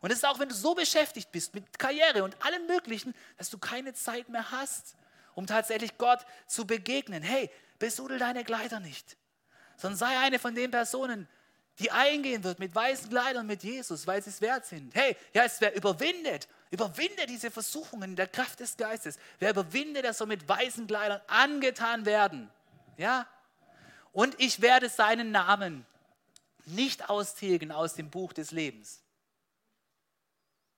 Und 0.00 0.10
es 0.10 0.16
ist 0.16 0.24
auch, 0.24 0.38
wenn 0.38 0.48
du 0.48 0.54
so 0.54 0.74
beschäftigt 0.74 1.30
bist 1.30 1.54
mit 1.54 1.78
Karriere 1.78 2.24
und 2.24 2.42
allem 2.42 2.66
Möglichen, 2.66 3.14
dass 3.36 3.50
du 3.50 3.58
keine 3.58 3.92
Zeit 3.92 4.30
mehr 4.30 4.50
hast, 4.50 4.96
um 5.34 5.46
tatsächlich 5.46 5.98
Gott 5.98 6.20
zu 6.46 6.66
begegnen. 6.66 7.22
Hey, 7.22 7.50
besudel 7.78 8.18
deine 8.18 8.44
Kleider 8.44 8.80
nicht, 8.80 9.18
sondern 9.76 9.98
sei 9.98 10.18
eine 10.20 10.38
von 10.38 10.54
den 10.54 10.70
Personen, 10.70 11.28
die 11.78 11.90
eingehen 11.90 12.44
wird 12.44 12.60
mit 12.60 12.74
weißen 12.74 13.10
Kleidern 13.10 13.46
mit 13.46 13.62
Jesus, 13.62 14.06
weil 14.06 14.22
sie 14.22 14.30
es 14.30 14.40
wert 14.40 14.64
sind. 14.64 14.94
Hey, 14.94 15.14
ja, 15.34 15.44
es 15.44 15.60
wer 15.60 15.76
überwindet, 15.76 16.48
überwinde 16.70 17.26
diese 17.26 17.50
Versuchungen 17.50 18.08
in 18.08 18.16
der 18.16 18.28
Kraft 18.28 18.60
des 18.60 18.78
Geistes. 18.78 19.18
Wer 19.38 19.50
überwindet, 19.50 20.04
der 20.04 20.14
soll 20.14 20.28
mit 20.28 20.48
weißen 20.48 20.86
Kleidern 20.86 21.20
angetan 21.26 22.06
werden. 22.06 22.50
Ja? 22.96 23.26
Und 24.12 24.34
ich 24.38 24.62
werde 24.62 24.88
seinen 24.88 25.30
Namen 25.30 25.84
nicht 26.66 27.08
austilgen 27.08 27.72
aus 27.72 27.94
dem 27.94 28.10
Buch 28.10 28.32
des 28.32 28.50
Lebens. 28.50 29.02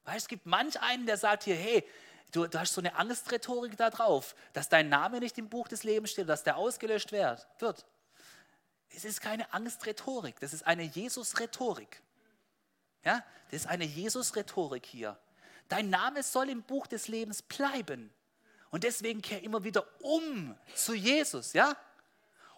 Weißt, 0.04 0.24
es 0.24 0.28
gibt 0.28 0.46
manch 0.46 0.80
einen, 0.80 1.06
der 1.06 1.16
sagt 1.16 1.44
hier, 1.44 1.56
hey, 1.56 1.86
du, 2.32 2.46
du 2.46 2.58
hast 2.58 2.74
so 2.74 2.80
eine 2.80 2.94
Angstrhetorik 2.94 3.76
da 3.76 3.90
drauf, 3.90 4.34
dass 4.52 4.68
dein 4.68 4.88
Name 4.88 5.20
nicht 5.20 5.36
im 5.38 5.48
Buch 5.48 5.68
des 5.68 5.84
Lebens 5.84 6.12
steht, 6.12 6.28
dass 6.28 6.44
der 6.44 6.56
ausgelöscht 6.56 7.12
wird. 7.12 7.86
Es 8.90 9.04
ist 9.04 9.20
keine 9.20 9.52
Angstrhetorik, 9.52 10.40
das 10.40 10.52
ist 10.52 10.66
eine 10.66 10.82
Jesus-Rhetorik. 10.82 12.02
Ja, 13.04 13.24
das 13.50 13.60
ist 13.62 13.66
eine 13.66 13.84
Jesus-Rhetorik 13.84 14.86
hier. 14.86 15.18
Dein 15.68 15.90
Name 15.90 16.22
soll 16.22 16.48
im 16.48 16.62
Buch 16.62 16.86
des 16.86 17.08
Lebens 17.08 17.42
bleiben. 17.42 18.12
Und 18.70 18.84
deswegen 18.84 19.22
kehr 19.22 19.42
immer 19.42 19.64
wieder 19.64 19.86
um 20.02 20.56
zu 20.74 20.94
Jesus, 20.94 21.52
ja? 21.52 21.76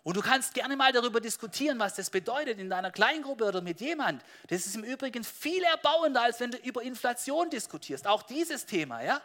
Und 0.02 0.16
du 0.16 0.22
kannst 0.22 0.54
gerne 0.54 0.76
mal 0.76 0.92
darüber 0.92 1.20
diskutieren, 1.20 1.78
was 1.78 1.94
das 1.94 2.08
bedeutet 2.08 2.58
in 2.58 2.70
deiner 2.70 2.90
Kleingruppe 2.90 3.44
oder 3.44 3.60
mit 3.60 3.80
jemand. 3.80 4.22
Das 4.48 4.66
ist 4.66 4.74
im 4.74 4.84
Übrigen 4.84 5.24
viel 5.24 5.62
erbauender, 5.62 6.22
als 6.22 6.40
wenn 6.40 6.50
du 6.50 6.58
über 6.58 6.82
Inflation 6.82 7.50
diskutierst. 7.50 8.06
Auch 8.06 8.22
dieses 8.22 8.64
Thema, 8.64 9.02
ja? 9.02 9.20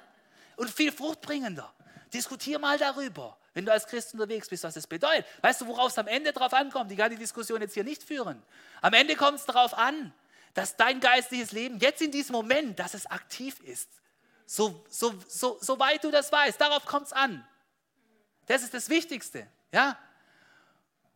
Und 0.57 0.69
viel 0.69 0.91
fruchtbringender. 0.91 1.71
Diskutier 2.13 2.59
mal 2.59 2.77
darüber, 2.77 3.37
wenn 3.53 3.65
du 3.65 3.71
als 3.71 3.87
Christ 3.87 4.13
unterwegs 4.13 4.49
bist, 4.49 4.63
was 4.63 4.73
das 4.73 4.85
bedeutet. 4.85 5.25
Weißt 5.41 5.61
du, 5.61 5.67
worauf 5.67 5.91
es 5.91 5.97
am 5.97 6.07
Ende 6.07 6.33
drauf 6.33 6.53
ankommt? 6.53 6.91
Ich 6.91 6.97
kann 6.97 7.09
die 7.09 7.17
Diskussion 7.17 7.61
jetzt 7.61 7.73
hier 7.73 7.83
nicht 7.83 8.03
führen. 8.03 8.41
Am 8.81 8.93
Ende 8.93 9.15
kommt 9.15 9.39
es 9.39 9.45
darauf 9.45 9.73
an, 9.73 10.13
dass 10.53 10.75
dein 10.75 10.99
geistliches 10.99 11.51
Leben 11.51 11.79
jetzt 11.79 12.01
in 12.01 12.11
diesem 12.11 12.33
Moment, 12.33 12.79
dass 12.79 12.93
es 12.93 13.05
aktiv 13.05 13.59
ist. 13.61 13.89
So, 14.45 14.85
so, 14.89 15.13
so, 15.27 15.57
soweit 15.61 16.03
du 16.03 16.11
das 16.11 16.31
weißt, 16.31 16.59
darauf 16.59 16.85
kommt 16.85 17.07
es 17.07 17.13
an. 17.13 17.45
Das 18.45 18.61
ist 18.61 18.73
das 18.73 18.89
Wichtigste. 18.89 19.47
Ja? 19.71 19.97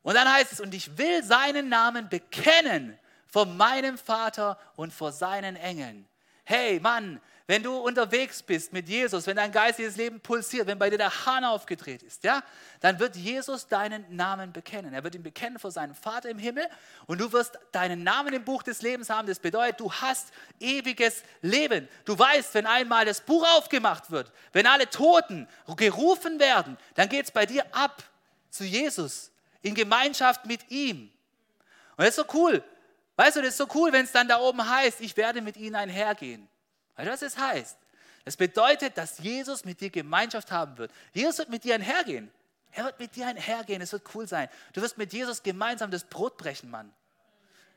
Und 0.04 0.16
dann 0.16 0.32
heißt 0.32 0.54
es, 0.54 0.60
und 0.60 0.74
ich 0.74 0.98
will 0.98 1.24
seinen 1.24 1.70
Namen 1.70 2.10
bekennen 2.10 2.98
vor 3.28 3.46
meinem 3.46 3.98
Vater 3.98 4.58
und 4.76 4.94
vor 4.94 5.12
seinen 5.12 5.56
Engeln. 5.56 6.08
hey 6.46 6.80
Mann, 6.80 7.22
wenn 7.50 7.64
du 7.64 7.76
unterwegs 7.78 8.44
bist 8.44 8.74
mit 8.74 8.88
Jesus, 8.88 9.26
wenn 9.26 9.36
dein 9.36 9.52
geistiges 9.52 9.96
Leben 9.98 10.20
pulsiert, 10.20 10.68
wenn 10.68 10.78
bei 10.78 10.92
dir 10.92 11.00
der 11.00 11.26
Hahn 11.26 11.44
aufgedreht 11.44 12.04
ist, 12.04 12.24
ja, 12.24 12.44
dann 12.80 13.00
wird 13.00 13.16
Jesus 13.16 13.68
deinen 13.68 14.06
Namen 14.16 14.54
bekennen. 14.54 14.94
Er 14.94 15.04
wird 15.04 15.16
ihn 15.16 15.24
bekennen 15.24 15.58
vor 15.58 15.72
seinem 15.72 15.96
Vater 15.96 16.30
im 16.30 16.38
Himmel 16.38 16.68
und 17.08 17.20
du 17.20 17.32
wirst 17.34 17.58
deinen 17.72 18.04
Namen 18.04 18.36
im 18.36 18.46
Buch 18.46 18.62
des 18.62 18.84
Lebens 18.84 19.10
haben. 19.10 19.28
Das 19.28 19.40
bedeutet, 19.40 19.80
du 19.80 19.92
hast 19.92 20.32
ewiges 20.60 21.24
Leben. 21.42 21.90
Du 22.06 22.20
weißt, 22.20 22.54
wenn 22.54 22.68
einmal 22.68 23.06
das 23.06 23.22
Buch 23.22 23.44
aufgemacht 23.58 24.12
wird, 24.12 24.32
wenn 24.54 24.68
alle 24.68 24.88
Toten 24.88 25.48
gerufen 25.76 26.40
werden, 26.40 26.78
dann 26.94 27.10
geht 27.10 27.26
es 27.26 27.32
bei 27.32 27.48
dir 27.48 27.66
ab 27.76 28.04
zu 28.52 28.64
Jesus 28.64 29.32
in 29.62 29.76
Gemeinschaft 29.76 30.46
mit 30.46 30.70
ihm. 30.70 31.12
Und 31.98 32.06
das 32.06 32.10
ist 32.10 32.16
so 32.16 32.26
cool. 32.34 32.64
Weißt 33.16 33.36
du, 33.36 33.42
das 33.42 33.50
ist 33.50 33.58
so 33.58 33.68
cool, 33.74 33.92
wenn 33.92 34.06
es 34.06 34.12
dann 34.12 34.28
da 34.28 34.40
oben 34.40 34.68
heißt, 34.68 35.02
ich 35.02 35.18
werde 35.18 35.42
mit 35.42 35.58
ihnen 35.58 35.76
einhergehen. 35.76 36.48
Weißt 36.96 37.08
du, 37.08 37.12
was 37.12 37.20
das 37.20 37.38
heißt? 37.38 37.78
Das 38.26 38.38
bedeutet, 38.38 38.98
dass 38.98 39.20
Jesus 39.20 39.66
mit 39.66 39.82
dir 39.82 39.90
Gemeinschaft 39.90 40.52
haben 40.52 40.78
wird. 40.78 40.92
Jesus 41.14 41.40
wird 41.40 41.50
mit 41.50 41.64
dir 41.64 41.76
einhergehen. 41.76 42.32
Er 42.72 42.86
wird 42.86 43.00
mit 43.00 43.16
dir 43.16 43.28
einhergehen. 43.28 43.82
Es 43.82 43.92
wird 43.92 44.04
cool 44.14 44.28
sein. 44.28 44.48
Du 44.74 44.82
wirst 44.82 44.98
mit 44.98 45.12
Jesus 45.12 45.42
gemeinsam 45.42 45.92
das 45.92 46.04
Brot 46.04 46.38
brechen, 46.38 46.70
Mann. 46.70 46.94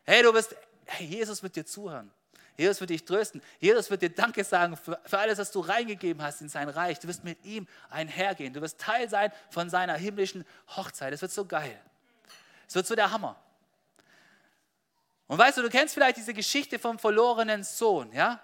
Hey, 0.05 0.23
du 0.23 0.33
wirst, 0.35 0.55
hey, 0.87 1.07
Jesus 1.07 1.43
wird 1.43 1.57
dir 1.57 1.65
zuhören. 1.65 2.11
Jesus 2.57 2.81
wird 2.81 2.91
dich 2.91 3.05
trösten. 3.05 3.43
Jesus 3.59 3.91
wird 3.91 4.03
dir 4.03 4.11
Danke 4.11 4.45
sagen 4.45 4.77
für, 4.77 5.01
für 5.05 5.19
alles, 5.19 5.39
was 5.39 5.51
du 5.51 5.61
reingegeben 5.61 6.23
hast 6.23 6.41
in 6.43 6.49
sein 6.49 6.69
Reich. 6.69 6.99
Du 6.99 7.09
wirst 7.09 7.25
mit 7.25 7.45
ihm 7.45 7.67
einhergehen. 7.89 8.53
Du 8.53 8.61
wirst 8.61 8.79
Teil 8.79 9.09
sein 9.09 9.33
von 9.51 9.71
seiner 9.71 9.95
himmlischen 9.95 10.45
Hochzeit. 10.77 11.13
Es 11.13 11.23
wird 11.23 11.33
so 11.33 11.45
geil. 11.45 11.81
Es 12.69 12.75
wird 12.75 12.87
so 12.87 12.95
der 12.95 13.11
Hammer. 13.11 13.37
Und 15.27 15.39
weißt 15.39 15.59
du, 15.59 15.63
du 15.63 15.71
kennst 15.71 15.95
vielleicht 15.95 16.19
diese 16.19 16.35
Geschichte 16.35 16.79
vom 16.79 16.99
verlorenen 16.99 17.65
Sohn, 17.65 18.13
ja? 18.13 18.41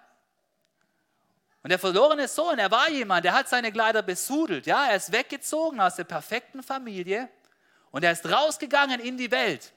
Und 1.63 1.71
der 1.71 1.79
verlorene 1.79 2.29
Sohn, 2.29 2.59
er 2.59 2.71
war 2.71 2.89
jemand, 2.89 3.25
der 3.25 3.35
hat 3.35 3.49
seine 3.49 3.73
Kleider 3.73 4.03
besudelt. 4.03 4.67
Ja? 4.67 4.87
Er 4.87 4.97
ist 4.97 5.13
weggezogen 5.13 5.81
aus 5.81 5.97
der 5.97 6.05
perfekten 6.05 6.63
Familie 6.63 7.29
und 7.91 8.05
er 8.05 8.13
ist 8.13 8.25
rausgegangen 8.25 9.01
in 9.01 9.17
die 9.19 9.31
Welt. 9.31 9.73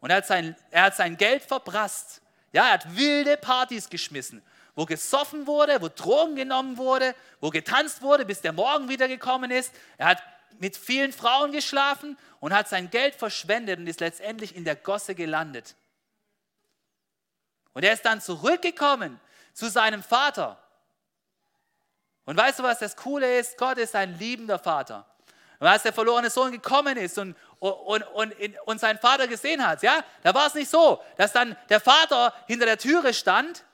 Und 0.00 0.10
er 0.10 0.16
hat 0.16 0.26
sein, 0.26 0.56
er 0.70 0.84
hat 0.84 0.96
sein 0.96 1.16
Geld 1.16 1.42
verprasst. 1.42 2.22
Ja, 2.52 2.66
er 2.66 2.72
hat 2.72 2.96
wilde 2.96 3.36
Partys 3.36 3.88
geschmissen, 3.88 4.42
wo 4.74 4.84
gesoffen 4.84 5.46
wurde, 5.46 5.80
wo 5.80 5.88
Drogen 5.88 6.36
genommen 6.36 6.76
wurde, 6.76 7.14
wo 7.40 7.50
getanzt 7.50 8.02
wurde, 8.02 8.24
bis 8.24 8.40
der 8.40 8.52
Morgen 8.52 8.88
wiedergekommen 8.88 9.50
ist. 9.50 9.72
Er 9.96 10.06
hat 10.06 10.22
mit 10.58 10.76
vielen 10.76 11.12
Frauen 11.12 11.52
geschlafen 11.52 12.16
und 12.40 12.54
hat 12.54 12.68
sein 12.68 12.90
Geld 12.90 13.14
verschwendet 13.14 13.78
und 13.78 13.86
ist 13.86 14.00
letztendlich 14.00 14.56
in 14.56 14.64
der 14.64 14.76
Gosse 14.76 15.14
gelandet. 15.14 15.74
Und 17.74 17.84
er 17.84 17.92
ist 17.92 18.04
dann 18.04 18.20
zurückgekommen 18.20 19.20
zu 19.52 19.68
seinem 19.68 20.02
Vater 20.02 20.58
und 22.28 22.36
weißt 22.36 22.58
du, 22.58 22.62
was 22.62 22.78
das 22.78 22.94
Coole 22.94 23.38
ist? 23.38 23.56
Gott 23.56 23.78
ist 23.78 23.96
ein 23.96 24.18
liebender 24.18 24.58
Vater. 24.58 25.06
Und 25.60 25.66
als 25.66 25.84
der 25.84 25.94
verlorene 25.94 26.28
Sohn 26.28 26.52
gekommen 26.52 26.98
ist 26.98 27.16
und, 27.16 27.34
und, 27.60 28.02
und, 28.02 28.34
und 28.66 28.80
seinen 28.80 28.98
Vater 28.98 29.26
gesehen 29.26 29.66
hat, 29.66 29.82
ja, 29.82 30.04
da 30.22 30.34
war 30.34 30.46
es 30.46 30.54
nicht 30.54 30.70
so, 30.70 31.02
dass 31.16 31.32
dann 31.32 31.56
der 31.68 31.80
Vater 31.80 32.32
hinter 32.46 32.66
der 32.66 32.78
Türe 32.78 33.12
stand 33.12 33.64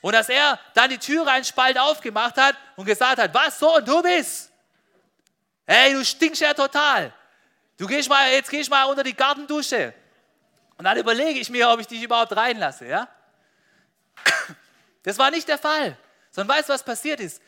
und 0.00 0.12
dass 0.12 0.28
er 0.28 0.58
dann 0.74 0.90
die 0.90 0.98
Türe 0.98 1.30
einen 1.30 1.44
Spalt 1.44 1.78
aufgemacht 1.78 2.36
hat 2.36 2.56
und 2.76 2.84
gesagt 2.84 3.18
hat, 3.18 3.34
was 3.34 3.58
so 3.58 3.76
und 3.76 3.86
du 3.86 4.02
bist? 4.02 4.50
Hey, 5.66 5.92
du 5.92 6.04
stinkst 6.04 6.40
ja 6.40 6.54
total. 6.54 7.12
Du 7.76 7.86
gehst 7.86 8.08
mal, 8.08 8.30
jetzt 8.30 8.50
gehst 8.50 8.70
mal 8.70 8.84
unter 8.84 9.02
die 9.02 9.14
Gartendusche. 9.14 9.94
Und 10.76 10.84
dann 10.84 10.96
überlege 10.96 11.38
ich 11.38 11.50
mir, 11.50 11.68
ob 11.68 11.80
ich 11.80 11.86
dich 11.86 12.02
überhaupt 12.02 12.34
reinlasse, 12.34 12.86
ja? 12.86 13.08
Das 15.02 15.18
war 15.18 15.30
nicht 15.30 15.48
der 15.48 15.58
Fall. 15.58 15.96
Sondern 16.30 16.56
weißt 16.56 16.68
du, 16.68 16.72
was 16.72 16.82
passiert 16.82 17.20
ist? 17.20 17.40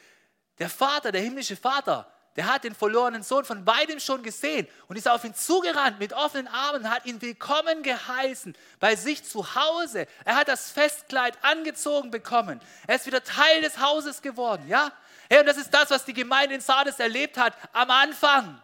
Der 0.58 0.68
Vater, 0.68 1.12
der 1.12 1.20
himmlische 1.20 1.56
Vater, 1.56 2.11
der 2.36 2.46
hat 2.46 2.64
den 2.64 2.74
verlorenen 2.74 3.22
Sohn 3.22 3.44
von 3.44 3.66
weitem 3.66 4.00
schon 4.00 4.22
gesehen 4.22 4.66
und 4.88 4.96
ist 4.96 5.08
auf 5.08 5.24
ihn 5.24 5.34
zugerannt 5.34 5.98
mit 5.98 6.12
offenen 6.12 6.48
Armen 6.48 6.84
und 6.84 6.90
hat 6.90 7.04
ihn 7.04 7.20
willkommen 7.20 7.82
geheißen 7.82 8.56
bei 8.80 8.96
sich 8.96 9.24
zu 9.24 9.54
Hause. 9.54 10.06
Er 10.24 10.36
hat 10.36 10.48
das 10.48 10.70
Festkleid 10.70 11.36
angezogen 11.42 12.10
bekommen. 12.10 12.60
Er 12.86 12.96
ist 12.96 13.06
wieder 13.06 13.22
Teil 13.22 13.60
des 13.60 13.78
Hauses 13.78 14.22
geworden, 14.22 14.66
ja? 14.66 14.92
Hey, 15.28 15.40
und 15.40 15.46
das 15.46 15.56
ist 15.56 15.72
das, 15.72 15.90
was 15.90 16.04
die 16.04 16.14
Gemeinde 16.14 16.54
in 16.54 16.60
Sardes 16.60 16.98
erlebt 16.98 17.36
hat 17.36 17.54
am 17.72 17.90
Anfang. 17.90 18.60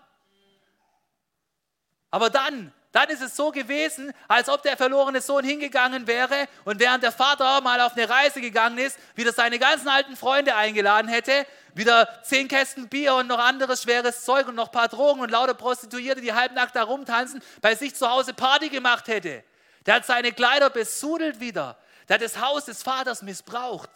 Aber 2.11 2.31
dann 2.31 2.73
dann 2.93 3.11
ist 3.11 3.21
es 3.21 3.37
so 3.37 3.51
gewesen, 3.51 4.13
als 4.29 4.49
ob 4.49 4.63
der 4.63 4.77
verlorene 4.77 5.21
Sohn 5.21 5.45
hingegangen 5.45 6.07
wäre 6.07 6.49
und 6.65 6.81
während 6.81 7.03
der 7.03 7.13
Vater 7.13 7.61
mal 7.61 7.81
auf 7.81 7.93
eine 7.97 8.09
Reise 8.09 8.41
gegangen 8.41 8.79
ist, 8.79 8.99
wieder 9.15 9.33
seine 9.33 9.59
ganzen 9.59 9.89
alten 9.89 10.17
Freunde 10.17 10.55
eingeladen 10.55 11.09
hätte, 11.09 11.47
wieder 11.75 12.09
zehn 12.23 12.49
Kästen 12.49 12.89
Bier 12.89 13.15
und 13.15 13.27
noch 13.27 13.39
anderes 13.39 13.83
schweres 13.83 14.25
Zeug 14.25 14.49
und 14.49 14.55
noch 14.55 14.67
ein 14.67 14.73
paar 14.73 14.89
Drogen 14.89 15.21
und 15.21 15.31
lauter 15.31 15.55
Prostituierte, 15.55 16.23
die 16.23 16.33
halbnackt 16.33 16.75
da 16.75 16.83
rumtanzen, 16.83 17.43
bei 17.61 17.75
sich 17.75 17.95
zu 17.95 18.09
Hause 18.09 18.33
Party 18.33 18.71
gemacht 18.71 19.07
hätte. 19.09 19.45
Der 19.85 19.97
hat 19.97 20.07
seine 20.07 20.33
Kleider 20.33 20.71
besudelt 20.71 21.41
wieder. 21.41 21.77
Der 22.09 22.15
hat 22.15 22.23
das 22.23 22.41
Haus 22.41 22.65
des 22.65 22.83
Vaters 22.83 23.23
missbraucht. 23.23 23.91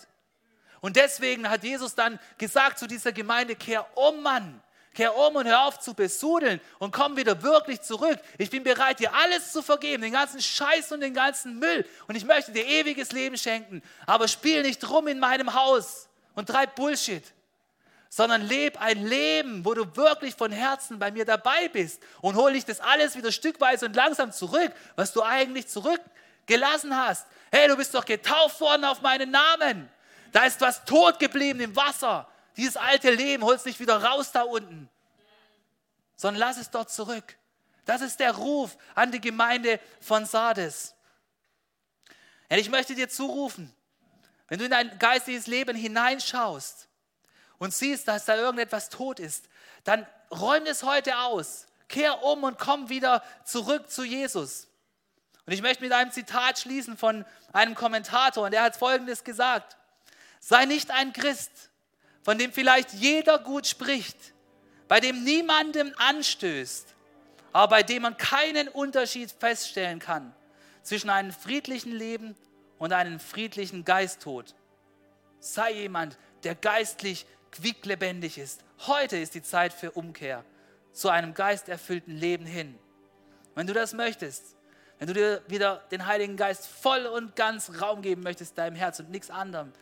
Und 0.80 0.96
deswegen 0.96 1.48
hat 1.48 1.64
Jesus 1.64 1.94
dann 1.94 2.18
gesagt 2.38 2.78
zu 2.78 2.86
dieser 2.86 3.12
Gemeinde, 3.12 3.56
kehr 3.56 3.86
um, 3.96 4.22
Mann. 4.22 4.62
Kehr 4.94 5.16
um 5.16 5.36
und 5.36 5.46
hör 5.46 5.64
auf 5.64 5.78
zu 5.78 5.94
besudeln 5.94 6.60
und 6.78 6.92
komm 6.92 7.16
wieder 7.16 7.42
wirklich 7.42 7.80
zurück. 7.80 8.18
Ich 8.36 8.50
bin 8.50 8.62
bereit, 8.62 9.00
dir 9.00 9.14
alles 9.14 9.52
zu 9.52 9.62
vergeben, 9.62 10.02
den 10.02 10.12
ganzen 10.12 10.40
Scheiß 10.40 10.92
und 10.92 11.00
den 11.00 11.14
ganzen 11.14 11.58
Müll. 11.58 11.86
Und 12.08 12.14
ich 12.14 12.24
möchte 12.24 12.52
dir 12.52 12.66
ewiges 12.66 13.12
Leben 13.12 13.38
schenken. 13.38 13.82
Aber 14.06 14.28
spiel 14.28 14.62
nicht 14.62 14.88
rum 14.88 15.08
in 15.08 15.18
meinem 15.18 15.54
Haus 15.54 16.08
und 16.34 16.46
treib 16.46 16.74
Bullshit, 16.74 17.24
sondern 18.10 18.42
leb 18.42 18.78
ein 18.80 19.06
Leben, 19.06 19.64
wo 19.64 19.72
du 19.72 19.96
wirklich 19.96 20.34
von 20.34 20.52
Herzen 20.52 20.98
bei 20.98 21.10
mir 21.10 21.24
dabei 21.24 21.68
bist 21.68 22.02
und 22.20 22.36
hol 22.36 22.52
dich 22.52 22.66
das 22.66 22.80
alles 22.80 23.16
wieder 23.16 23.32
stückweise 23.32 23.86
und 23.86 23.96
langsam 23.96 24.32
zurück, 24.32 24.72
was 24.96 25.14
du 25.14 25.22
eigentlich 25.22 25.68
zurückgelassen 25.68 26.94
hast. 26.94 27.26
Hey, 27.50 27.68
du 27.68 27.76
bist 27.76 27.94
doch 27.94 28.04
getauft 28.04 28.60
worden 28.60 28.84
auf 28.84 29.00
meinen 29.00 29.30
Namen. 29.30 29.88
Da 30.32 30.44
ist 30.44 30.60
was 30.60 30.84
tot 30.84 31.18
geblieben 31.18 31.60
im 31.60 31.74
Wasser. 31.74 32.28
Dieses 32.56 32.76
alte 32.76 33.10
Leben 33.10 33.44
holst 33.44 33.66
nicht 33.66 33.80
wieder 33.80 34.02
raus 34.02 34.32
da 34.32 34.42
unten, 34.42 34.88
sondern 36.16 36.40
lass 36.40 36.58
es 36.58 36.70
dort 36.70 36.90
zurück. 36.90 37.36
Das 37.84 38.00
ist 38.00 38.20
der 38.20 38.32
Ruf 38.32 38.76
an 38.94 39.10
die 39.10 39.20
Gemeinde 39.20 39.80
von 40.00 40.24
Sardes. 40.24 40.94
Und 42.48 42.58
ich 42.58 42.70
möchte 42.70 42.94
dir 42.94 43.08
zurufen, 43.08 43.74
wenn 44.48 44.58
du 44.58 44.66
in 44.66 44.70
dein 44.70 44.98
geistiges 44.98 45.46
Leben 45.46 45.76
hineinschaust 45.76 46.88
und 47.58 47.72
siehst, 47.72 48.06
dass 48.06 48.26
da 48.26 48.36
irgendetwas 48.36 48.90
tot 48.90 49.18
ist, 49.18 49.48
dann 49.84 50.06
räum 50.30 50.66
es 50.66 50.82
heute 50.82 51.16
aus. 51.18 51.66
Kehr 51.88 52.22
um 52.22 52.44
und 52.44 52.58
komm 52.58 52.88
wieder 52.88 53.22
zurück 53.44 53.90
zu 53.90 54.04
Jesus. 54.04 54.68
Und 55.46 55.52
ich 55.52 55.62
möchte 55.62 55.82
mit 55.82 55.92
einem 55.92 56.10
Zitat 56.10 56.58
schließen 56.58 56.96
von 56.96 57.24
einem 57.52 57.74
Kommentator, 57.74 58.44
und 58.44 58.52
der 58.52 58.62
hat 58.62 58.76
Folgendes 58.76 59.24
gesagt. 59.24 59.76
Sei 60.40 60.66
nicht 60.66 60.90
ein 60.90 61.12
Christ, 61.12 61.70
von 62.22 62.38
dem 62.38 62.52
vielleicht 62.52 62.92
jeder 62.92 63.38
gut 63.38 63.66
spricht, 63.66 64.16
bei 64.88 65.00
dem 65.00 65.24
niemandem 65.24 65.92
anstößt, 65.96 66.94
aber 67.52 67.68
bei 67.76 67.82
dem 67.82 68.02
man 68.02 68.16
keinen 68.16 68.68
Unterschied 68.68 69.30
feststellen 69.30 69.98
kann 69.98 70.34
zwischen 70.82 71.10
einem 71.10 71.32
friedlichen 71.32 71.92
Leben 71.92 72.34
und 72.78 72.92
einem 72.92 73.20
friedlichen 73.20 73.84
Geisttod. 73.84 74.54
Sei 75.40 75.72
jemand, 75.72 76.18
der 76.44 76.54
geistlich 76.54 77.26
quicklebendig 77.52 78.38
ist. 78.38 78.64
Heute 78.86 79.16
ist 79.16 79.34
die 79.34 79.42
Zeit 79.42 79.72
für 79.72 79.92
Umkehr 79.92 80.44
zu 80.92 81.08
einem 81.08 81.34
geisterfüllten 81.34 82.16
Leben 82.16 82.46
hin. 82.46 82.78
Wenn 83.54 83.66
du 83.66 83.72
das 83.72 83.92
möchtest, 83.92 84.56
wenn 84.98 85.08
du 85.08 85.14
dir 85.14 85.42
wieder 85.48 85.82
den 85.90 86.06
Heiligen 86.06 86.36
Geist 86.36 86.66
voll 86.66 87.06
und 87.06 87.36
ganz 87.36 87.70
Raum 87.80 88.02
geben 88.02 88.22
möchtest, 88.22 88.56
deinem 88.56 88.76
Herz 88.76 89.00
und 89.00 89.10
nichts 89.10 89.30
anderem, 89.30 89.72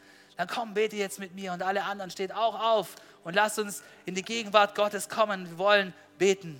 dann 0.41 0.49
komm, 0.49 0.73
bete 0.73 0.97
jetzt 0.97 1.19
mit 1.19 1.35
mir 1.35 1.53
und 1.53 1.63
alle 1.63 1.85
anderen 1.85 2.11
steht 2.11 2.33
auch 2.33 2.59
auf 2.59 2.97
und 3.25 3.35
lass 3.35 3.59
uns 3.59 3.83
in 4.07 4.15
die 4.15 4.23
Gegenwart 4.23 4.75
Gottes 4.75 5.11
kommen. 5.11 5.47
Wir 5.47 5.59
wollen 5.59 5.93
beten. 6.17 6.59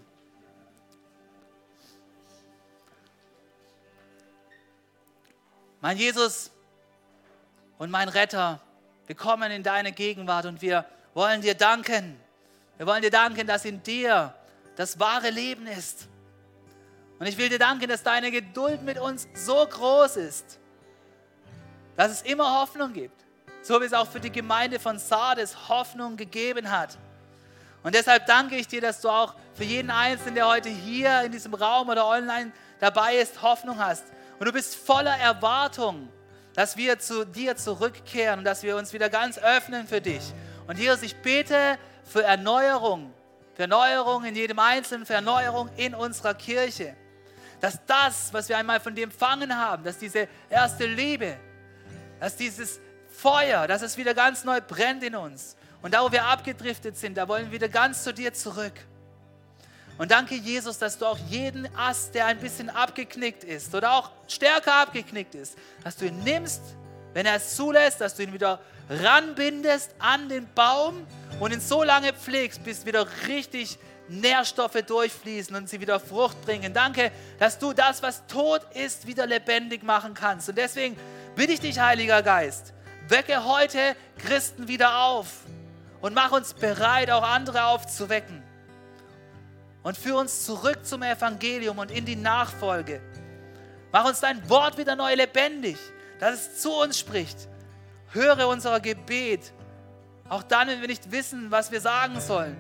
Mein 5.81 5.97
Jesus 5.97 6.51
und 7.79 7.91
mein 7.91 8.11
Retter, 8.11 8.61
wir 9.07 9.17
kommen 9.17 9.51
in 9.51 9.63
deine 9.63 9.93
Gegenwart 9.93 10.45
und 10.45 10.61
wir 10.61 10.85
wollen 11.15 11.41
dir 11.41 11.55
danken. 11.55 12.21
Wir 12.77 12.87
wollen 12.87 13.01
dir 13.01 13.11
danken, 13.11 13.47
dass 13.47 13.65
in 13.65 13.83
dir 13.83 14.35
das 14.77 15.01
wahre 15.01 15.31
Leben 15.31 15.67
ist. 15.67 16.07
Und 17.19 17.25
ich 17.25 17.39
will 17.39 17.49
dir 17.49 17.59
danken, 17.59 17.89
dass 17.89 18.03
deine 18.03 18.31
Geduld 18.31 18.83
mit 18.83 18.99
uns 18.99 19.27
so 19.33 19.67
groß 19.67 20.17
ist, 20.17 20.59
dass 21.97 22.13
es 22.13 22.21
immer 22.21 22.61
Hoffnung 22.61 22.93
gibt 22.93 23.21
so 23.63 23.81
wie 23.81 23.85
es 23.85 23.93
auch 23.93 24.09
für 24.09 24.21
die 24.21 24.33
Gemeinde 24.33 24.79
von 24.79 24.99
Sardes 24.99 25.69
Hoffnung 25.69 26.17
gegeben 26.17 26.71
hat. 26.71 26.99
Und 27.83 27.95
deshalb 27.95 28.27
danke 28.27 28.57
ich 28.57 28.69
dir, 28.69 28.81
dass 28.81 29.01
du 29.01 29.09
auch 29.09 29.35
für 29.55 29.65
jeden 29.65 29.91
Einzelnen, 29.91 30.35
der 30.35 30.49
heute 30.49 30.69
hier 30.69 31.23
in 31.23 31.33
diesem 31.33 31.55
Raum 31.55 31.89
oder 31.89 32.07
online 32.07 32.53
dabei 32.79 33.17
ist, 33.17 33.43
Hoffnung 33.43 33.79
hast. 33.79 34.05
Und 34.39 34.47
du 34.47 34.53
bist 34.53 34.77
voller 34.77 35.17
Erwartung, 35.17 36.09
dass 36.55 36.77
wir 36.77 36.99
zu 36.99 37.25
dir 37.25 37.57
zurückkehren 37.57 38.41
und 38.41 38.45
dass 38.45 38.63
wir 38.63 38.77
uns 38.77 38.93
wieder 38.93 39.09
ganz 39.09 39.39
öffnen 39.39 39.87
für 39.87 40.01
dich. 40.01 40.23
Und 40.67 40.79
Jesus, 40.79 41.03
ich 41.03 41.17
bete 41.17 41.79
für 42.05 42.23
Erneuerung, 42.23 43.13
für 43.55 43.63
Erneuerung 43.63 44.25
in 44.25 44.35
jedem 44.35 44.59
Einzelnen, 44.59 45.07
für 45.07 45.15
Erneuerung 45.15 45.71
in 45.77 45.95
unserer 45.95 46.35
Kirche. 46.35 46.97
Dass 47.61 47.79
das, 47.87 48.33
was 48.33 48.49
wir 48.49 48.57
einmal 48.57 48.81
von 48.81 48.95
dir 48.95 49.05
empfangen 49.05 49.57
haben, 49.57 49.85
dass 49.85 49.99
diese 49.99 50.29
erste 50.49 50.87
Liebe, 50.87 51.37
dass 52.19 52.37
dieses 52.37 52.81
Feuer, 53.21 53.67
dass 53.67 53.83
es 53.83 53.97
wieder 53.97 54.15
ganz 54.15 54.45
neu 54.45 54.61
brennt 54.61 55.03
in 55.03 55.15
uns. 55.15 55.57
Und 55.83 55.95
da, 55.95 56.03
wo 56.03 56.13
wir 56.13 56.25
abgedriftet 56.27 56.97
sind, 56.97 57.17
da 57.17 57.29
wollen 57.29 57.47
wir 57.47 57.53
wieder 57.53 57.69
ganz 57.69 58.03
zu 58.05 58.13
dir 58.13 58.33
zurück. 58.33 58.73
Und 59.99 60.11
danke, 60.11 60.35
Jesus, 60.35 60.79
dass 60.79 60.97
du 60.97 61.07
auch 61.07 61.19
jeden 61.29 61.69
Ast, 61.77 62.15
der 62.15 62.27
ein 62.27 62.39
bisschen 62.39 62.71
abgeknickt 62.71 63.45
ist 63.45 63.75
oder 63.75 63.93
auch 63.93 64.11
stärker 64.29 64.77
abgeknickt 64.77 65.35
ist, 65.35 65.59
dass 65.85 65.97
du 65.97 66.07
ihn 66.07 66.19
nimmst, 66.21 66.63
wenn 67.13 67.27
er 67.27 67.35
es 67.35 67.57
zulässt, 67.57 68.01
dass 68.01 68.15
du 68.15 68.23
ihn 68.23 68.33
wieder 68.33 68.61
ranbindest 68.89 69.95
an 69.99 70.29
den 70.29 70.49
Baum 70.55 71.07
und 71.39 71.53
ihn 71.53 71.61
so 71.61 71.83
lange 71.83 72.15
pflegst, 72.15 72.65
bis 72.65 72.87
wieder 72.87 73.07
richtig 73.29 73.79
Nährstoffe 74.09 74.83
durchfließen 74.87 75.55
und 75.55 75.69
sie 75.69 75.81
wieder 75.81 76.01
Frucht 76.01 76.41
bringen. 76.43 76.73
Danke, 76.73 77.13
dass 77.39 77.59
du 77.59 77.73
das, 77.73 78.03
was 78.03 78.27
tot 78.27 78.63
ist, 78.75 79.07
wieder 79.07 79.27
lebendig 79.27 79.83
machen 79.83 80.15
kannst. 80.15 80.49
Und 80.49 80.57
deswegen 80.57 80.97
bitte 81.37 81.53
ich 81.53 81.61
dich, 81.61 81.79
Heiliger 81.79 82.23
Geist, 82.23 82.73
wecke 83.11 83.45
heute 83.45 83.97
Christen 84.19 84.69
wieder 84.69 85.01
auf 85.03 85.27
und 86.01 86.15
mach 86.15 86.33
uns 86.33 86.55
bereit, 86.55 87.11
auch 87.11 87.23
andere 87.23 87.65
aufzuwecken 87.65 88.43
und 89.83 89.97
führ 89.97 90.17
uns 90.17 90.45
zurück 90.45 90.85
zum 90.85 91.03
Evangelium 91.03 91.79
und 91.79 91.91
in 91.91 92.05
die 92.05 92.17
Nachfolge. 92.17 93.01
Mach 93.93 94.05
uns 94.05 94.21
dein 94.21 94.49
Wort 94.49 94.79
wieder 94.79 94.97
neu 94.97 95.15
lebendig, 95.15 95.77
dass 96.19 96.35
es 96.35 96.61
zu 96.61 96.73
uns 96.73 96.99
spricht. 96.99 97.49
Höre 98.13 98.49
unser 98.49 98.81
Gebet, 98.81 99.53
auch 100.29 100.43
dann, 100.43 100.69
wenn 100.69 100.81
wir 100.81 100.89
nicht 100.89 101.11
wissen, 101.11 101.51
was 101.51 101.73
wir 101.73 101.81
sagen 101.81 102.21
sollen. 102.21 102.57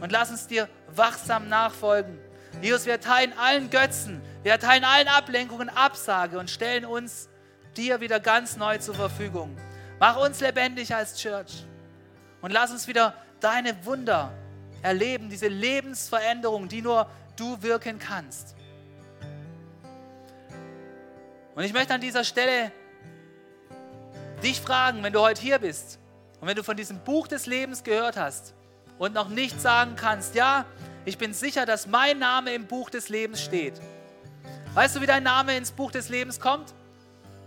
Und 0.00 0.12
lass 0.12 0.30
uns 0.30 0.46
dir 0.46 0.68
wachsam 0.88 1.48
nachfolgen. 1.48 2.18
Jesus, 2.62 2.86
wir 2.86 2.92
erteilen 2.92 3.32
allen 3.38 3.70
Götzen, 3.70 4.22
wir 4.42 4.52
erteilen 4.52 4.84
allen 4.84 5.08
Ablenkungen 5.08 5.68
Absage 5.68 6.38
und 6.38 6.50
stellen 6.50 6.84
uns 6.84 7.28
dir 7.76 8.00
wieder 8.00 8.20
ganz 8.20 8.56
neu 8.56 8.78
zur 8.78 8.94
Verfügung. 8.94 9.56
Mach 9.98 10.16
uns 10.16 10.40
lebendig 10.40 10.94
als 10.94 11.16
Church 11.16 11.64
und 12.40 12.52
lass 12.52 12.70
uns 12.70 12.86
wieder 12.86 13.14
deine 13.40 13.84
Wunder 13.84 14.32
erleben, 14.82 15.28
diese 15.28 15.48
Lebensveränderung, 15.48 16.68
die 16.68 16.82
nur 16.82 17.10
du 17.36 17.60
wirken 17.62 17.98
kannst. 17.98 18.54
Und 21.54 21.64
ich 21.64 21.72
möchte 21.72 21.94
an 21.94 22.00
dieser 22.00 22.22
Stelle 22.22 22.70
dich 24.42 24.60
fragen, 24.60 25.02
wenn 25.02 25.12
du 25.12 25.20
heute 25.20 25.42
hier 25.42 25.58
bist 25.58 25.98
und 26.40 26.46
wenn 26.46 26.56
du 26.56 26.62
von 26.62 26.76
diesem 26.76 27.00
Buch 27.00 27.26
des 27.26 27.46
Lebens 27.46 27.82
gehört 27.82 28.16
hast 28.16 28.54
und 28.98 29.14
noch 29.14 29.28
nicht 29.28 29.60
sagen 29.60 29.96
kannst, 29.96 30.36
ja, 30.36 30.64
ich 31.04 31.18
bin 31.18 31.34
sicher, 31.34 31.66
dass 31.66 31.86
mein 31.86 32.18
Name 32.18 32.52
im 32.52 32.66
Buch 32.66 32.90
des 32.90 33.08
Lebens 33.08 33.42
steht. 33.42 33.80
Weißt 34.74 34.94
du, 34.94 35.00
wie 35.00 35.06
dein 35.06 35.24
Name 35.24 35.56
ins 35.56 35.72
Buch 35.72 35.90
des 35.90 36.08
Lebens 36.08 36.38
kommt? 36.38 36.74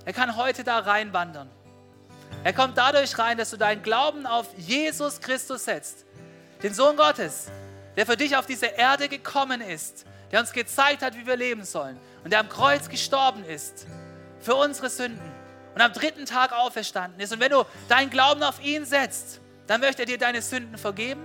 Er 0.06 0.14
kann 0.14 0.36
heute 0.36 0.64
da 0.64 0.80
reinwandern. 0.80 1.50
Er 2.44 2.54
kommt 2.54 2.78
dadurch 2.78 3.18
rein, 3.20 3.38
dass 3.38 3.52
du 3.52 3.58
deinen 3.58 3.84
Glauben 3.84 4.26
auf 4.26 4.48
Jesus 4.58 5.22
Christus 5.22 5.66
setzt 5.66 6.06
den 6.64 6.74
Sohn 6.74 6.96
Gottes, 6.96 7.48
der 7.96 8.06
für 8.06 8.18
dich 8.18 8.36
auf 8.36 8.46
diese 8.46 8.68
Erde 8.68 9.10
gekommen 9.10 9.62
ist, 9.62 10.06
der 10.32 10.40
uns 10.40 10.54
gezeigt 10.54 11.02
hat, 11.02 11.16
wie 11.18 11.26
wir 11.26 11.36
leben 11.36 11.64
sollen 11.64 12.00
und 12.24 12.32
der 12.32 12.40
am 12.40 12.50
Kreuz 12.50 12.88
gestorben 12.90 13.44
ist 13.44 13.88
für 14.40 14.56
unsere 14.56 14.90
Sünden 14.90 15.32
und 15.74 15.82
am 15.82 15.94
dritten 15.94 16.26
Tag 16.26 16.54
auferstanden 16.54 17.20
ist. 17.20 17.34
Und 17.34 17.40
wenn 17.40 17.52
du 17.52 17.64
deinen 17.90 18.10
Glauben 18.10 18.44
auf 18.44 18.64
ihn 18.64 18.86
setzt, 18.86 19.40
dann 19.68 19.82
möchte 19.82 20.04
er 20.04 20.06
dir 20.06 20.18
deine 20.18 20.42
Sünden 20.42 20.78
vergeben 20.78 21.22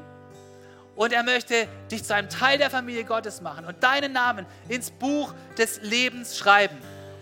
und 0.95 1.13
er 1.13 1.23
möchte 1.23 1.69
dich 1.91 2.05
zu 2.05 2.15
einem 2.15 2.29
Teil 2.29 2.59
der 2.59 2.71
Familie 2.71 3.05
Gottes 3.05 3.41
machen 3.41 3.67
und 3.67 3.83
deinen 3.83 4.13
Namen 4.13 4.47
ins 4.69 4.91
Buch 4.91 5.35
des 5.59 5.81
Lebens 5.83 6.39
schreiben. 6.39 6.77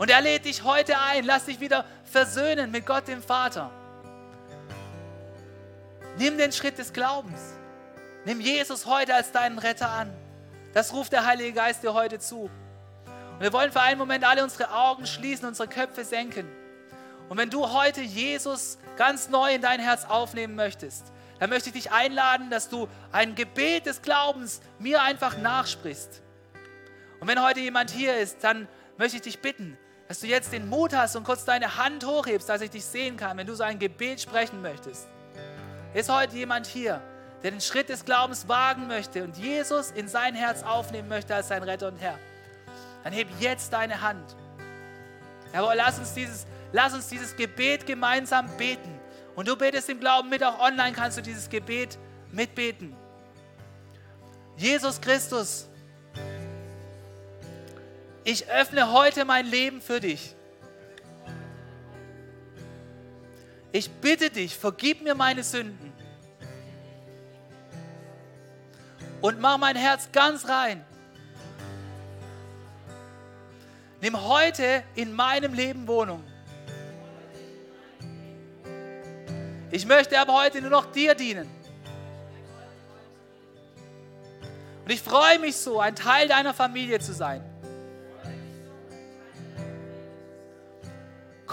Und 0.04 0.10
er 0.10 0.20
lädt 0.20 0.44
dich 0.44 0.64
heute 0.64 0.98
ein, 0.98 1.24
lass 1.24 1.46
dich 1.46 1.60
wieder 1.60 1.86
versöhnen 2.04 2.70
mit 2.70 2.84
Gott 2.84 3.08
dem 3.08 3.22
Vater. 3.22 3.70
Nimm 6.18 6.36
den 6.36 6.52
Schritt 6.52 6.76
des 6.76 6.92
Glaubens. 6.92 7.40
Nimm 8.26 8.38
Jesus 8.38 8.84
heute 8.84 9.14
als 9.14 9.32
deinen 9.32 9.58
Retter 9.58 9.88
an. 9.88 10.12
Das 10.74 10.92
ruft 10.92 11.12
der 11.12 11.24
Heilige 11.24 11.54
Geist 11.54 11.82
dir 11.82 11.94
heute 11.94 12.18
zu. 12.18 12.50
Und 12.50 13.40
wir 13.40 13.50
wollen 13.54 13.72
für 13.72 13.80
einen 13.80 13.96
Moment 13.96 14.24
alle 14.24 14.44
unsere 14.44 14.70
Augen 14.74 15.06
schließen, 15.06 15.48
unsere 15.48 15.68
Köpfe 15.68 16.04
senken. 16.04 16.46
Und 17.30 17.38
wenn 17.38 17.48
du 17.48 17.72
heute 17.72 18.02
Jesus 18.02 18.76
ganz 18.98 19.30
neu 19.30 19.54
in 19.54 19.62
dein 19.62 19.80
Herz 19.80 20.04
aufnehmen 20.04 20.54
möchtest, 20.54 21.14
dann 21.38 21.48
möchte 21.48 21.70
ich 21.70 21.76
dich 21.76 21.92
einladen, 21.92 22.50
dass 22.50 22.68
du 22.68 22.88
ein 23.10 23.34
Gebet 23.34 23.86
des 23.86 24.02
Glaubens 24.02 24.60
mir 24.78 25.00
einfach 25.00 25.38
nachsprichst. 25.38 26.20
Und 27.20 27.26
wenn 27.26 27.42
heute 27.42 27.60
jemand 27.60 27.90
hier 27.90 28.18
ist, 28.18 28.44
dann 28.44 28.68
möchte 28.98 29.16
ich 29.16 29.22
dich 29.22 29.38
bitten, 29.38 29.78
dass 30.08 30.20
du 30.20 30.26
jetzt 30.26 30.52
den 30.52 30.68
Mut 30.68 30.94
hast 30.94 31.16
und 31.16 31.24
kurz 31.24 31.44
deine 31.44 31.76
Hand 31.76 32.04
hochhebst, 32.04 32.48
dass 32.48 32.60
ich 32.60 32.70
dich 32.70 32.84
sehen 32.84 33.16
kann, 33.16 33.36
wenn 33.36 33.46
du 33.46 33.54
so 33.54 33.64
ein 33.64 33.78
Gebet 33.78 34.20
sprechen 34.20 34.60
möchtest. 34.60 35.08
Ist 35.94 36.10
heute 36.10 36.36
jemand 36.36 36.66
hier, 36.66 37.00
der 37.42 37.50
den 37.50 37.60
Schritt 37.60 37.88
des 37.88 38.04
Glaubens 38.04 38.48
wagen 38.48 38.86
möchte 38.86 39.22
und 39.22 39.36
Jesus 39.36 39.90
in 39.90 40.08
sein 40.08 40.34
Herz 40.34 40.62
aufnehmen 40.62 41.08
möchte 41.08 41.34
als 41.34 41.48
sein 41.48 41.62
Retter 41.62 41.88
und 41.88 41.96
Herr, 41.96 42.18
dann 43.02 43.12
heb 43.12 43.28
jetzt 43.38 43.72
deine 43.72 44.00
Hand. 44.00 44.34
Jawohl, 45.52 45.74
lass 45.76 45.98
uns 45.98 46.14
dieses, 46.14 46.46
lass 46.72 46.94
uns 46.94 47.08
dieses 47.08 47.36
Gebet 47.36 47.86
gemeinsam 47.86 48.48
beten. 48.56 48.98
Und 49.36 49.48
du 49.48 49.56
betest 49.56 49.88
im 49.88 50.00
Glauben 50.00 50.28
mit, 50.28 50.42
auch 50.42 50.58
online 50.58 50.92
kannst 50.92 51.18
du 51.18 51.22
dieses 51.22 51.48
Gebet 51.48 51.98
mitbeten. 52.32 52.96
Jesus 54.56 55.00
Christus, 55.00 55.68
ich 58.24 58.48
öffne 58.48 58.92
heute 58.92 59.24
mein 59.24 59.46
Leben 59.46 59.80
für 59.80 60.00
dich. 60.00 60.34
Ich 63.72 63.90
bitte 63.90 64.30
dich, 64.30 64.56
vergib 64.56 65.02
mir 65.02 65.14
meine 65.14 65.42
Sünden. 65.42 65.94
und 69.24 69.40
mach 69.40 69.56
mein 69.56 69.74
Herz 69.74 70.10
ganz 70.12 70.46
rein. 70.50 70.84
Nimm 74.02 74.22
heute 74.22 74.84
in 74.96 75.14
meinem 75.14 75.54
Leben 75.54 75.88
Wohnung. 75.88 76.22
Ich 79.70 79.86
möchte 79.86 80.20
aber 80.20 80.34
heute 80.34 80.60
nur 80.60 80.68
noch 80.68 80.92
dir 80.92 81.14
dienen. 81.14 81.48
Und 84.84 84.90
ich 84.90 85.00
freue 85.00 85.38
mich 85.38 85.56
so, 85.56 85.80
ein 85.80 85.96
Teil 85.96 86.28
deiner 86.28 86.52
Familie 86.52 87.00
zu 87.00 87.14
sein. 87.14 87.42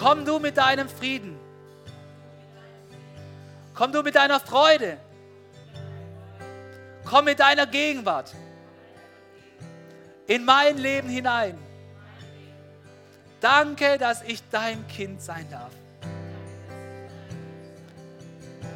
Komm 0.01 0.25
du 0.25 0.39
mit 0.39 0.57
deinem 0.57 0.89
Frieden. 0.89 1.37
Komm 3.75 3.91
du 3.91 4.01
mit 4.01 4.15
deiner 4.15 4.39
Freude. 4.39 4.97
Komm 7.05 7.25
mit 7.25 7.39
deiner 7.39 7.67
Gegenwart 7.67 8.33
in 10.25 10.43
mein 10.43 10.79
Leben 10.79 11.07
hinein. 11.07 11.55
Danke, 13.39 13.99
dass 13.99 14.23
ich 14.23 14.41
dein 14.49 14.87
Kind 14.87 15.21
sein 15.21 15.47
darf. 15.51 15.71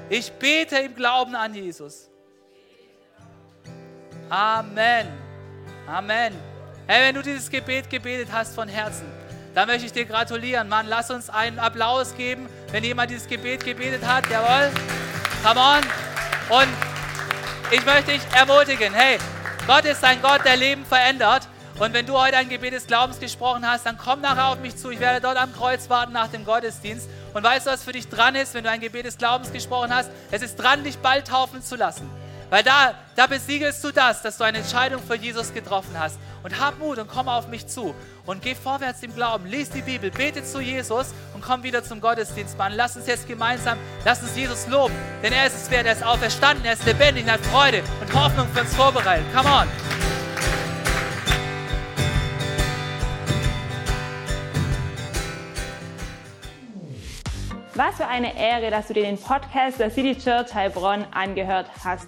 Ich 0.09 0.31
bete 0.33 0.77
im 0.77 0.93
Glauben 0.93 1.33
an 1.33 1.55
Jesus. 1.55 2.07
Amen. 4.29 5.07
Amen. 5.87 6.35
Hey, 6.85 7.07
wenn 7.07 7.15
du 7.15 7.23
dieses 7.23 7.49
Gebet 7.49 7.89
gebetet 7.89 8.31
hast 8.31 8.53
von 8.53 8.67
Herzen, 8.67 9.14
dann 9.55 9.67
möchte 9.67 9.85
ich 9.85 9.93
dir 9.93 10.05
gratulieren. 10.05 10.67
Mann, 10.67 10.85
lass 10.87 11.09
uns 11.09 11.29
einen 11.29 11.59
Applaus 11.59 12.15
geben, 12.15 12.47
wenn 12.71 12.83
jemand 12.83 13.09
dieses 13.09 13.27
Gebet 13.27 13.63
gebetet 13.63 14.05
hat. 14.05 14.29
Jawohl. 14.29 14.69
Come 15.43 15.59
on. 15.59 15.81
Und 16.49 16.67
ich 17.71 17.83
möchte 17.85 18.11
dich 18.11 18.21
ermutigen, 18.35 18.93
hey, 18.93 19.17
Gott 19.65 19.85
ist 19.85 20.03
ein 20.03 20.21
Gott, 20.21 20.45
der 20.45 20.57
Leben 20.57 20.85
verändert. 20.85 21.47
Und 21.79 21.93
wenn 21.93 22.05
du 22.05 22.17
heute 22.17 22.37
ein 22.37 22.47
Gebet 22.47 22.73
des 22.73 22.87
Glaubens 22.87 23.19
gesprochen 23.19 23.67
hast, 23.67 23.85
dann 23.85 23.97
komm 23.97 24.21
nachher 24.21 24.47
auf 24.47 24.59
mich 24.59 24.77
zu. 24.77 24.91
Ich 24.91 24.99
werde 24.99 25.19
dort 25.19 25.37
am 25.37 25.53
Kreuz 25.53 25.89
warten 25.89 26.13
nach 26.13 26.27
dem 26.27 26.45
Gottesdienst. 26.45 27.09
Und 27.33 27.43
weißt 27.43 27.65
du, 27.65 27.71
was 27.71 27.83
für 27.83 27.91
dich 27.91 28.07
dran 28.07 28.35
ist, 28.35 28.53
wenn 28.53 28.63
du 28.63 28.69
ein 28.69 28.79
Gebet 28.79 29.05
des 29.05 29.17
Glaubens 29.17 29.51
gesprochen 29.51 29.93
hast? 29.93 30.09
Es 30.31 30.41
ist 30.41 30.57
dran, 30.57 30.83
dich 30.83 30.97
bald 30.99 31.27
taufen 31.27 31.61
zu 31.61 31.75
lassen. 31.75 32.09
Weil 32.49 32.63
da, 32.63 32.93
da 33.15 33.27
besiegelst 33.27 33.83
du 33.83 33.91
das, 33.91 34.21
dass 34.21 34.37
du 34.37 34.43
eine 34.43 34.59
Entscheidung 34.59 35.01
für 35.01 35.15
Jesus 35.15 35.53
getroffen 35.53 35.97
hast. 35.97 36.19
Und 36.43 36.59
hab 36.59 36.77
Mut 36.79 36.99
und 36.99 37.07
komm 37.07 37.27
auf 37.27 37.47
mich 37.47 37.67
zu. 37.67 37.95
Und 38.25 38.41
geh 38.41 38.55
vorwärts 38.55 39.01
im 39.03 39.15
Glauben. 39.15 39.45
Lies 39.47 39.69
die 39.69 39.81
Bibel, 39.81 40.11
bete 40.11 40.43
zu 40.43 40.59
Jesus 40.59 41.13
und 41.33 41.41
komm 41.41 41.63
wieder 41.63 41.83
zum 41.83 42.01
Gottesdienst, 42.01 42.57
Mann. 42.57 42.73
Lass 42.73 42.95
uns 42.95 43.07
jetzt 43.07 43.27
gemeinsam, 43.27 43.77
lass 44.03 44.21
uns 44.21 44.35
Jesus 44.35 44.67
loben. 44.67 44.93
Denn 45.23 45.33
er 45.33 45.47
ist 45.47 45.55
es 45.55 45.71
wert, 45.71 45.85
er 45.85 45.93
ist 45.93 46.03
auferstanden, 46.03 46.65
er 46.65 46.73
ist 46.73 46.85
lebendig, 46.85 47.25
er 47.25 47.33
hat 47.33 47.45
Freude 47.47 47.83
und 48.01 48.13
Hoffnung 48.13 48.47
für 48.53 48.61
uns 48.61 48.75
vorbereitet. 48.75 49.25
Come 49.33 49.49
on. 49.49 49.67
Was 57.77 57.95
für 57.97 58.07
eine 58.07 58.39
Ehre, 58.39 58.71
dass 58.71 58.87
du 58.87 58.93
dir 58.93 59.03
den 59.03 59.17
Podcast 59.17 59.79
der 59.79 59.91
City 59.91 60.17
Church 60.17 60.53
Heilbronn 60.53 61.05
angehört 61.11 61.69
hast. 61.83 62.07